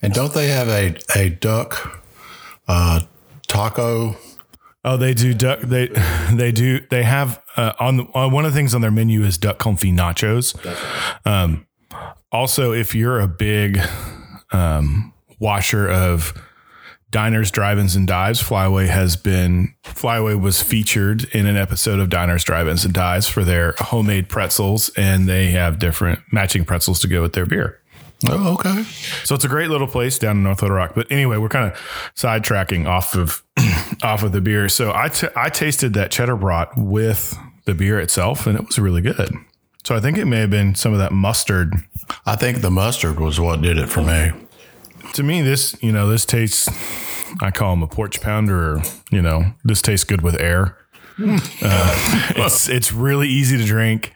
And 0.01 0.13
don't 0.13 0.33
they 0.33 0.49
have 0.49 0.67
a, 0.67 0.95
a 1.15 1.29
duck 1.29 2.01
uh, 2.67 3.01
taco? 3.47 4.17
Oh, 4.83 4.97
they 4.97 5.13
do 5.13 5.33
duck. 5.33 5.61
They 5.61 5.87
they 6.33 6.51
do. 6.51 6.79
They 6.89 7.03
have 7.03 7.41
uh, 7.55 7.73
on, 7.79 7.97
the, 7.97 8.03
on 8.13 8.31
one 8.31 8.45
of 8.45 8.51
the 8.51 8.57
things 8.57 8.73
on 8.73 8.81
their 8.81 8.91
menu 8.91 9.23
is 9.23 9.37
duck 9.37 9.59
confit 9.59 9.93
nachos. 9.93 10.55
Um, 11.25 11.67
also, 12.31 12.71
if 12.71 12.95
you're 12.95 13.19
a 13.19 13.27
big 13.27 13.79
um, 14.51 15.13
washer 15.39 15.89
of 15.89 16.33
diners, 17.09 17.51
drive-ins, 17.51 17.95
and 17.95 18.07
dives, 18.07 18.41
Flyway 18.41 18.87
has 18.87 19.15
been 19.15 19.73
Flyway 19.83 20.39
was 20.39 20.61
featured 20.61 21.25
in 21.33 21.45
an 21.45 21.57
episode 21.57 21.99
of 21.99 22.09
Diners, 22.09 22.43
Drive-ins, 22.43 22.85
and 22.85 22.93
Dives 22.93 23.27
for 23.27 23.43
their 23.43 23.75
homemade 23.77 24.29
pretzels, 24.29 24.89
and 24.95 25.27
they 25.27 25.47
have 25.51 25.77
different 25.77 26.21
matching 26.31 26.65
pretzels 26.65 26.99
to 27.01 27.07
go 27.07 27.21
with 27.21 27.33
their 27.33 27.45
beer. 27.45 27.81
Oh, 28.29 28.53
okay. 28.53 28.83
So 29.23 29.35
it's 29.35 29.43
a 29.43 29.49
great 29.49 29.69
little 29.69 29.87
place 29.87 30.19
down 30.19 30.37
in 30.37 30.43
North 30.43 30.61
Little 30.61 30.77
Rock. 30.77 30.93
But 30.95 31.11
anyway, 31.11 31.37
we're 31.37 31.49
kind 31.49 31.71
of 31.71 31.77
sidetracking 32.15 32.87
off 32.87 33.15
of 33.15 33.43
off 34.03 34.23
of 34.23 34.31
the 34.31 34.41
beer. 34.41 34.69
So 34.69 34.93
I 34.93 35.09
t- 35.09 35.27
I 35.35 35.49
tasted 35.49 35.93
that 35.93 36.11
cheddar 36.11 36.35
brat 36.35 36.69
with 36.77 37.37
the 37.65 37.73
beer 37.73 37.99
itself, 37.99 38.45
and 38.47 38.57
it 38.57 38.65
was 38.65 38.77
really 38.77 39.01
good. 39.01 39.31
So 39.83 39.95
I 39.95 39.99
think 39.99 40.17
it 40.17 40.25
may 40.25 40.39
have 40.41 40.51
been 40.51 40.75
some 40.75 40.93
of 40.93 40.99
that 40.99 41.11
mustard. 41.11 41.73
I 42.25 42.35
think 42.35 42.61
the 42.61 42.71
mustard 42.71 43.19
was 43.19 43.39
what 43.39 43.61
did 43.61 43.77
it 43.77 43.87
for 43.87 44.01
me. 44.01 44.31
To 45.13 45.23
me, 45.23 45.41
this 45.41 45.75
you 45.81 45.91
know 45.91 46.07
this 46.07 46.25
tastes. 46.25 46.69
I 47.41 47.51
call 47.51 47.71
them 47.71 47.83
a 47.83 47.87
porch 47.87 48.21
pounder, 48.21 48.75
or 48.75 48.83
you 49.11 49.21
know, 49.21 49.53
this 49.63 49.81
tastes 49.81 50.03
good 50.03 50.21
with 50.21 50.39
air. 50.39 50.77
Uh, 51.63 52.31
it's 52.35 52.67
it's 52.67 52.91
really 52.91 53.27
easy 53.27 53.55
to 53.57 53.63
drink. 53.63 54.13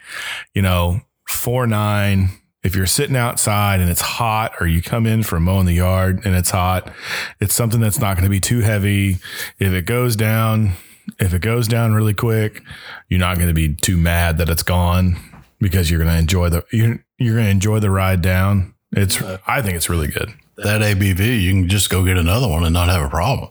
You 0.54 0.62
know, 0.62 1.00
four 1.28 1.66
nine. 1.66 2.30
If 2.64 2.74
you're 2.74 2.86
sitting 2.86 3.14
outside 3.14 3.80
and 3.80 3.88
it's 3.88 4.00
hot, 4.00 4.54
or 4.58 4.66
you 4.66 4.82
come 4.82 5.06
in 5.06 5.22
from 5.22 5.44
mowing 5.44 5.66
the 5.66 5.74
yard 5.74 6.22
and 6.24 6.34
it's 6.34 6.50
hot, 6.50 6.90
it's 7.38 7.54
something 7.54 7.80
that's 7.80 8.00
not 8.00 8.16
going 8.16 8.24
to 8.24 8.30
be 8.30 8.40
too 8.40 8.60
heavy. 8.60 9.18
If 9.60 9.72
it 9.72 9.82
goes 9.82 10.16
down, 10.16 10.72
if 11.20 11.32
it 11.32 11.42
goes 11.42 11.68
down 11.68 11.94
really 11.94 12.14
quick, 12.14 12.62
you're 13.08 13.20
not 13.20 13.36
going 13.36 13.48
to 13.48 13.54
be 13.54 13.74
too 13.74 13.96
mad 13.96 14.38
that 14.38 14.48
it's 14.48 14.64
gone 14.64 15.16
because 15.60 15.90
you're 15.90 15.98
going 15.98 16.12
to 16.12 16.18
enjoy 16.18 16.48
the 16.48 16.64
you're 16.72 17.04
you're 17.18 17.34
going 17.34 17.46
to 17.46 17.50
enjoy 17.50 17.80
the 17.80 17.90
ride 17.90 18.22
down. 18.22 18.74
It's 18.92 19.20
I 19.46 19.62
think 19.62 19.74
it's 19.74 19.88
really 19.88 20.08
good. 20.08 20.32
That 20.58 20.80
ABV, 20.80 21.42
you 21.42 21.52
can 21.52 21.68
just 21.68 21.90
go 21.90 22.04
get 22.04 22.16
another 22.16 22.48
one 22.48 22.64
and 22.64 22.72
not 22.72 22.88
have 22.88 23.02
a 23.02 23.10
problem. 23.10 23.50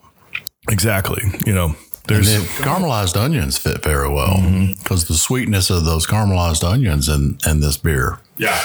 Exactly. 0.70 1.22
You 1.46 1.54
know, 1.54 1.76
there's 2.08 2.34
the 2.34 2.64
caramelized 2.64 3.16
onions 3.16 3.58
fit 3.58 3.84
very 3.84 4.10
well 4.10 4.38
mm-hmm. 4.38 4.74
because 4.82 5.08
the 5.08 5.14
sweetness 5.14 5.70
of 5.70 5.86
those 5.86 6.08
caramelized 6.08 6.64
onions 6.64 7.10
in, 7.10 7.38
in 7.48 7.60
this 7.60 7.78
beer. 7.78 8.20
yeah. 8.38 8.60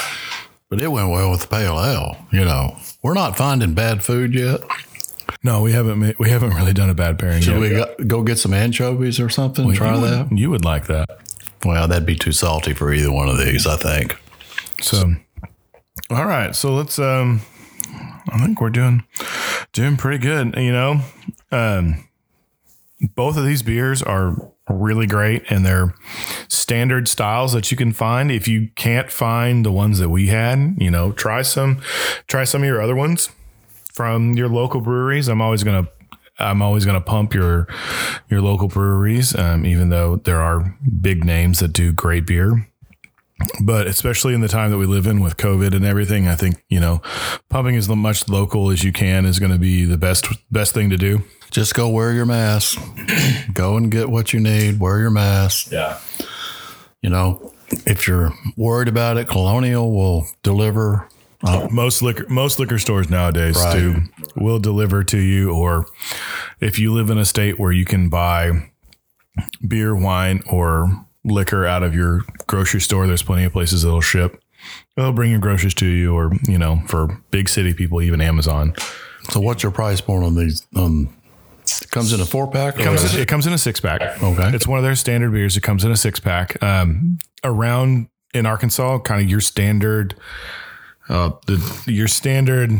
But 0.69 0.81
it 0.81 0.87
went 0.87 1.09
well 1.09 1.29
with 1.29 1.41
the 1.41 1.47
pale 1.47 1.83
ale. 1.83 2.15
You 2.31 2.45
know, 2.45 2.77
we're 3.03 3.13
not 3.13 3.35
finding 3.35 3.73
bad 3.73 4.05
food 4.05 4.33
yet. 4.33 4.61
No, 5.43 5.61
we 5.61 5.73
haven't 5.73 6.17
we 6.17 6.29
haven't 6.29 6.51
really 6.51 6.71
done 6.71 6.89
a 6.89 6.93
bad 6.93 7.19
pairing 7.19 7.41
Should 7.41 7.59
yet. 7.59 7.59
we 7.59 7.69
go, 7.69 7.95
go 8.07 8.23
get 8.23 8.37
some 8.37 8.53
anchovies 8.53 9.19
or 9.19 9.27
something? 9.27 9.69
Try 9.73 9.97
that. 9.99 10.29
Would, 10.29 10.39
you 10.39 10.49
would 10.49 10.63
like 10.63 10.87
that. 10.87 11.09
Well, 11.63 11.87
that'd 11.87 12.05
be 12.05 12.15
too 12.15 12.31
salty 12.31 12.73
for 12.73 12.93
either 12.93 13.11
one 13.11 13.29
of 13.29 13.37
these, 13.37 13.67
I 13.67 13.77
think. 13.77 14.17
So, 14.81 15.15
all 16.09 16.25
right. 16.25 16.55
So 16.55 16.73
let's. 16.73 16.97
Um, 16.99 17.41
I 18.29 18.43
think 18.43 18.61
we're 18.61 18.69
doing 18.69 19.03
doing 19.73 19.97
pretty 19.97 20.17
good. 20.17 20.55
You 20.55 20.71
know, 20.71 21.01
um, 21.51 22.07
both 23.15 23.37
of 23.37 23.45
these 23.45 23.63
beers 23.63 24.01
are 24.01 24.51
really 24.69 25.07
great, 25.07 25.43
and 25.49 25.65
they're 25.65 25.93
standard 26.47 27.07
styles 27.07 27.53
that 27.53 27.71
you 27.71 27.77
can 27.77 27.91
find. 27.91 28.31
If 28.31 28.47
you 28.47 28.69
can't 28.75 29.11
find 29.11 29.65
the 29.65 29.71
ones 29.71 29.99
that 29.99 30.09
we 30.09 30.27
had, 30.27 30.75
you 30.77 30.91
know, 30.91 31.11
try 31.11 31.41
some, 31.41 31.81
try 32.27 32.43
some 32.43 32.61
of 32.61 32.67
your 32.67 32.81
other 32.81 32.95
ones 32.95 33.29
from 33.93 34.33
your 34.33 34.49
local 34.49 34.81
breweries. 34.81 35.27
I'm 35.27 35.41
always 35.41 35.63
gonna. 35.63 35.87
I'm 36.41 36.61
always 36.61 36.85
going 36.85 36.99
to 36.99 37.05
pump 37.05 37.33
your 37.33 37.67
your 38.29 38.41
local 38.41 38.67
breweries, 38.67 39.35
um, 39.35 39.65
even 39.65 39.89
though 39.89 40.17
there 40.17 40.41
are 40.41 40.77
big 41.01 41.23
names 41.23 41.59
that 41.59 41.73
do 41.73 41.91
great 41.93 42.25
beer. 42.25 42.67
but 43.63 43.87
especially 43.87 44.33
in 44.33 44.41
the 44.41 44.47
time 44.47 44.69
that 44.71 44.77
we 44.77 44.85
live 44.85 45.07
in 45.07 45.19
with 45.19 45.37
COVID 45.37 45.75
and 45.75 45.83
everything, 45.85 46.27
I 46.27 46.35
think 46.35 46.63
you 46.69 46.79
know, 46.79 47.01
pumping 47.49 47.75
as 47.75 47.89
much 47.89 48.29
local 48.29 48.69
as 48.69 48.83
you 48.83 48.91
can 48.91 49.25
is 49.25 49.39
going 49.39 49.51
to 49.51 49.57
be 49.59 49.85
the 49.85 49.97
best 49.97 50.27
best 50.51 50.73
thing 50.73 50.89
to 50.89 50.97
do. 50.97 51.23
Just 51.49 51.73
go 51.75 51.89
wear 51.89 52.13
your 52.13 52.25
mask. 52.25 52.79
go 53.53 53.75
and 53.77 53.91
get 53.91 54.09
what 54.09 54.31
you 54.33 54.39
need. 54.39 54.79
Wear 54.79 54.99
your 54.99 55.09
mask. 55.09 55.71
Yeah. 55.71 55.99
You 57.01 57.09
know, 57.09 57.51
if 57.85 58.07
you're 58.07 58.31
worried 58.55 58.87
about 58.87 59.17
it, 59.17 59.27
Colonial 59.27 59.91
will 59.91 60.27
deliver. 60.43 61.07
Most 61.71 62.01
liquor 62.01 62.25
most 62.29 62.59
liquor 62.59 62.77
stores 62.79 63.09
nowadays 63.09 63.57
Right. 63.57 63.73
do 63.73 64.01
will 64.35 64.59
deliver 64.59 65.03
to 65.05 65.17
you 65.17 65.51
or 65.51 65.85
if 66.59 66.77
you 66.79 66.93
live 66.93 67.09
in 67.09 67.17
a 67.17 67.25
state 67.25 67.59
where 67.59 67.71
you 67.71 67.85
can 67.85 68.09
buy 68.09 68.69
beer 69.67 69.95
wine 69.95 70.43
or 70.49 71.05
liquor 71.23 71.65
out 71.65 71.83
of 71.83 71.93
your 71.95 72.21
grocery 72.47 72.81
store 72.81 73.07
there's 73.07 73.23
plenty 73.23 73.43
of 73.43 73.51
places 73.53 73.83
that'll 73.83 74.01
ship 74.01 74.41
they'll 74.95 75.13
bring 75.13 75.31
your 75.31 75.39
groceries 75.39 75.73
to 75.75 75.85
you 75.85 76.13
or 76.15 76.31
you 76.47 76.57
know 76.57 76.81
for 76.87 77.21
big 77.31 77.47
city 77.49 77.73
people 77.73 78.01
even 78.01 78.21
amazon 78.21 78.73
So, 79.29 79.39
what's 79.39 79.61
your 79.63 79.71
price 79.71 80.01
point 80.01 80.23
on 80.23 80.35
these? 80.35 80.65
Um, 80.75 81.15
it 81.63 81.91
comes 81.91 82.11
in 82.11 82.19
a 82.19 82.25
four 82.25 82.49
pack. 82.49 82.79
it 82.79 82.83
comes, 82.83 83.13
in, 83.13 83.21
it 83.21 83.27
comes 83.27 83.45
in 83.47 83.53
a 83.53 83.57
six 83.57 83.79
pack 83.79 84.01
Okay. 84.21 84.49
it's 84.53 84.67
one 84.67 84.77
of 84.79 84.83
their 84.83 84.95
standard 84.95 85.31
beers 85.31 85.55
it 85.57 85.61
comes 85.61 85.83
in 85.85 85.91
a 85.91 85.95
six 85.97 86.19
pack 86.19 86.61
um, 86.63 87.17
around 87.43 88.07
in 88.33 88.45
arkansas 88.45 88.99
kind 88.99 89.21
of 89.23 89.29
your 89.29 89.41
standard 89.41 90.15
uh, 91.09 91.31
the 91.47 91.83
your 91.87 92.07
standard 92.07 92.71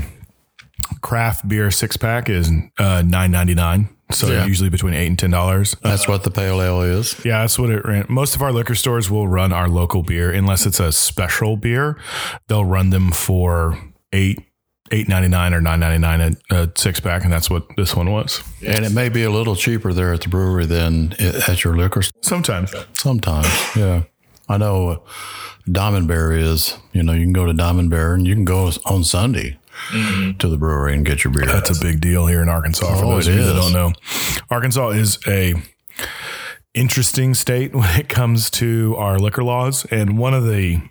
craft 1.02 1.48
beer 1.48 1.72
six 1.72 1.98
pack 1.98 2.30
is 2.30 2.52
uh, 2.80 3.02
nine 3.06 3.32
ninety 3.32 3.54
nine. 3.56 3.90
So 4.12 4.28
Yeah. 4.28 4.46
usually 4.46 4.70
between 4.70 4.94
eight 4.94 5.08
and 5.08 5.18
ten 5.18 5.32
dollars. 5.32 5.76
That's 5.82 6.06
what 6.08 6.24
the 6.24 6.32
pale 6.32 6.62
ale 6.62 6.82
is. 6.82 7.16
Yeah, 7.24 7.42
that's 7.42 7.58
what 7.58 7.70
it 7.70 7.86
ran. 7.86 8.06
Most 8.10 8.36
of 8.36 8.42
our 8.42 8.52
liquor 8.52 8.76
stores 8.76 9.10
will 9.10 9.28
run 9.28 9.54
our 9.54 9.70
local 9.70 10.04
beer 10.04 10.30
unless 10.32 10.66
it's 10.66 10.82
a 10.82 10.92
special 10.92 11.56
beer. 11.56 11.98
They'll 12.48 12.66
run 12.66 12.90
them 12.90 13.12
for 13.12 13.78
eight 14.12 14.40
eight 14.92 15.08
ninety 15.08 15.30
nine 15.30 15.54
or 15.54 15.62
nine 15.62 15.80
ninety 15.80 16.00
nine 16.00 16.38
a, 16.52 16.56
a 16.64 16.70
six 16.76 17.00
pack, 17.00 17.24
and 17.24 17.32
that's 17.32 17.50
what 17.50 17.66
this 17.78 17.96
one 17.96 18.12
was. 18.12 18.44
And 18.68 18.84
it 18.84 18.92
may 18.92 19.08
be 19.08 19.24
a 19.24 19.32
little 19.32 19.56
cheaper 19.56 19.94
there 19.94 20.12
at 20.14 20.20
the 20.22 20.28
brewery 20.28 20.66
than 20.66 21.14
at 21.48 21.64
your 21.64 21.78
liquor 21.78 22.02
store. 22.02 22.22
Sometimes 22.22 22.74
Sometimes, 22.94 23.48
yeah. 23.78 24.04
I 24.52 24.58
know 24.58 24.88
uh, 24.90 24.98
Diamond 25.72 26.08
Bear 26.08 26.32
is, 26.32 26.78
you 26.94 27.02
know, 27.04 27.14
you 27.14 27.24
can 27.24 27.34
go 27.34 27.46
to 27.46 27.54
Diamond 27.54 27.90
Bear 27.90 28.14
and 28.14 28.28
you 28.28 28.36
can 28.36 28.46
go 28.46 28.70
on 28.86 29.04
Sunday 29.04 29.58
to 30.40 30.48
the 30.48 30.58
brewery 30.58 30.94
and 30.94 31.06
get 31.06 31.24
your 31.24 31.34
beer. 31.34 31.46
that's 31.46 31.76
a 31.76 31.82
big 31.82 32.02
deal 32.02 32.28
here 32.28 32.42
in 32.42 32.50
Arkansas. 32.50 33.00
For 33.00 33.06
Oh, 33.06 33.10
those 33.12 33.28
of 33.28 33.34
you 33.36 33.44
that 33.44 33.56
is. 33.56 33.64
don't 33.66 33.74
know, 33.74 33.94
Arkansas 34.50 34.90
is 34.90 35.18
a 35.28 35.56
interesting 36.74 37.34
state 37.34 37.74
when 37.76 38.00
it 38.00 38.10
comes 38.10 38.50
to 38.52 38.96
our 38.98 39.18
liquor 39.18 39.44
laws, 39.44 39.86
and 39.86 40.18
one 40.18 40.34
of 40.34 40.46
the 40.46 40.82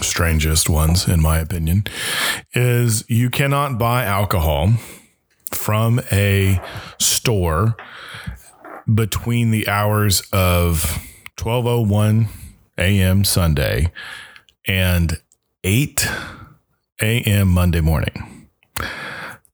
strangest 0.00 0.68
ones, 0.70 1.06
in 1.08 1.20
my 1.20 1.38
opinion, 1.38 1.84
is 2.54 3.04
you 3.08 3.28
cannot 3.30 3.78
buy 3.78 4.04
alcohol 4.04 4.72
from 5.50 6.00
a 6.10 6.60
store 6.98 7.76
between 8.92 9.50
the 9.50 9.68
hours 9.68 10.22
of 10.32 10.98
12:01 11.36 12.28
a.m. 12.78 13.24
Sunday 13.24 13.92
and 14.66 15.20
8 15.64 16.08
a.m. 17.00 17.48
Monday 17.48 17.80
morning. 17.80 18.48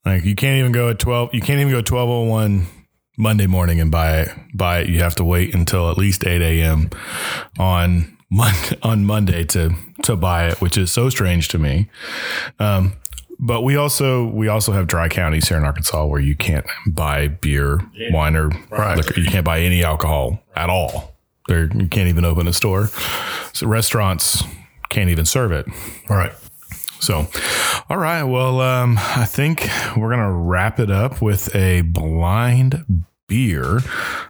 Like 0.04 0.24
you 0.24 0.34
can't 0.34 0.58
even 0.58 0.72
go 0.72 0.88
at 0.90 0.98
12 0.98 1.34
you 1.34 1.40
can't 1.40 1.60
even 1.60 1.70
go 1.70 1.78
1201 1.78 2.66
Monday 3.16 3.46
morning 3.46 3.80
and 3.80 3.90
buy 3.90 4.20
it 4.20 4.28
buy 4.54 4.80
it. 4.80 4.88
You 4.88 5.00
have 5.00 5.14
to 5.16 5.24
wait 5.24 5.54
until 5.54 5.90
at 5.90 5.98
least 5.98 6.24
8 6.26 6.40
a.m. 6.40 6.90
on 7.58 8.16
Monday, 8.30 8.78
on 8.82 9.04
Monday 9.04 9.44
to 9.44 9.74
to 10.02 10.16
buy 10.16 10.48
it, 10.48 10.60
which 10.60 10.76
is 10.76 10.90
so 10.90 11.08
strange 11.10 11.48
to 11.48 11.58
me. 11.58 11.90
Um, 12.58 12.94
but 13.38 13.62
we 13.62 13.76
also 13.76 14.26
we 14.26 14.48
also 14.48 14.72
have 14.72 14.86
dry 14.86 15.08
counties 15.08 15.48
here 15.48 15.56
in 15.56 15.64
Arkansas 15.64 16.04
where 16.06 16.20
you 16.20 16.34
can't 16.34 16.66
buy 16.86 17.28
beer, 17.28 17.80
wine, 18.12 18.36
or 18.36 18.50
liquor. 18.96 19.20
You 19.20 19.30
can't 19.30 19.44
buy 19.44 19.60
any 19.60 19.84
alcohol 19.84 20.40
at 20.56 20.68
all. 20.70 21.14
There 21.48 21.64
you 21.64 21.88
can't 21.88 22.08
even 22.08 22.24
open 22.24 22.46
a 22.46 22.52
store. 22.52 22.86
So 23.52 23.66
restaurants 23.66 24.44
can't 24.88 25.10
even 25.10 25.24
serve 25.24 25.50
it. 25.50 25.66
All 26.08 26.16
right. 26.16 26.32
So, 27.00 27.26
all 27.88 27.96
right. 27.96 28.22
Well, 28.22 28.60
um, 28.60 28.96
I 28.98 29.24
think 29.24 29.68
we're 29.96 30.10
gonna 30.10 30.32
wrap 30.32 30.78
it 30.78 30.90
up 30.90 31.20
with 31.20 31.54
a 31.54 31.82
blind 31.82 32.84
beer. 33.28 33.80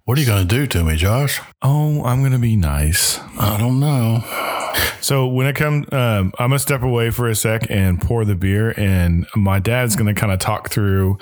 What 0.05 0.19
are 0.19 0.21
you 0.21 0.27
going 0.27 0.47
to 0.47 0.55
do 0.55 0.67
to 0.67 0.85
me, 0.85 0.97
Josh? 0.97 1.41
Oh, 1.63 2.05
I'm 2.05 2.23
gonna 2.23 2.39
be 2.39 2.57
nice. 2.57 3.21
I 3.39 3.57
don't 3.59 3.81
know. 3.81 4.25
So 5.01 5.27
when 5.29 5.47
it 5.47 5.55
comes, 5.57 5.87
um, 5.93 6.33
I'm 6.39 6.51
gonna 6.51 6.59
step 6.59 6.83
away 6.83 7.11
for 7.11 7.29
a 7.29 7.35
sec 7.35 7.71
and 7.71 8.01
pour 8.01 8.25
the 8.25 8.35
beer, 8.35 8.75
and 8.77 9.27
my 9.35 9.61
dad's 9.61 9.97
gonna 9.97 10.15
kind 10.15 10.33
of 10.33 10.39
talk 10.41 10.69
through 10.71 11.19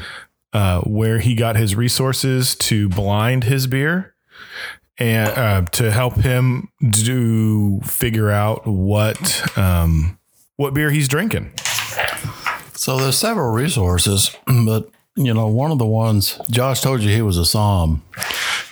uh, 0.52 0.80
where 0.80 1.18
he 1.18 1.34
got 1.34 1.56
his 1.56 1.74
resources 1.74 2.56
to 2.56 2.88
blind 2.88 3.44
his 3.44 3.66
beer, 3.66 4.14
and 4.98 5.28
uh, 5.30 5.62
to 5.72 5.90
help 5.90 6.16
him 6.16 6.68
do 6.90 7.80
figure 7.80 8.30
out 8.30 8.66
what 8.66 9.58
um, 9.58 10.18
what 10.56 10.74
beer 10.74 10.90
he's 10.90 11.08
drinking. 11.08 11.52
So 12.74 12.96
there's 12.98 13.18
several 13.18 13.52
resources, 13.52 14.36
but 14.46 14.90
you 15.16 15.32
know, 15.32 15.48
one 15.48 15.70
of 15.70 15.78
the 15.78 15.86
ones 15.86 16.38
Josh 16.50 16.82
told 16.82 17.02
you 17.02 17.10
he 17.10 17.22
was 17.22 17.38
a 17.38 17.42
somm, 17.42 18.00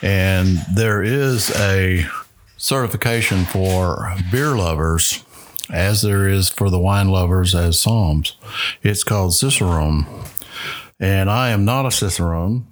and 0.02 0.58
there 0.74 1.02
is 1.02 1.50
a 1.56 2.06
certification 2.56 3.44
for 3.44 4.14
beer 4.30 4.56
lovers, 4.56 5.24
as 5.70 6.02
there 6.02 6.28
is 6.28 6.50
for 6.50 6.70
the 6.70 6.78
wine 6.78 7.08
lovers 7.08 7.54
as 7.54 7.76
somms. 7.76 8.32
It's 8.82 9.04
called 9.04 9.32
Cicerone, 9.32 10.06
and 11.00 11.30
I 11.30 11.48
am 11.50 11.64
not 11.64 11.86
a 11.86 11.90
Cicerone, 11.90 12.66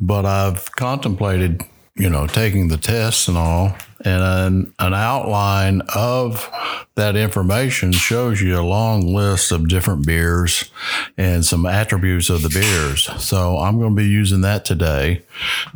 but 0.00 0.24
I've 0.24 0.70
contemplated, 0.72 1.62
you 2.02 2.10
know, 2.10 2.26
taking 2.26 2.66
the 2.66 2.76
tests 2.76 3.28
and 3.28 3.38
all. 3.38 3.76
And 4.04 4.22
an, 4.24 4.74
an 4.80 4.92
outline 4.92 5.82
of 5.94 6.50
that 6.96 7.14
information 7.14 7.92
shows 7.92 8.42
you 8.42 8.58
a 8.58 8.60
long 8.60 9.14
list 9.14 9.52
of 9.52 9.68
different 9.68 10.04
beers 10.04 10.68
and 11.16 11.44
some 11.44 11.64
attributes 11.64 12.28
of 12.28 12.42
the 12.42 12.48
beers. 12.48 13.08
So 13.22 13.56
I'm 13.58 13.78
going 13.78 13.94
to 13.94 14.02
be 14.02 14.08
using 14.08 14.40
that 14.40 14.64
today. 14.64 15.22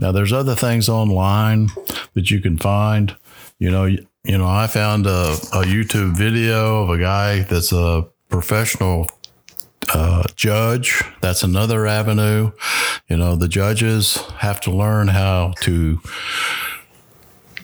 Now, 0.00 0.10
there's 0.10 0.32
other 0.32 0.56
things 0.56 0.88
online 0.88 1.68
that 2.14 2.28
you 2.32 2.40
can 2.40 2.58
find. 2.58 3.14
You 3.60 3.70
know, 3.70 3.84
you, 3.84 4.04
you 4.24 4.36
know, 4.36 4.48
I 4.48 4.66
found 4.66 5.06
a, 5.06 5.34
a 5.52 5.62
YouTube 5.62 6.16
video 6.16 6.82
of 6.82 6.90
a 6.90 6.98
guy 6.98 7.42
that's 7.42 7.72
a 7.72 8.08
professional 8.28 9.06
uh, 9.96 10.22
judge. 10.36 11.02
That's 11.20 11.42
another 11.42 11.86
avenue. 11.86 12.52
You 13.08 13.16
know, 13.16 13.34
the 13.34 13.48
judges 13.48 14.16
have 14.38 14.60
to 14.62 14.70
learn 14.70 15.08
how 15.08 15.54
to 15.62 16.00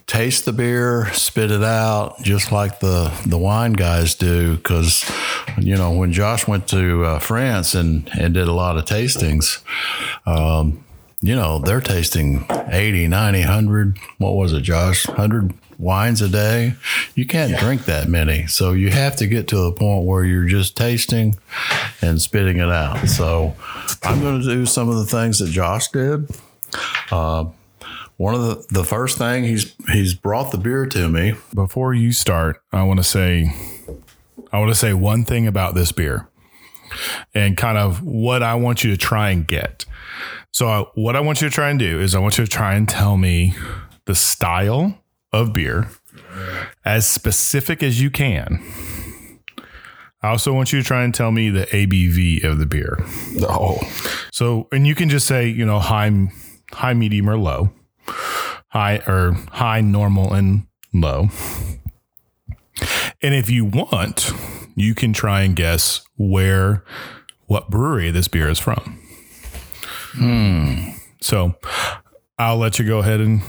taste 0.06 0.44
the 0.44 0.52
beer, 0.52 1.12
spit 1.12 1.50
it 1.50 1.62
out, 1.62 2.22
just 2.22 2.50
like 2.50 2.80
the 2.80 3.12
the 3.26 3.38
wine 3.38 3.74
guys 3.74 4.14
do. 4.14 4.56
Because 4.56 5.10
you 5.58 5.76
know, 5.76 5.92
when 5.92 6.12
Josh 6.12 6.48
went 6.48 6.66
to 6.68 7.04
uh, 7.04 7.18
France 7.18 7.74
and 7.74 8.08
and 8.18 8.32
did 8.32 8.48
a 8.48 8.52
lot 8.52 8.78
of 8.78 8.86
tastings, 8.86 9.62
um, 10.26 10.84
you 11.20 11.36
know, 11.36 11.58
they're 11.58 11.80
tasting 11.80 12.46
80, 12.50 13.08
90, 13.08 13.40
100. 13.40 13.98
What 14.18 14.36
was 14.36 14.54
it, 14.54 14.62
Josh? 14.62 15.06
100 15.06 15.52
wines 15.78 16.22
a 16.22 16.28
day. 16.28 16.74
You 17.14 17.26
can't 17.26 17.58
drink 17.58 17.84
that 17.86 18.08
many. 18.08 18.46
So 18.46 18.72
you 18.72 18.90
have 18.90 19.16
to 19.16 19.26
get 19.26 19.48
to 19.48 19.62
a 19.62 19.72
point 19.72 20.06
where 20.06 20.24
you're 20.24 20.46
just 20.46 20.76
tasting 20.76 21.36
and 22.00 22.20
spitting 22.20 22.58
it 22.58 22.70
out. 22.70 23.08
So 23.08 23.54
I'm 24.02 24.20
going 24.20 24.40
to 24.40 24.46
do 24.46 24.66
some 24.66 24.88
of 24.88 24.96
the 24.96 25.06
things 25.06 25.38
that 25.38 25.50
Josh 25.50 25.88
did. 25.88 26.30
Uh, 27.10 27.46
one 28.16 28.34
of 28.34 28.42
the, 28.42 28.66
the 28.70 28.84
first 28.84 29.18
thing 29.18 29.44
he's 29.44 29.74
he's 29.90 30.14
brought 30.14 30.52
the 30.52 30.58
beer 30.58 30.86
to 30.86 31.08
me. 31.08 31.34
Before 31.54 31.92
you 31.92 32.12
start, 32.12 32.62
I 32.72 32.84
want 32.84 33.00
to 33.00 33.04
say, 33.04 33.52
I 34.52 34.58
want 34.58 34.70
to 34.70 34.78
say 34.78 34.94
one 34.94 35.24
thing 35.24 35.46
about 35.46 35.74
this 35.74 35.90
beer, 35.92 36.28
and 37.34 37.56
kind 37.56 37.78
of 37.78 38.02
what 38.02 38.42
I 38.42 38.54
want 38.54 38.84
you 38.84 38.90
to 38.92 38.96
try 38.96 39.30
and 39.30 39.46
get. 39.46 39.84
So, 40.52 40.68
uh, 40.68 40.84
what 40.94 41.16
I 41.16 41.20
want 41.20 41.40
you 41.40 41.48
to 41.48 41.54
try 41.54 41.70
and 41.70 41.78
do 41.78 41.98
is, 41.98 42.14
I 42.14 42.18
want 42.18 42.38
you 42.38 42.44
to 42.44 42.50
try 42.50 42.74
and 42.74 42.88
tell 42.88 43.16
me 43.16 43.54
the 44.04 44.14
style 44.14 45.01
of 45.32 45.52
beer 45.52 45.88
as 46.84 47.06
specific 47.06 47.82
as 47.82 48.00
you 48.00 48.10
can. 48.10 48.62
I 50.22 50.28
also 50.28 50.52
want 50.52 50.72
you 50.72 50.80
to 50.80 50.86
try 50.86 51.02
and 51.02 51.12
tell 51.12 51.32
me 51.32 51.50
the 51.50 51.66
ABV 51.66 52.44
of 52.44 52.58
the 52.58 52.66
beer. 52.66 52.98
Oh, 53.40 53.80
So, 54.30 54.68
and 54.70 54.86
you 54.86 54.94
can 54.94 55.08
just 55.08 55.26
say, 55.26 55.48
you 55.48 55.66
know, 55.66 55.80
high, 55.80 56.28
high, 56.72 56.94
medium, 56.94 57.28
or 57.28 57.36
low, 57.36 57.72
high 58.68 59.02
or 59.06 59.32
high, 59.50 59.80
normal, 59.80 60.32
and 60.32 60.66
low. 60.94 61.28
And 63.20 63.34
if 63.34 63.50
you 63.50 63.64
want, 63.64 64.30
you 64.76 64.94
can 64.94 65.12
try 65.12 65.42
and 65.42 65.56
guess 65.56 66.02
where, 66.16 66.84
what 67.46 67.68
brewery 67.68 68.10
this 68.12 68.28
beer 68.28 68.48
is 68.48 68.58
from. 68.60 69.00
Hmm. 70.12 70.90
So, 71.20 71.54
I'll 72.38 72.58
let 72.58 72.78
you 72.78 72.86
go 72.86 72.98
ahead 72.98 73.20
and 73.20 73.42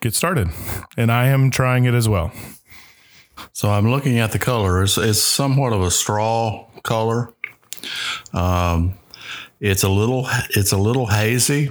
get 0.00 0.14
started. 0.14 0.48
And 0.96 1.10
I 1.10 1.28
am 1.28 1.50
trying 1.50 1.84
it 1.84 1.94
as 1.94 2.08
well. 2.08 2.32
So 3.52 3.70
I'm 3.70 3.90
looking 3.90 4.18
at 4.18 4.32
the 4.32 4.38
color. 4.38 4.82
It's, 4.82 4.98
it's 4.98 5.22
somewhat 5.22 5.72
of 5.72 5.82
a 5.82 5.90
straw 5.90 6.66
color. 6.82 7.32
Um, 8.32 8.94
it's 9.60 9.82
a 9.82 9.88
little 9.88 10.26
it's 10.50 10.72
a 10.72 10.76
little 10.76 11.06
hazy, 11.06 11.70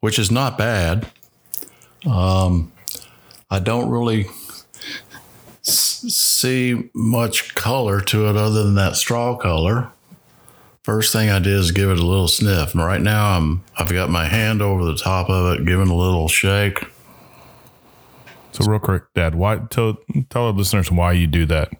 which 0.00 0.18
is 0.18 0.30
not 0.30 0.56
bad. 0.56 1.06
Um, 2.06 2.72
I 3.50 3.58
don't 3.58 3.90
really 3.90 4.26
s- 5.66 6.04
see 6.08 6.90
much 6.94 7.54
color 7.54 8.00
to 8.00 8.28
it 8.28 8.36
other 8.36 8.64
than 8.64 8.74
that 8.76 8.96
straw 8.96 9.36
color. 9.36 9.90
First 10.82 11.12
thing 11.12 11.30
I 11.30 11.38
did 11.38 11.54
is 11.54 11.70
give 11.70 11.90
it 11.90 11.98
a 11.98 12.04
little 12.04 12.28
sniff. 12.28 12.74
And 12.74 12.84
right 12.84 13.00
now 13.00 13.36
I'm 13.36 13.64
I've 13.78 13.92
got 13.92 14.10
my 14.10 14.26
hand 14.26 14.60
over 14.60 14.84
the 14.84 14.96
top 14.96 15.30
of 15.30 15.54
it, 15.54 15.66
giving 15.66 15.88
a 15.88 15.96
little 15.96 16.28
shake. 16.28 16.84
So 18.54 18.70
real 18.70 18.78
quick, 18.78 19.02
Dad, 19.14 19.34
why 19.34 19.62
tell 19.68 19.96
tell 20.30 20.46
our 20.46 20.52
listeners 20.52 20.88
why 20.88 21.10
you 21.10 21.26
do 21.26 21.44
that? 21.46 21.72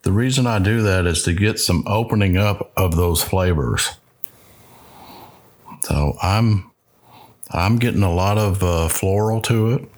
The 0.00 0.12
reason 0.12 0.46
I 0.46 0.58
do 0.58 0.80
that 0.80 1.04
is 1.04 1.24
to 1.24 1.34
get 1.34 1.60
some 1.60 1.84
opening 1.86 2.38
up 2.38 2.72
of 2.74 2.96
those 2.96 3.22
flavors. 3.22 3.98
So 5.82 6.16
I'm 6.22 6.70
I'm 7.50 7.76
getting 7.76 8.02
a 8.02 8.10
lot 8.10 8.38
of 8.38 8.62
uh, 8.62 8.88
floral 8.88 9.42
to 9.42 9.74
it. 9.74 9.90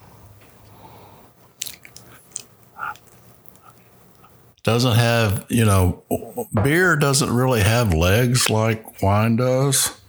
Doesn't 4.64 4.96
have, 4.96 5.46
you 5.48 5.64
know, 5.64 6.02
beer 6.64 6.96
doesn't 6.96 7.30
really 7.30 7.60
have 7.60 7.94
legs 7.94 8.50
like 8.50 9.02
wine 9.02 9.36
does, 9.36 10.00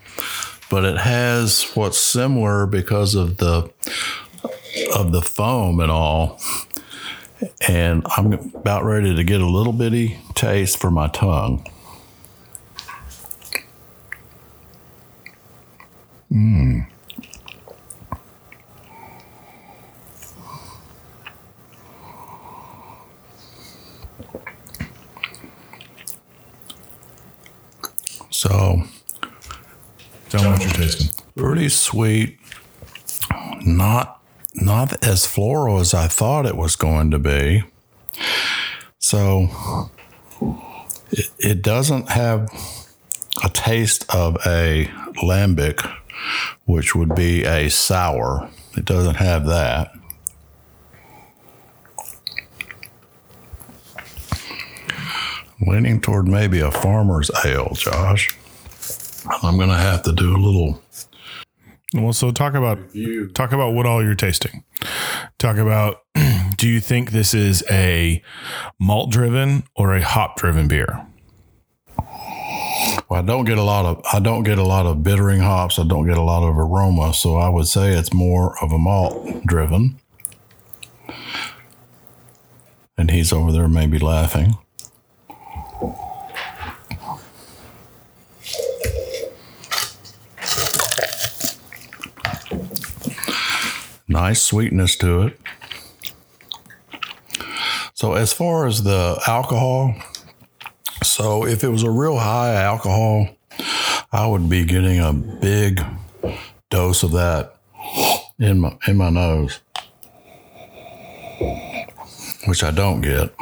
but 0.72 0.86
it 0.86 0.98
has 0.98 1.70
what's 1.76 2.00
similar 2.00 2.66
because 2.66 3.14
of 3.14 3.38
the 3.38 3.72
of 4.96 5.12
the 5.12 5.22
foam 5.22 5.80
and 5.80 5.92
all 5.92 6.40
and 7.68 8.04
I'm 8.18 8.34
about 8.34 8.84
ready 8.84 9.16
to 9.16 9.24
get 9.24 9.42
a 9.42 9.46
little 9.48 9.74
bitty 9.74 10.18
taste 10.36 10.78
for 10.78 10.92
my 10.92 11.08
tongue. 11.10 11.66
Mmm. 16.32 16.88
So, 28.30 28.84
Tell 30.30 30.44
me 30.44 30.52
what 30.52 30.64
you're 30.64 30.72
tasting. 30.72 31.12
pretty 31.36 31.70
sweet. 31.70 32.40
Not 33.66 34.23
not 34.56 35.04
as 35.04 35.26
floral 35.26 35.80
as 35.80 35.94
I 35.94 36.08
thought 36.08 36.46
it 36.46 36.58
was 36.58 36.76
going 36.76 37.12
to 37.12 37.20
be. 37.20 37.64
So 39.00 39.90
it, 41.12 41.30
it 41.40 41.62
doesn't 41.62 42.10
have 42.10 42.50
a 43.44 43.50
taste 43.50 44.06
of 44.14 44.38
a 44.46 44.86
lambic, 45.22 45.82
which 46.66 46.96
would 46.96 47.16
be 47.16 47.44
a 47.44 47.70
sour. 47.70 48.50
It 48.78 48.86
doesn't 48.86 49.16
have 49.16 49.46
that. 49.48 49.92
Leaning 55.66 56.02
toward 56.02 56.28
maybe 56.28 56.60
a 56.60 56.72
farmer's 56.72 57.32
ale, 57.46 57.72
Josh. 57.74 58.38
I'm 59.42 59.56
going 59.56 59.70
to 59.70 59.76
have 59.76 60.04
to 60.04 60.12
do 60.12 60.36
a 60.36 60.38
little 60.38 60.82
Well, 61.94 62.14
so 62.14 62.32
talk 62.32 62.56
about 62.56 62.80
talk 63.36 63.52
about 63.52 63.74
what 63.74 63.86
all 63.86 64.04
you're 64.04 64.16
tasting. 64.16 64.64
Talk 65.38 65.58
about 65.58 66.00
do 66.58 66.68
you 66.68 66.80
think 66.80 67.12
this 67.12 67.34
is 67.36 67.64
a 67.70 68.22
malt 68.80 69.12
driven 69.12 69.64
or 69.76 69.96
a 69.96 70.02
hop 70.02 70.38
driven 70.38 70.68
beer? 70.68 71.06
Well, 73.10 73.20
I 73.20 73.22
don't 73.22 73.46
get 73.46 73.60
a 73.60 73.64
lot 73.64 73.86
of 73.86 74.02
I 74.12 74.20
don't 74.20 74.44
get 74.44 74.58
a 74.58 74.64
lot 74.64 74.88
of 74.88 75.04
bittering 75.04 75.42
hops. 75.42 75.78
I 75.78 75.84
don't 75.84 76.08
get 76.08 76.18
a 76.18 76.24
lot 76.24 76.42
of 76.42 76.58
aroma, 76.58 77.14
so 77.14 77.36
I 77.36 77.50
would 77.50 77.68
say 77.68 77.92
it's 77.92 78.14
more 78.14 78.56
of 78.64 78.72
a 78.72 78.80
malt 78.80 79.46
driven. 79.46 80.00
And 82.98 83.12
he's 83.12 83.32
over 83.32 83.52
there 83.52 83.68
maybe 83.68 84.00
laughing. 84.00 84.58
Nice 94.14 94.44
sweetness 94.44 94.96
to 94.98 95.24
it. 95.24 95.40
So 97.96 98.14
as 98.14 98.32
far 98.32 98.68
as 98.68 98.84
the 98.84 99.20
alcohol, 99.26 99.96
so 101.02 101.48
if 101.48 101.64
it 101.64 101.70
was 101.70 101.82
a 101.82 101.90
real 101.90 102.20
high 102.20 102.54
alcohol, 102.54 103.30
I 104.12 104.28
would 104.28 104.48
be 104.48 104.66
getting 104.66 105.00
a 105.00 105.14
big 105.14 105.84
dose 106.70 107.02
of 107.02 107.14
that 107.14 107.56
in 108.38 108.60
my 108.60 108.78
in 108.88 108.98
my 108.98 109.10
nose, 109.10 109.62
which 112.46 112.64
I 112.64 112.70
don't 112.70 113.02
get. 113.02 113.34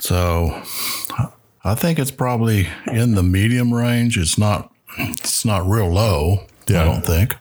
So 0.00 0.60
I 1.62 1.76
think 1.76 2.00
it's 2.00 2.10
probably 2.10 2.66
in 2.88 3.14
the 3.14 3.22
medium 3.22 3.72
range. 3.72 4.18
It's 4.18 4.36
not 4.36 4.72
it's 4.98 5.44
not 5.44 5.68
real 5.68 5.88
low. 5.88 6.46
Yeah. 6.66 6.82
I 6.82 6.84
don't 6.84 7.06
think. 7.06 7.36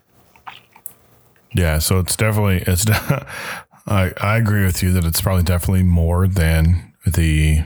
Yeah, 1.53 1.79
so 1.79 1.99
it's 1.99 2.15
definitely 2.15 2.63
it's. 2.67 2.85
I 3.87 4.11
I 4.19 4.37
agree 4.37 4.65
with 4.65 4.83
you 4.83 4.91
that 4.93 5.05
it's 5.05 5.21
probably 5.21 5.43
definitely 5.43 5.83
more 5.83 6.27
than 6.27 6.93
the 7.05 7.63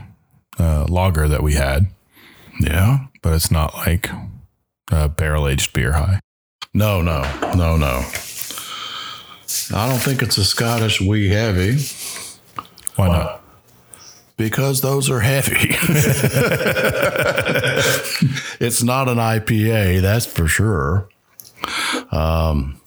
uh, 0.58 0.86
lager 0.88 1.26
that 1.28 1.42
we 1.42 1.54
had, 1.54 1.86
Yeah. 2.60 3.06
but 3.22 3.32
it's 3.32 3.50
not 3.50 3.74
like 3.74 4.08
a 4.92 5.08
barrel 5.08 5.48
aged 5.48 5.72
beer 5.72 5.92
high. 5.92 6.20
No, 6.72 7.02
no, 7.02 7.22
no, 7.56 7.76
no. 7.76 8.02
I 9.74 9.88
don't 9.88 9.98
think 10.00 10.22
it's 10.22 10.38
a 10.38 10.44
Scottish 10.44 11.00
wee 11.00 11.28
heavy. 11.28 11.76
Why 12.96 13.08
not? 13.08 13.42
Because 14.36 14.80
those 14.80 15.10
are 15.10 15.20
heavy. 15.20 15.50
it's 18.60 18.82
not 18.82 19.08
an 19.08 19.18
IPA, 19.18 20.00
that's 20.02 20.26
for 20.26 20.46
sure. 20.48 21.08
Um, 22.10 22.80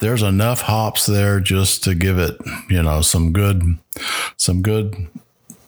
there's 0.00 0.22
enough 0.22 0.62
hops 0.62 1.06
there 1.06 1.40
just 1.40 1.84
to 1.84 1.94
give 1.94 2.18
it, 2.18 2.40
you 2.68 2.82
know, 2.82 3.02
some 3.02 3.32
good, 3.32 3.62
some 4.36 4.62
good 4.62 5.08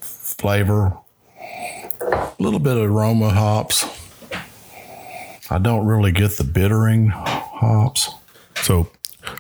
flavor. 0.01 0.97
A 2.01 2.33
little 2.39 2.59
bit 2.59 2.77
of 2.77 2.91
aroma 2.91 3.31
hops. 3.31 3.87
I 5.51 5.59
don't 5.59 5.87
really 5.87 6.13
get 6.13 6.33
the 6.39 6.45
bittering 6.45 7.09
hops. 7.09 8.11
So 8.57 8.89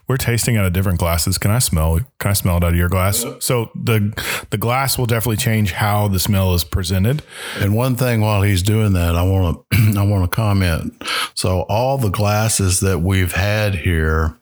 we're 0.06 0.18
tasting 0.18 0.56
out 0.56 0.66
of 0.66 0.72
different 0.72 0.98
glasses. 0.98 1.38
Can 1.38 1.50
I 1.50 1.58
smell? 1.58 1.98
Can 2.18 2.30
I 2.30 2.34
smell 2.34 2.58
it 2.58 2.64
out 2.64 2.70
of 2.70 2.76
your 2.76 2.88
glass? 2.88 3.24
So 3.40 3.70
the 3.74 4.12
the 4.50 4.58
glass 4.58 4.98
will 4.98 5.06
definitely 5.06 5.38
change 5.38 5.72
how 5.72 6.08
the 6.08 6.20
smell 6.20 6.54
is 6.54 6.64
presented. 6.64 7.22
And 7.58 7.74
one 7.74 7.96
thing 7.96 8.20
while 8.20 8.42
he's 8.42 8.62
doing 8.62 8.92
that, 8.92 9.16
I 9.16 9.22
want 9.22 9.64
to 9.72 9.94
I 9.98 10.04
want 10.04 10.30
to 10.30 10.34
comment. 10.34 11.02
So 11.34 11.62
all 11.62 11.98
the 11.98 12.10
glasses 12.10 12.80
that 12.80 13.00
we've 13.00 13.32
had 13.32 13.74
here 13.76 14.36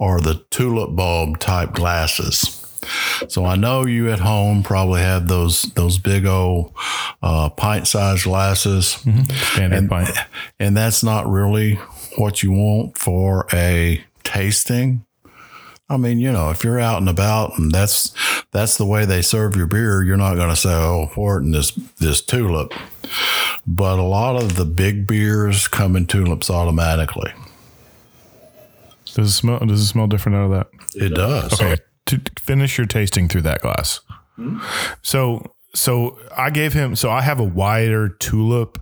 are 0.00 0.20
the 0.20 0.44
tulip 0.50 0.94
bulb 0.94 1.38
type 1.38 1.72
glasses. 1.72 2.60
So 3.28 3.44
I 3.44 3.56
know 3.56 3.86
you 3.86 4.10
at 4.10 4.20
home 4.20 4.62
probably 4.62 5.00
have 5.00 5.28
those 5.28 5.62
those 5.74 5.98
big 5.98 6.26
old 6.26 6.74
uh, 7.22 7.48
pint 7.50 7.86
sized 7.86 8.24
glasses, 8.24 8.88
Standard 8.90 9.76
and 9.76 9.88
pint. 9.88 10.10
and 10.58 10.76
that's 10.76 11.02
not 11.02 11.26
really 11.26 11.74
what 12.16 12.42
you 12.42 12.52
want 12.52 12.98
for 12.98 13.46
a 13.52 14.04
tasting. 14.22 15.04
I 15.88 15.98
mean, 15.98 16.18
you 16.18 16.32
know, 16.32 16.50
if 16.50 16.64
you're 16.64 16.80
out 16.80 17.00
and 17.00 17.08
about 17.08 17.58
and 17.58 17.70
that's 17.70 18.14
that's 18.52 18.78
the 18.78 18.86
way 18.86 19.04
they 19.04 19.22
serve 19.22 19.56
your 19.56 19.66
beer, 19.66 20.02
you're 20.02 20.16
not 20.16 20.36
going 20.36 20.48
to 20.48 20.56
say, 20.56 20.72
"Oh, 20.72 21.10
pour 21.12 21.38
it 21.38 21.42
in 21.42 21.52
this 21.52 21.72
this 21.98 22.22
tulip." 22.22 22.72
But 23.66 23.98
a 23.98 24.02
lot 24.02 24.36
of 24.36 24.56
the 24.56 24.64
big 24.64 25.06
beers 25.06 25.68
come 25.68 25.96
in 25.96 26.06
tulips 26.06 26.50
automatically. 26.50 27.32
Does 29.14 29.28
it 29.28 29.32
smell? 29.32 29.58
Does 29.60 29.80
it 29.80 29.86
smell 29.86 30.06
different 30.06 30.36
out 30.36 30.44
of 30.44 30.50
that? 30.50 30.66
It 30.94 31.14
does. 31.14 31.52
Okay. 31.54 31.76
To 32.06 32.18
to 32.18 32.42
finish 32.42 32.76
your 32.76 32.86
tasting 32.86 33.28
through 33.28 33.42
that 33.42 33.60
glass. 33.60 34.00
Hmm? 34.36 34.58
So 35.02 35.54
so 35.74 36.18
I 36.36 36.50
gave 36.50 36.72
him 36.72 36.96
so 36.96 37.10
I 37.10 37.22
have 37.22 37.40
a 37.40 37.44
wider 37.44 38.08
tulip. 38.08 38.78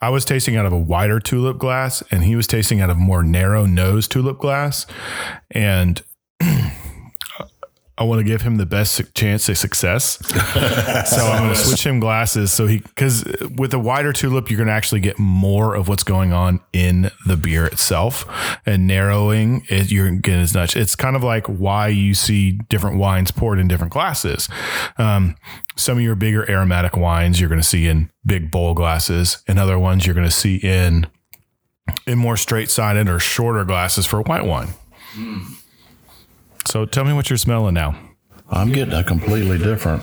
I 0.00 0.10
was 0.10 0.24
tasting 0.24 0.56
out 0.56 0.64
of 0.64 0.72
a 0.72 0.78
wider 0.78 1.18
tulip 1.18 1.58
glass 1.58 2.02
and 2.10 2.22
he 2.22 2.36
was 2.36 2.46
tasting 2.46 2.80
out 2.80 2.88
of 2.88 2.96
more 2.96 3.22
narrow 3.22 3.66
nose 3.66 4.06
tulip 4.06 4.38
glass. 4.38 4.86
And 5.50 6.02
I 7.98 8.04
want 8.04 8.20
to 8.20 8.24
give 8.24 8.42
him 8.42 8.56
the 8.56 8.66
best 8.66 9.02
chance 9.14 9.48
of 9.48 9.58
success. 9.58 10.24
so 11.10 11.20
I'm 11.20 11.44
going 11.44 11.54
to 11.54 11.60
switch 11.60 11.84
him 11.84 11.98
glasses 11.98 12.52
so 12.52 12.66
he 12.66 12.78
because 12.78 13.24
with 13.56 13.74
a 13.74 13.78
wider 13.78 14.12
tulip, 14.12 14.50
you're 14.50 14.56
going 14.56 14.68
to 14.68 14.72
actually 14.72 15.00
get 15.00 15.18
more 15.18 15.74
of 15.74 15.88
what's 15.88 16.04
going 16.04 16.32
on 16.32 16.60
in 16.72 17.10
the 17.26 17.36
beer 17.36 17.66
itself, 17.66 18.24
and 18.64 18.86
narrowing 18.86 19.64
it, 19.68 19.90
you're 19.90 20.10
getting 20.12 20.40
as 20.40 20.54
much. 20.54 20.76
It's 20.76 20.94
kind 20.94 21.16
of 21.16 21.24
like 21.24 21.46
why 21.46 21.88
you 21.88 22.14
see 22.14 22.52
different 22.68 22.98
wines 22.98 23.32
poured 23.32 23.58
in 23.58 23.66
different 23.66 23.92
glasses. 23.92 24.48
Um, 24.96 25.36
some 25.76 25.98
of 25.98 26.04
your 26.04 26.14
bigger 26.14 26.48
aromatic 26.48 26.96
wines 26.96 27.40
you're 27.40 27.48
going 27.48 27.60
to 27.60 27.66
see 27.66 27.88
in 27.88 28.10
big 28.24 28.50
bowl 28.50 28.74
glasses, 28.74 29.42
and 29.48 29.58
other 29.58 29.78
ones 29.78 30.06
you're 30.06 30.14
going 30.14 30.26
to 30.26 30.32
see 30.32 30.56
in 30.56 31.08
in 32.06 32.18
more 32.18 32.36
straight 32.36 32.70
sided 32.70 33.08
or 33.08 33.18
shorter 33.18 33.64
glasses 33.64 34.06
for 34.06 34.22
white 34.22 34.44
wine. 34.44 34.68
So 36.68 36.84
tell 36.84 37.06
me 37.06 37.14
what 37.14 37.30
you're 37.30 37.38
smelling 37.38 37.72
now. 37.72 37.98
I'm 38.50 38.70
getting 38.70 38.92
a 38.92 39.02
completely 39.02 39.56
different. 39.56 40.02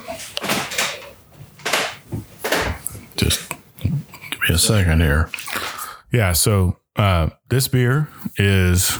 Just 3.16 3.52
give 3.82 4.40
me 4.42 4.56
a 4.56 4.58
second 4.58 5.02
here. 5.02 5.30
Yeah, 6.12 6.32
so 6.32 6.80
uh, 6.96 7.30
this 7.50 7.68
beer 7.68 8.10
is 8.38 8.98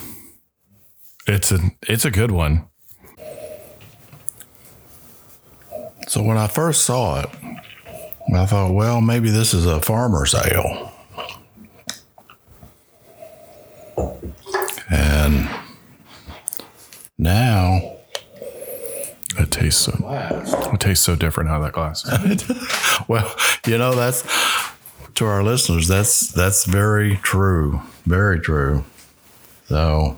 it's 1.26 1.52
a 1.52 1.60
it's 1.88 2.06
a 2.06 2.12
good 2.12 2.30
one. 2.30 2.68
So 6.08 6.22
when 6.22 6.38
I 6.38 6.46
first 6.46 6.84
saw 6.84 7.22
it, 7.22 7.30
I 8.32 8.46
thought, 8.46 8.76
well, 8.76 9.02
maybe 9.02 9.32
this 9.32 9.56
is 9.56 9.66
a 9.66 9.82
farmer's 9.82 10.36
ale. 10.36 10.92
And 14.92 15.50
now 17.18 17.82
It 19.38 19.52
tastes 19.66 19.82
so 19.82 20.70
it 20.74 20.80
tastes 20.80 21.04
so 21.06 21.16
different 21.16 21.50
out 21.50 21.58
of 21.58 21.64
that 21.64 21.74
glass. 21.74 22.06
Well, 23.08 23.36
you 23.68 23.78
know 23.78 23.94
that's 23.94 24.24
to 25.16 25.26
our 25.26 25.44
listeners. 25.44 25.88
That's 25.88 26.32
that's 26.32 26.66
very 26.66 27.18
true. 27.18 27.82
Very 28.06 28.40
true. 28.40 28.84
So 29.68 30.18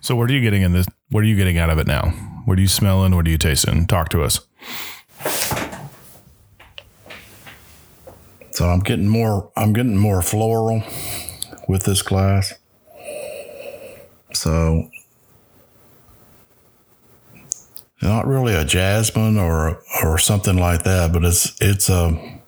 so 0.00 0.16
what 0.16 0.30
are 0.30 0.32
you 0.32 0.40
getting 0.40 0.62
in 0.62 0.72
this? 0.72 0.86
What 1.10 1.24
are 1.24 1.26
you 1.26 1.36
getting 1.36 1.58
out 1.58 1.70
of 1.70 1.78
it 1.78 1.86
now? 1.86 2.10
What 2.44 2.58
are 2.58 2.60
you 2.60 2.68
smelling? 2.68 3.14
What 3.14 3.26
are 3.26 3.30
you 3.30 3.38
tasting? 3.38 3.86
Talk 3.86 4.08
to 4.10 4.22
us. 4.22 4.40
so 8.50 8.68
I'm 8.68 8.80
getting 8.80 9.08
more. 9.08 9.50
I'm 9.56 9.72
getting 9.72 9.96
more 9.96 10.20
floral 10.22 10.82
with 11.68 11.84
this 11.84 12.02
glass. 12.02 12.54
So 14.34 14.90
not 18.02 18.26
really 18.26 18.54
a 18.54 18.64
jasmine 18.64 19.38
or 19.38 19.82
or 20.02 20.18
something 20.18 20.56
like 20.56 20.84
that, 20.84 21.12
but 21.12 21.24
it's 21.24 21.56
it's 21.60 21.88
a 21.88 22.38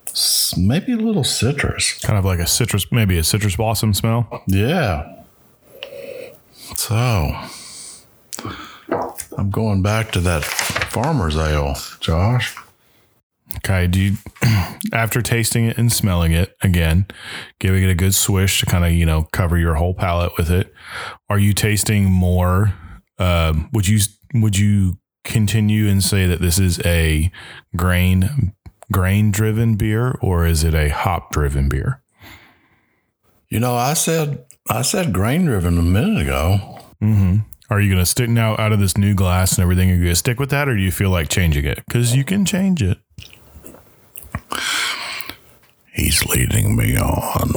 maybe 0.57 0.93
a 0.93 0.97
little 0.97 1.25
citrus. 1.25 1.99
Kind 2.01 2.19
of 2.19 2.25
like 2.25 2.39
a 2.39 2.47
citrus, 2.47 2.91
maybe 2.91 3.19
a 3.19 3.25
citrus 3.25 3.57
blossom 3.57 3.95
smell. 3.95 4.43
Yeah. 4.47 5.17
So 6.77 7.35
I'm 9.37 9.51
going 9.51 9.83
back 9.83 10.13
to 10.13 10.21
that 10.21 10.45
farmer's 10.45 11.37
ale, 11.37 11.77
Josh. 12.01 12.57
Okay. 13.57 13.87
Do 13.89 14.01
you, 14.01 14.17
after 14.93 15.23
tasting 15.23 15.67
it 15.67 15.77
and 15.77 15.93
smelling 15.93 16.33
it 16.33 16.57
again, 16.63 17.07
giving 17.59 17.83
it 17.83 17.91
a 17.91 17.95
good 17.95 18.15
swish 18.15 18.61
to 18.61 18.67
kind 18.67 18.85
of, 18.85 18.93
you 18.93 19.05
know, 19.05 19.29
cover 19.33 19.59
your 19.59 19.75
whole 19.75 19.95
palate 19.95 20.33
with 20.37 20.51
it, 20.51 20.73
are 21.29 21.39
you 21.39 21.53
tasting 21.53 22.05
more? 22.05 22.73
Um, 23.19 23.69
would 23.73 23.89
you, 23.89 24.01
would 24.35 24.57
you 24.57 24.97
continue 25.25 25.89
and 25.89 26.03
say 26.03 26.27
that 26.27 26.41
this 26.41 26.59
is 26.59 26.81
a 26.85 27.31
grain, 27.77 28.55
grain 28.91 29.31
driven 29.31 29.77
beer 29.77 30.19
or 30.21 30.47
is 30.47 30.65
it 30.65 30.75
a 30.75 30.89
hop 30.89 31.33
driven 31.33 31.69
beer? 31.69 32.03
You 33.49 33.61
know, 33.61 33.75
I 33.75 33.95
said 33.95 34.45
I 34.69 34.83
said 34.83 35.13
grain 35.13 35.47
driven 35.47 35.79
a 35.79 35.83
minute 35.83 36.23
ago. 36.23 36.79
Mm-hmm. 37.03 37.39
Are 37.71 37.81
you 37.81 37.89
going 37.89 38.03
to 38.03 38.07
stick 38.07 38.29
now 38.29 38.57
out 38.59 38.73
of 38.73 38.81
this 38.81 38.97
new 38.97 39.15
glass 39.15 39.53
and 39.53 39.63
everything? 39.63 39.91
Are 39.91 39.95
you 39.95 40.01
going 40.01 40.13
to 40.13 40.17
stick 40.17 40.41
with 40.41 40.51
that 40.51 40.69
or 40.69 40.77
do 40.77 40.83
you 40.83 40.91
feel 40.91 41.11
like 41.11 41.29
changing 41.29 41.65
it? 41.65 41.85
Because 41.87 42.15
you 42.15 42.25
can 42.25 42.45
change 42.45 42.83
it. 42.83 42.99
He's 45.93 46.25
leading 46.27 46.77
me 46.77 46.97
on. 46.97 47.53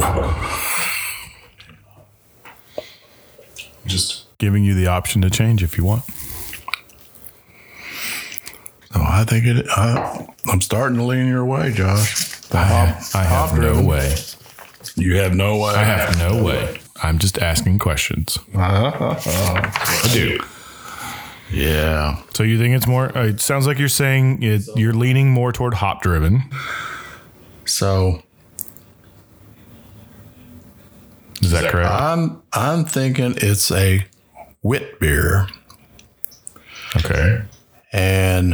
Just 3.86 4.38
giving 4.38 4.64
you 4.64 4.74
the 4.74 4.88
option 4.88 5.22
to 5.22 5.30
change 5.30 5.64
if 5.64 5.78
you 5.78 5.86
want. 5.86 6.04
I 9.14 9.24
think 9.26 9.46
it. 9.46 9.66
I, 9.70 10.28
I'm 10.52 10.62
starting 10.62 10.98
to 10.98 11.04
lean 11.04 11.28
your 11.28 11.46
way, 11.46 11.72
Josh. 11.72 12.40
The 12.48 12.58
I, 12.58 12.64
hop- 12.64 13.16
I 13.16 13.24
have 13.24 13.54
no 13.54 13.60
driven. 13.62 13.86
way. 13.86 14.16
You 14.96 15.18
have 15.18 15.34
no 15.36 15.58
way. 15.60 15.72
I 15.74 15.84
have 15.84 16.18
no 16.18 16.44
way. 16.44 16.80
I'm 17.02 17.18
just 17.20 17.38
asking 17.40 17.80
questions. 17.80 18.38
I 18.56 20.10
do. 20.14 20.40
Yeah. 21.52 22.22
So 22.34 22.44
you 22.44 22.58
think 22.58 22.76
it's 22.76 22.88
more? 22.88 23.10
It 23.16 23.40
sounds 23.42 23.68
like 23.68 23.78
you're 23.80 23.88
saying 23.88 24.42
it, 24.44 24.64
you're 24.76 24.94
leaning 24.94 25.30
more 25.32 25.52
toward 25.52 25.76
hop 25.76 26.02
driven. 26.02 26.44
So 27.66 28.22
Is 31.42 31.52
that 31.52 31.72
correct? 31.72 31.92
I'm 31.92 32.42
I'm 32.54 32.86
thinking 32.86 33.36
it's 33.38 33.72
a 33.72 34.06
wit 34.62 35.00
beer, 35.00 35.48
Okay. 36.98 37.42
and 37.92 38.54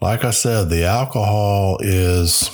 like 0.00 0.24
I 0.24 0.30
said, 0.30 0.68
the 0.70 0.84
alcohol 0.84 1.78
is 1.80 2.50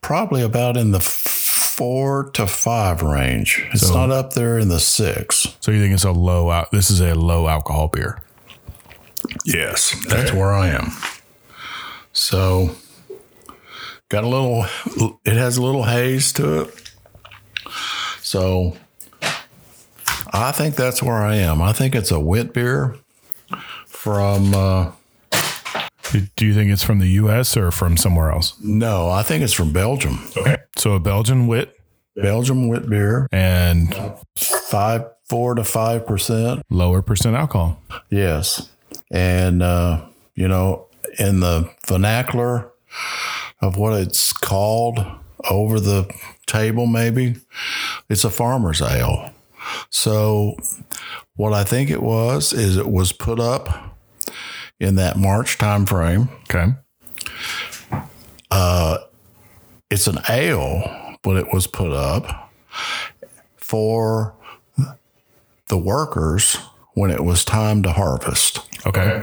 probably 0.00 0.42
about 0.42 0.76
in 0.76 0.90
the 0.90 1.00
four 1.00 2.30
to 2.30 2.46
five 2.46 3.02
range. 3.02 3.66
It's 3.72 3.86
So- 3.86 3.94
not 3.94 4.10
up 4.10 4.32
there 4.34 4.58
in 4.58 4.68
the 4.68 4.80
six. 4.80 5.46
So 5.60 5.70
you 5.70 5.80
think 5.80 5.94
it's 5.94 6.04
a 6.04 6.10
low 6.12 6.50
out? 6.50 6.70
This 6.72 6.90
is 6.90 7.00
a 7.00 7.14
low 7.14 7.48
alcohol 7.48 7.88
beer. 7.88 8.20
Yes, 9.44 9.94
that's 10.08 10.32
where 10.32 10.52
I 10.52 10.68
am. 10.68 10.92
So, 12.12 12.70
got 14.08 14.24
a 14.24 14.28
little, 14.28 14.66
it 15.24 15.36
has 15.36 15.56
a 15.56 15.62
little 15.62 15.84
haze 15.84 16.32
to 16.34 16.62
it. 16.62 16.90
So, 18.22 18.76
I 20.32 20.52
think 20.52 20.76
that's 20.76 21.02
where 21.02 21.16
I 21.18 21.36
am. 21.36 21.60
I 21.62 21.72
think 21.72 21.94
it's 21.94 22.10
a 22.10 22.18
wit 22.20 22.52
beer 22.52 22.96
from, 23.86 24.54
uh, 24.54 24.90
Do 26.36 26.46
you 26.46 26.54
think 26.54 26.70
it's 26.70 26.82
from 26.82 26.98
the 26.98 27.08
U.S. 27.08 27.56
or 27.56 27.70
from 27.70 27.96
somewhere 27.96 28.30
else? 28.30 28.54
no, 28.62 29.08
I 29.10 29.22
think 29.22 29.42
it's 29.42 29.52
from 29.52 29.72
Belgium. 29.72 30.18
Okay. 30.36 30.56
So 30.76 30.92
a 30.94 31.00
Belgian 31.00 31.46
wit 31.46 31.74
Belgium 32.16 32.66
wit 32.68 32.88
beer, 32.90 33.28
and 33.30 33.94
five, 34.36 35.04
four 35.28 35.54
to 35.54 35.62
five 35.64 36.06
percent. 36.06 36.62
lower 36.68 37.00
percent 37.02 37.36
alcohol. 37.36 37.80
Yes. 38.10 38.70
And, 39.10 39.62
uh, 39.62 40.04
you 40.34 40.48
know, 40.48 40.86
in 41.18 41.40
the 41.40 41.70
vernacular 41.86 42.70
of 43.60 43.76
what 43.76 43.92
it's 44.00 44.32
called 44.32 44.98
over 45.48 45.78
the 45.78 46.12
table, 46.46 46.86
maybe, 46.86 47.36
it's 48.08 48.24
a 48.24 48.30
farmer's 48.30 48.82
ale. 48.82 49.30
So, 49.90 50.56
what 51.36 51.52
I 51.52 51.62
think 51.64 51.90
it 51.90 52.02
was 52.02 52.52
is 52.52 52.76
it 52.76 52.90
was 52.90 53.12
put 53.12 53.38
up 53.38 53.87
in 54.80 54.96
that 54.96 55.16
March 55.16 55.58
time 55.58 55.86
frame. 55.86 56.28
Okay. 56.50 56.72
It's 59.90 60.06
an 60.06 60.18
ale, 60.28 61.16
but 61.22 61.36
it 61.36 61.52
was 61.52 61.66
put 61.66 61.92
up 61.92 62.52
for 63.56 64.34
the 65.68 65.78
workers 65.78 66.56
when 66.92 67.10
it 67.10 67.24
was 67.24 67.44
time 67.44 67.82
to 67.84 67.92
harvest. 67.92 68.60
Okay. 68.86 69.22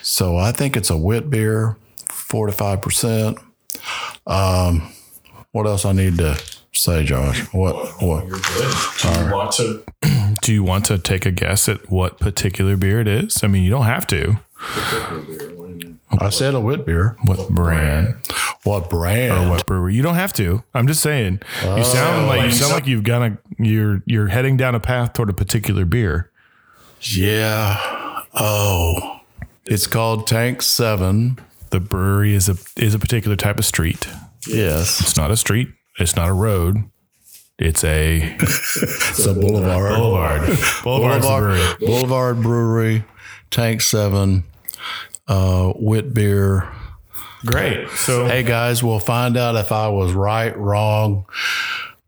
So 0.00 0.36
I 0.36 0.52
think 0.52 0.76
it's 0.76 0.88
a 0.88 0.96
wit 0.96 1.28
beer, 1.28 1.76
four 2.08 2.46
to 2.46 2.52
five 2.52 2.80
percent. 2.80 3.38
Um, 4.26 4.90
what 5.52 5.66
else 5.66 5.84
I 5.84 5.92
need 5.92 6.16
to 6.18 6.40
say, 6.72 7.04
Josh? 7.04 7.40
What? 7.52 8.00
What? 8.02 8.26
Do 8.26 9.08
you 9.08 9.32
want 9.32 9.52
to? 9.52 9.84
Do 10.42 10.52
you 10.52 10.62
want 10.62 10.86
to 10.86 10.98
take 10.98 11.26
a 11.26 11.30
guess 11.30 11.68
at 11.68 11.90
what 11.90 12.18
particular 12.18 12.76
beer 12.76 13.00
it 13.00 13.08
is? 13.08 13.44
I 13.44 13.48
mean, 13.48 13.64
you 13.64 13.70
don't 13.70 13.86
have 13.86 14.06
to. 14.08 14.38
I 16.18 16.30
said 16.30 16.54
a 16.54 16.60
wit 16.60 16.86
beer. 16.86 17.16
What 17.24 17.48
brand 17.50 18.14
What 18.64 18.88
brand? 18.90 19.46
or 19.46 19.50
what 19.50 19.66
brewery? 19.66 19.94
You 19.94 20.02
don't 20.02 20.14
have 20.14 20.32
to. 20.34 20.62
I'm 20.74 20.86
just 20.86 21.02
saying. 21.02 21.40
You 21.62 21.68
oh. 21.68 21.82
sound 21.82 22.26
like 22.26 22.44
you 22.44 22.50
sound 22.52 22.72
like 22.72 22.86
you've 22.86 23.04
got 23.04 23.22
a 23.22 23.38
you're 23.58 24.02
you're 24.06 24.28
heading 24.28 24.56
down 24.56 24.74
a 24.74 24.80
path 24.80 25.12
toward 25.12 25.30
a 25.30 25.34
particular 25.34 25.84
beer. 25.84 26.30
yeah. 27.00 28.22
Oh, 28.38 29.20
it's 29.64 29.86
called 29.86 30.26
Tank 30.26 30.62
Seven. 30.62 31.38
The 31.70 31.80
brewery 31.80 32.34
is 32.34 32.48
a 32.48 32.56
is 32.76 32.94
a 32.94 32.98
particular 32.98 33.36
type 33.36 33.58
of 33.58 33.64
street. 33.66 34.08
Yes, 34.46 35.00
It's 35.00 35.16
not 35.16 35.30
a 35.30 35.36
street. 35.36 35.68
It's 35.98 36.14
not 36.16 36.28
a 36.28 36.32
road. 36.32 36.84
It's 37.58 37.82
a 37.84 38.36
it's 38.40 39.26
a 39.26 39.32
boulevard. 39.34 39.96
boulevard. 39.98 40.42
Boulevard's 40.84 41.26
the 41.26 41.36
brewery. 41.38 41.76
Boulevard 41.80 42.42
Brewery, 42.42 43.04
Tank 43.50 43.80
7 43.80 44.44
uh, 45.28 45.72
beer. 46.12 46.72
Great. 47.44 47.88
So 47.90 48.26
Hey 48.26 48.42
guys, 48.42 48.82
we'll 48.82 48.98
find 48.98 49.36
out 49.36 49.56
if 49.56 49.72
I 49.72 49.88
was 49.88 50.12
right, 50.12 50.56
wrong, 50.56 51.26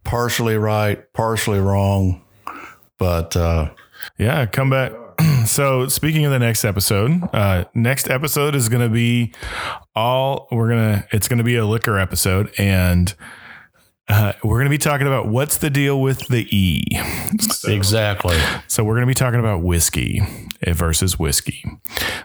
partially 0.05 0.57
right, 0.57 1.11
partially 1.12 1.61
wrong. 1.61 2.22
But 2.99 3.36
uh, 3.36 3.70
Yeah, 4.18 4.47
come 4.47 4.70
back. 4.70 4.93
so 5.47 5.89
speaking 5.89 6.24
of 6.24 6.32
the 6.32 6.39
next 6.39 6.64
episode, 6.64 7.22
uh, 7.32 7.64
next 7.74 8.11
episode 8.11 8.55
is 8.55 8.68
going 8.68 8.82
to 8.82 8.93
be 8.93 9.32
all 9.95 10.49
we're 10.51 10.68
gonna. 10.68 11.07
It's 11.12 11.28
going 11.28 11.39
to 11.39 11.45
be 11.45 11.57
a 11.57 11.66
liquor 11.66 11.99
episode, 11.99 12.53
and 12.59 13.14
uh, 14.09 14.32
we're 14.42 14.56
going 14.56 14.66
to 14.66 14.70
be 14.70 14.78
talking 14.78 15.06
about 15.06 15.28
what's 15.28 15.59
the 15.59 15.70
deal 15.70 16.00
with 16.00 16.28
the 16.28 16.46
E. 16.54 16.84
exactly. 17.66 18.38
So 18.66 18.84
we're 18.84 18.94
going 18.94 19.06
to 19.06 19.11
be 19.11 19.14
talking 19.14 19.40
about 19.40 19.62
whiskey 19.62 20.22
versus 20.66 21.18
whiskey. 21.18 21.64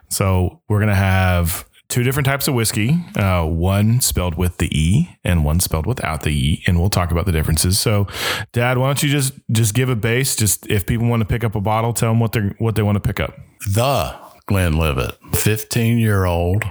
So 0.09 0.61
we're 0.69 0.79
going 0.79 0.89
to 0.89 0.95
have 0.95 1.67
two 1.89 2.01
different 2.01 2.25
types 2.25 2.47
of 2.47 2.55
whiskey, 2.55 2.97
uh, 3.15 3.45
one 3.45 4.01
spelled 4.01 4.35
with 4.35 4.57
the 4.57 4.67
E 4.75 5.15
and 5.23 5.45
one 5.45 5.59
spelled 5.59 5.85
without 5.85 6.23
the 6.23 6.31
E, 6.31 6.63
and 6.65 6.79
we'll 6.79 6.89
talk 6.89 7.11
about 7.11 7.25
the 7.25 7.31
differences. 7.31 7.77
So, 7.77 8.07
Dad, 8.51 8.77
why 8.77 8.87
don't 8.87 9.03
you 9.03 9.09
just 9.09 9.33
just 9.51 9.75
give 9.75 9.89
a 9.89 9.95
base? 9.95 10.35
Just 10.35 10.65
if 10.67 10.85
people 10.87 11.07
want 11.07 11.21
to 11.21 11.27
pick 11.27 11.43
up 11.43 11.53
a 11.53 11.61
bottle, 11.61 11.93
tell 11.93 12.09
them 12.09 12.19
what 12.19 12.31
they 12.31 12.41
what 12.57 12.75
they 12.75 12.81
want 12.81 12.95
to 12.95 12.99
pick 12.99 13.19
up. 13.19 13.37
The 13.71 14.15
Glenlivet, 14.47 15.17
15 15.35 15.99
year 15.99 16.25
old. 16.25 16.63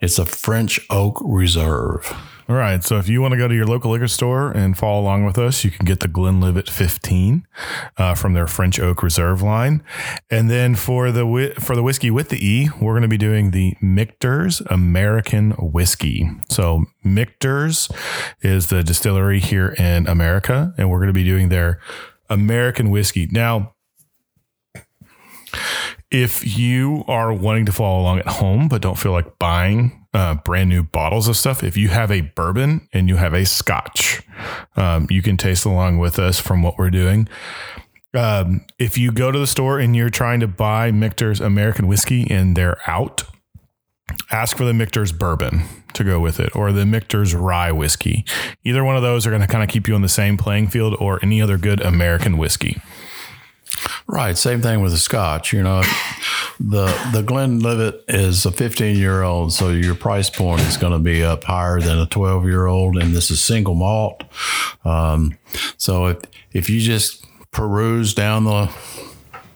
It's 0.00 0.18
a 0.18 0.24
French 0.24 0.80
oak 0.90 1.20
reserve. 1.22 2.16
All 2.48 2.56
right. 2.56 2.82
So 2.82 2.96
if 2.96 3.10
you 3.10 3.20
want 3.20 3.32
to 3.32 3.38
go 3.38 3.46
to 3.46 3.54
your 3.54 3.66
local 3.66 3.90
liquor 3.90 4.08
store 4.08 4.50
and 4.50 4.76
follow 4.76 5.02
along 5.02 5.26
with 5.26 5.36
us, 5.36 5.64
you 5.64 5.70
can 5.70 5.84
get 5.84 6.00
the 6.00 6.08
Glenlivet 6.08 6.70
15 6.70 7.46
uh, 7.98 8.14
from 8.14 8.32
their 8.32 8.46
French 8.46 8.80
Oak 8.80 9.02
Reserve 9.02 9.42
line. 9.42 9.82
And 10.30 10.48
then 10.48 10.74
for 10.74 11.12
the 11.12 11.52
for 11.60 11.76
the 11.76 11.82
whiskey 11.82 12.10
with 12.10 12.30
the 12.30 12.42
E, 12.44 12.70
we're 12.80 12.94
going 12.94 13.02
to 13.02 13.08
be 13.08 13.18
doing 13.18 13.50
the 13.50 13.76
Michter's 13.82 14.62
American 14.70 15.50
Whiskey. 15.52 16.30
So 16.48 16.84
Michter's 17.04 17.90
is 18.40 18.68
the 18.68 18.82
distillery 18.82 19.40
here 19.40 19.74
in 19.78 20.06
America, 20.06 20.72
and 20.78 20.90
we're 20.90 21.00
going 21.00 21.08
to 21.08 21.12
be 21.12 21.24
doing 21.24 21.50
their 21.50 21.80
American 22.30 22.88
whiskey. 22.88 23.28
Now, 23.30 23.74
if 26.10 26.58
you 26.58 27.04
are 27.08 27.30
wanting 27.30 27.66
to 27.66 27.72
follow 27.72 28.00
along 28.00 28.20
at 28.20 28.26
home 28.26 28.68
but 28.68 28.80
don't 28.80 28.98
feel 28.98 29.12
like 29.12 29.38
buying 29.38 29.97
uh, 30.14 30.34
brand 30.36 30.70
new 30.70 30.82
bottles 30.82 31.28
of 31.28 31.36
stuff, 31.36 31.62
if 31.62 31.76
you 31.76 31.88
have 31.88 32.10
a 32.10 32.22
bourbon 32.22 32.88
and 32.92 33.08
you 33.08 33.16
have 33.16 33.34
a 33.34 33.44
scotch, 33.44 34.22
um, 34.76 35.06
you 35.10 35.22
can 35.22 35.36
taste 35.36 35.64
along 35.64 35.98
with 35.98 36.18
us 36.18 36.40
from 36.40 36.62
what 36.62 36.78
we're 36.78 36.90
doing. 36.90 37.28
Um, 38.14 38.64
if 38.78 38.96
you 38.96 39.12
go 39.12 39.30
to 39.30 39.38
the 39.38 39.46
store 39.46 39.78
and 39.78 39.94
you're 39.94 40.10
trying 40.10 40.40
to 40.40 40.48
buy 40.48 40.90
Michter's 40.90 41.40
American 41.40 41.86
whiskey 41.86 42.26
and 42.30 42.56
they're 42.56 42.78
out, 42.86 43.24
ask 44.30 44.56
for 44.56 44.64
the 44.64 44.72
Michter's 44.72 45.12
bourbon 45.12 45.64
to 45.92 46.04
go 46.04 46.18
with 46.18 46.40
it 46.40 46.54
or 46.56 46.72
the 46.72 46.86
Michter's 46.86 47.34
rye 47.34 47.70
whiskey. 47.70 48.24
Either 48.64 48.82
one 48.82 48.96
of 48.96 49.02
those 49.02 49.26
are 49.26 49.30
going 49.30 49.42
to 49.42 49.48
kind 49.48 49.62
of 49.62 49.68
keep 49.68 49.86
you 49.86 49.94
on 49.94 50.02
the 50.02 50.08
same 50.08 50.38
playing 50.38 50.68
field 50.68 50.96
or 50.98 51.18
any 51.22 51.42
other 51.42 51.58
good 51.58 51.80
American 51.82 52.38
whiskey. 52.38 52.80
Right. 54.06 54.36
Same 54.36 54.62
thing 54.62 54.80
with 54.80 54.92
the 54.92 54.98
Scotch. 54.98 55.52
You 55.52 55.62
know, 55.62 55.82
the 56.60 56.86
the 57.12 57.22
Glenlivet 57.22 58.04
is 58.08 58.46
a 58.46 58.52
15 58.52 58.96
year 58.96 59.22
old, 59.22 59.52
so 59.52 59.70
your 59.70 59.94
price 59.94 60.30
point 60.30 60.62
is 60.62 60.76
going 60.76 60.92
to 60.92 60.98
be 60.98 61.22
up 61.22 61.44
higher 61.44 61.80
than 61.80 61.98
a 61.98 62.06
12 62.06 62.44
year 62.46 62.66
old, 62.66 62.96
and 62.96 63.14
this 63.14 63.30
is 63.30 63.40
single 63.40 63.74
malt. 63.74 64.24
Um, 64.84 65.36
so 65.76 66.06
if 66.06 66.18
if 66.52 66.70
you 66.70 66.80
just 66.80 67.24
peruse 67.50 68.14
down 68.14 68.44
the 68.44 68.70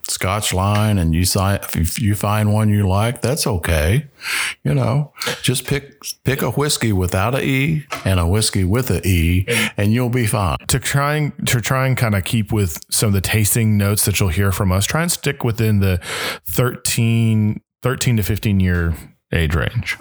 Scotch 0.09 0.53
line 0.53 0.99
and 0.99 1.15
you 1.15 1.25
si- 1.25 1.59
if 1.75 1.99
you 2.01 2.15
find 2.15 2.53
one 2.53 2.69
you 2.69 2.87
like, 2.89 3.23
that's 3.23 3.47
okay. 3.47 4.09
You 4.65 4.75
know, 4.75 5.13
just 5.43 5.65
pick 5.67 6.03
pick 6.25 6.43
a 6.43 6.51
whiskey 6.51 6.93
without 6.93 7.35
a 7.35 7.43
e 7.43 7.85
and 8.05 8.19
a 8.21 8.27
whiskey 8.27 8.65
with 8.65 8.91
a 8.91 9.07
e, 9.07 9.47
and 9.77 9.93
you'll 9.93 10.09
be 10.09 10.27
fine. 10.27 10.59
to 10.69 10.79
try 10.79 11.15
and 11.17 11.47
to 11.49 11.61
try 11.61 11.87
and 11.87 11.97
kind 11.97 12.15
of 12.15 12.25
keep 12.25 12.53
with 12.53 12.81
some 12.91 13.09
of 13.09 13.13
the 13.15 13.21
tasting 13.21 13.77
notes 13.77 14.05
that 14.05 14.19
you'll 14.21 14.29
hear 14.29 14.53
from 14.53 14.73
us, 14.73 14.87
try 14.87 15.03
and 15.03 15.11
stick 15.13 15.45
within 15.45 15.81
the 15.81 16.01
13, 16.47 17.61
13 17.83 18.17
to 18.17 18.23
15 18.23 18.61
year 18.61 18.95
age 19.33 19.55
range. 19.55 19.97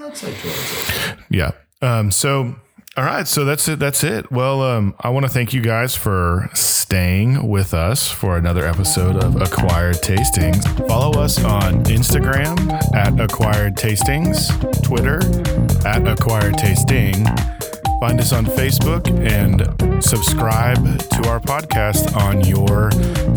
Yeah. 1.30 1.52
Um, 1.82 2.12
so, 2.12 2.56
all 2.98 3.06
right. 3.06 3.28
So 3.28 3.46
that's 3.46 3.68
it. 3.68 3.80
That's 3.80 4.04
it. 4.04 4.30
Well, 4.32 4.62
um, 4.62 4.96
I 5.00 5.10
want 5.10 5.26
to 5.26 5.32
thank 5.32 5.54
you 5.54 5.62
guys 5.62 5.96
for 5.96 6.50
staying 6.54 7.48
with 7.48 7.74
us 7.74 8.10
for 8.10 8.36
another 8.38 8.66
episode 8.68 9.16
of 9.24 9.42
Acquired 9.42 9.96
Tastings. 9.98 10.62
Follow 10.88 11.22
us 11.22 11.42
on 11.44 11.84
Instagram 11.86 12.58
at 12.94 13.18
Acquired 13.20 13.76
Tastings, 13.76 14.50
Twitter 14.84 15.20
at 15.88 16.06
Acquired 16.06 16.58
Tasting. 16.58 17.26
Find 18.02 18.20
us 18.20 18.34
on 18.34 18.46
Facebook 18.46 19.08
and 19.26 20.04
subscribe 20.04 20.76
to 21.12 21.30
our 21.30 21.40
podcast 21.40 22.14
on 22.18 22.42
your 22.44 22.90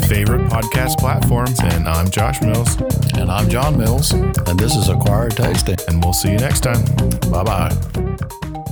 favorite 0.09 0.49
podcast 0.49 0.99
platforms. 0.99 1.61
And 1.61 1.87
I'm 1.87 2.11
Josh 2.11 2.41
Mills, 2.41 2.77
And 3.19 3.31
I'm 3.31 3.49
John 3.51 3.79
Mills, 3.79 4.13
and 4.13 4.59
this 4.59 4.75
is 4.75 4.89
Acquired 4.89 5.37
Tasting. 5.37 5.77
and 5.87 6.03
we'll 6.03 6.15
see 6.15 6.33
you 6.33 6.39
next 6.39 6.61
time. 6.61 6.83
Bye 7.31 7.45
bye. 7.45 8.64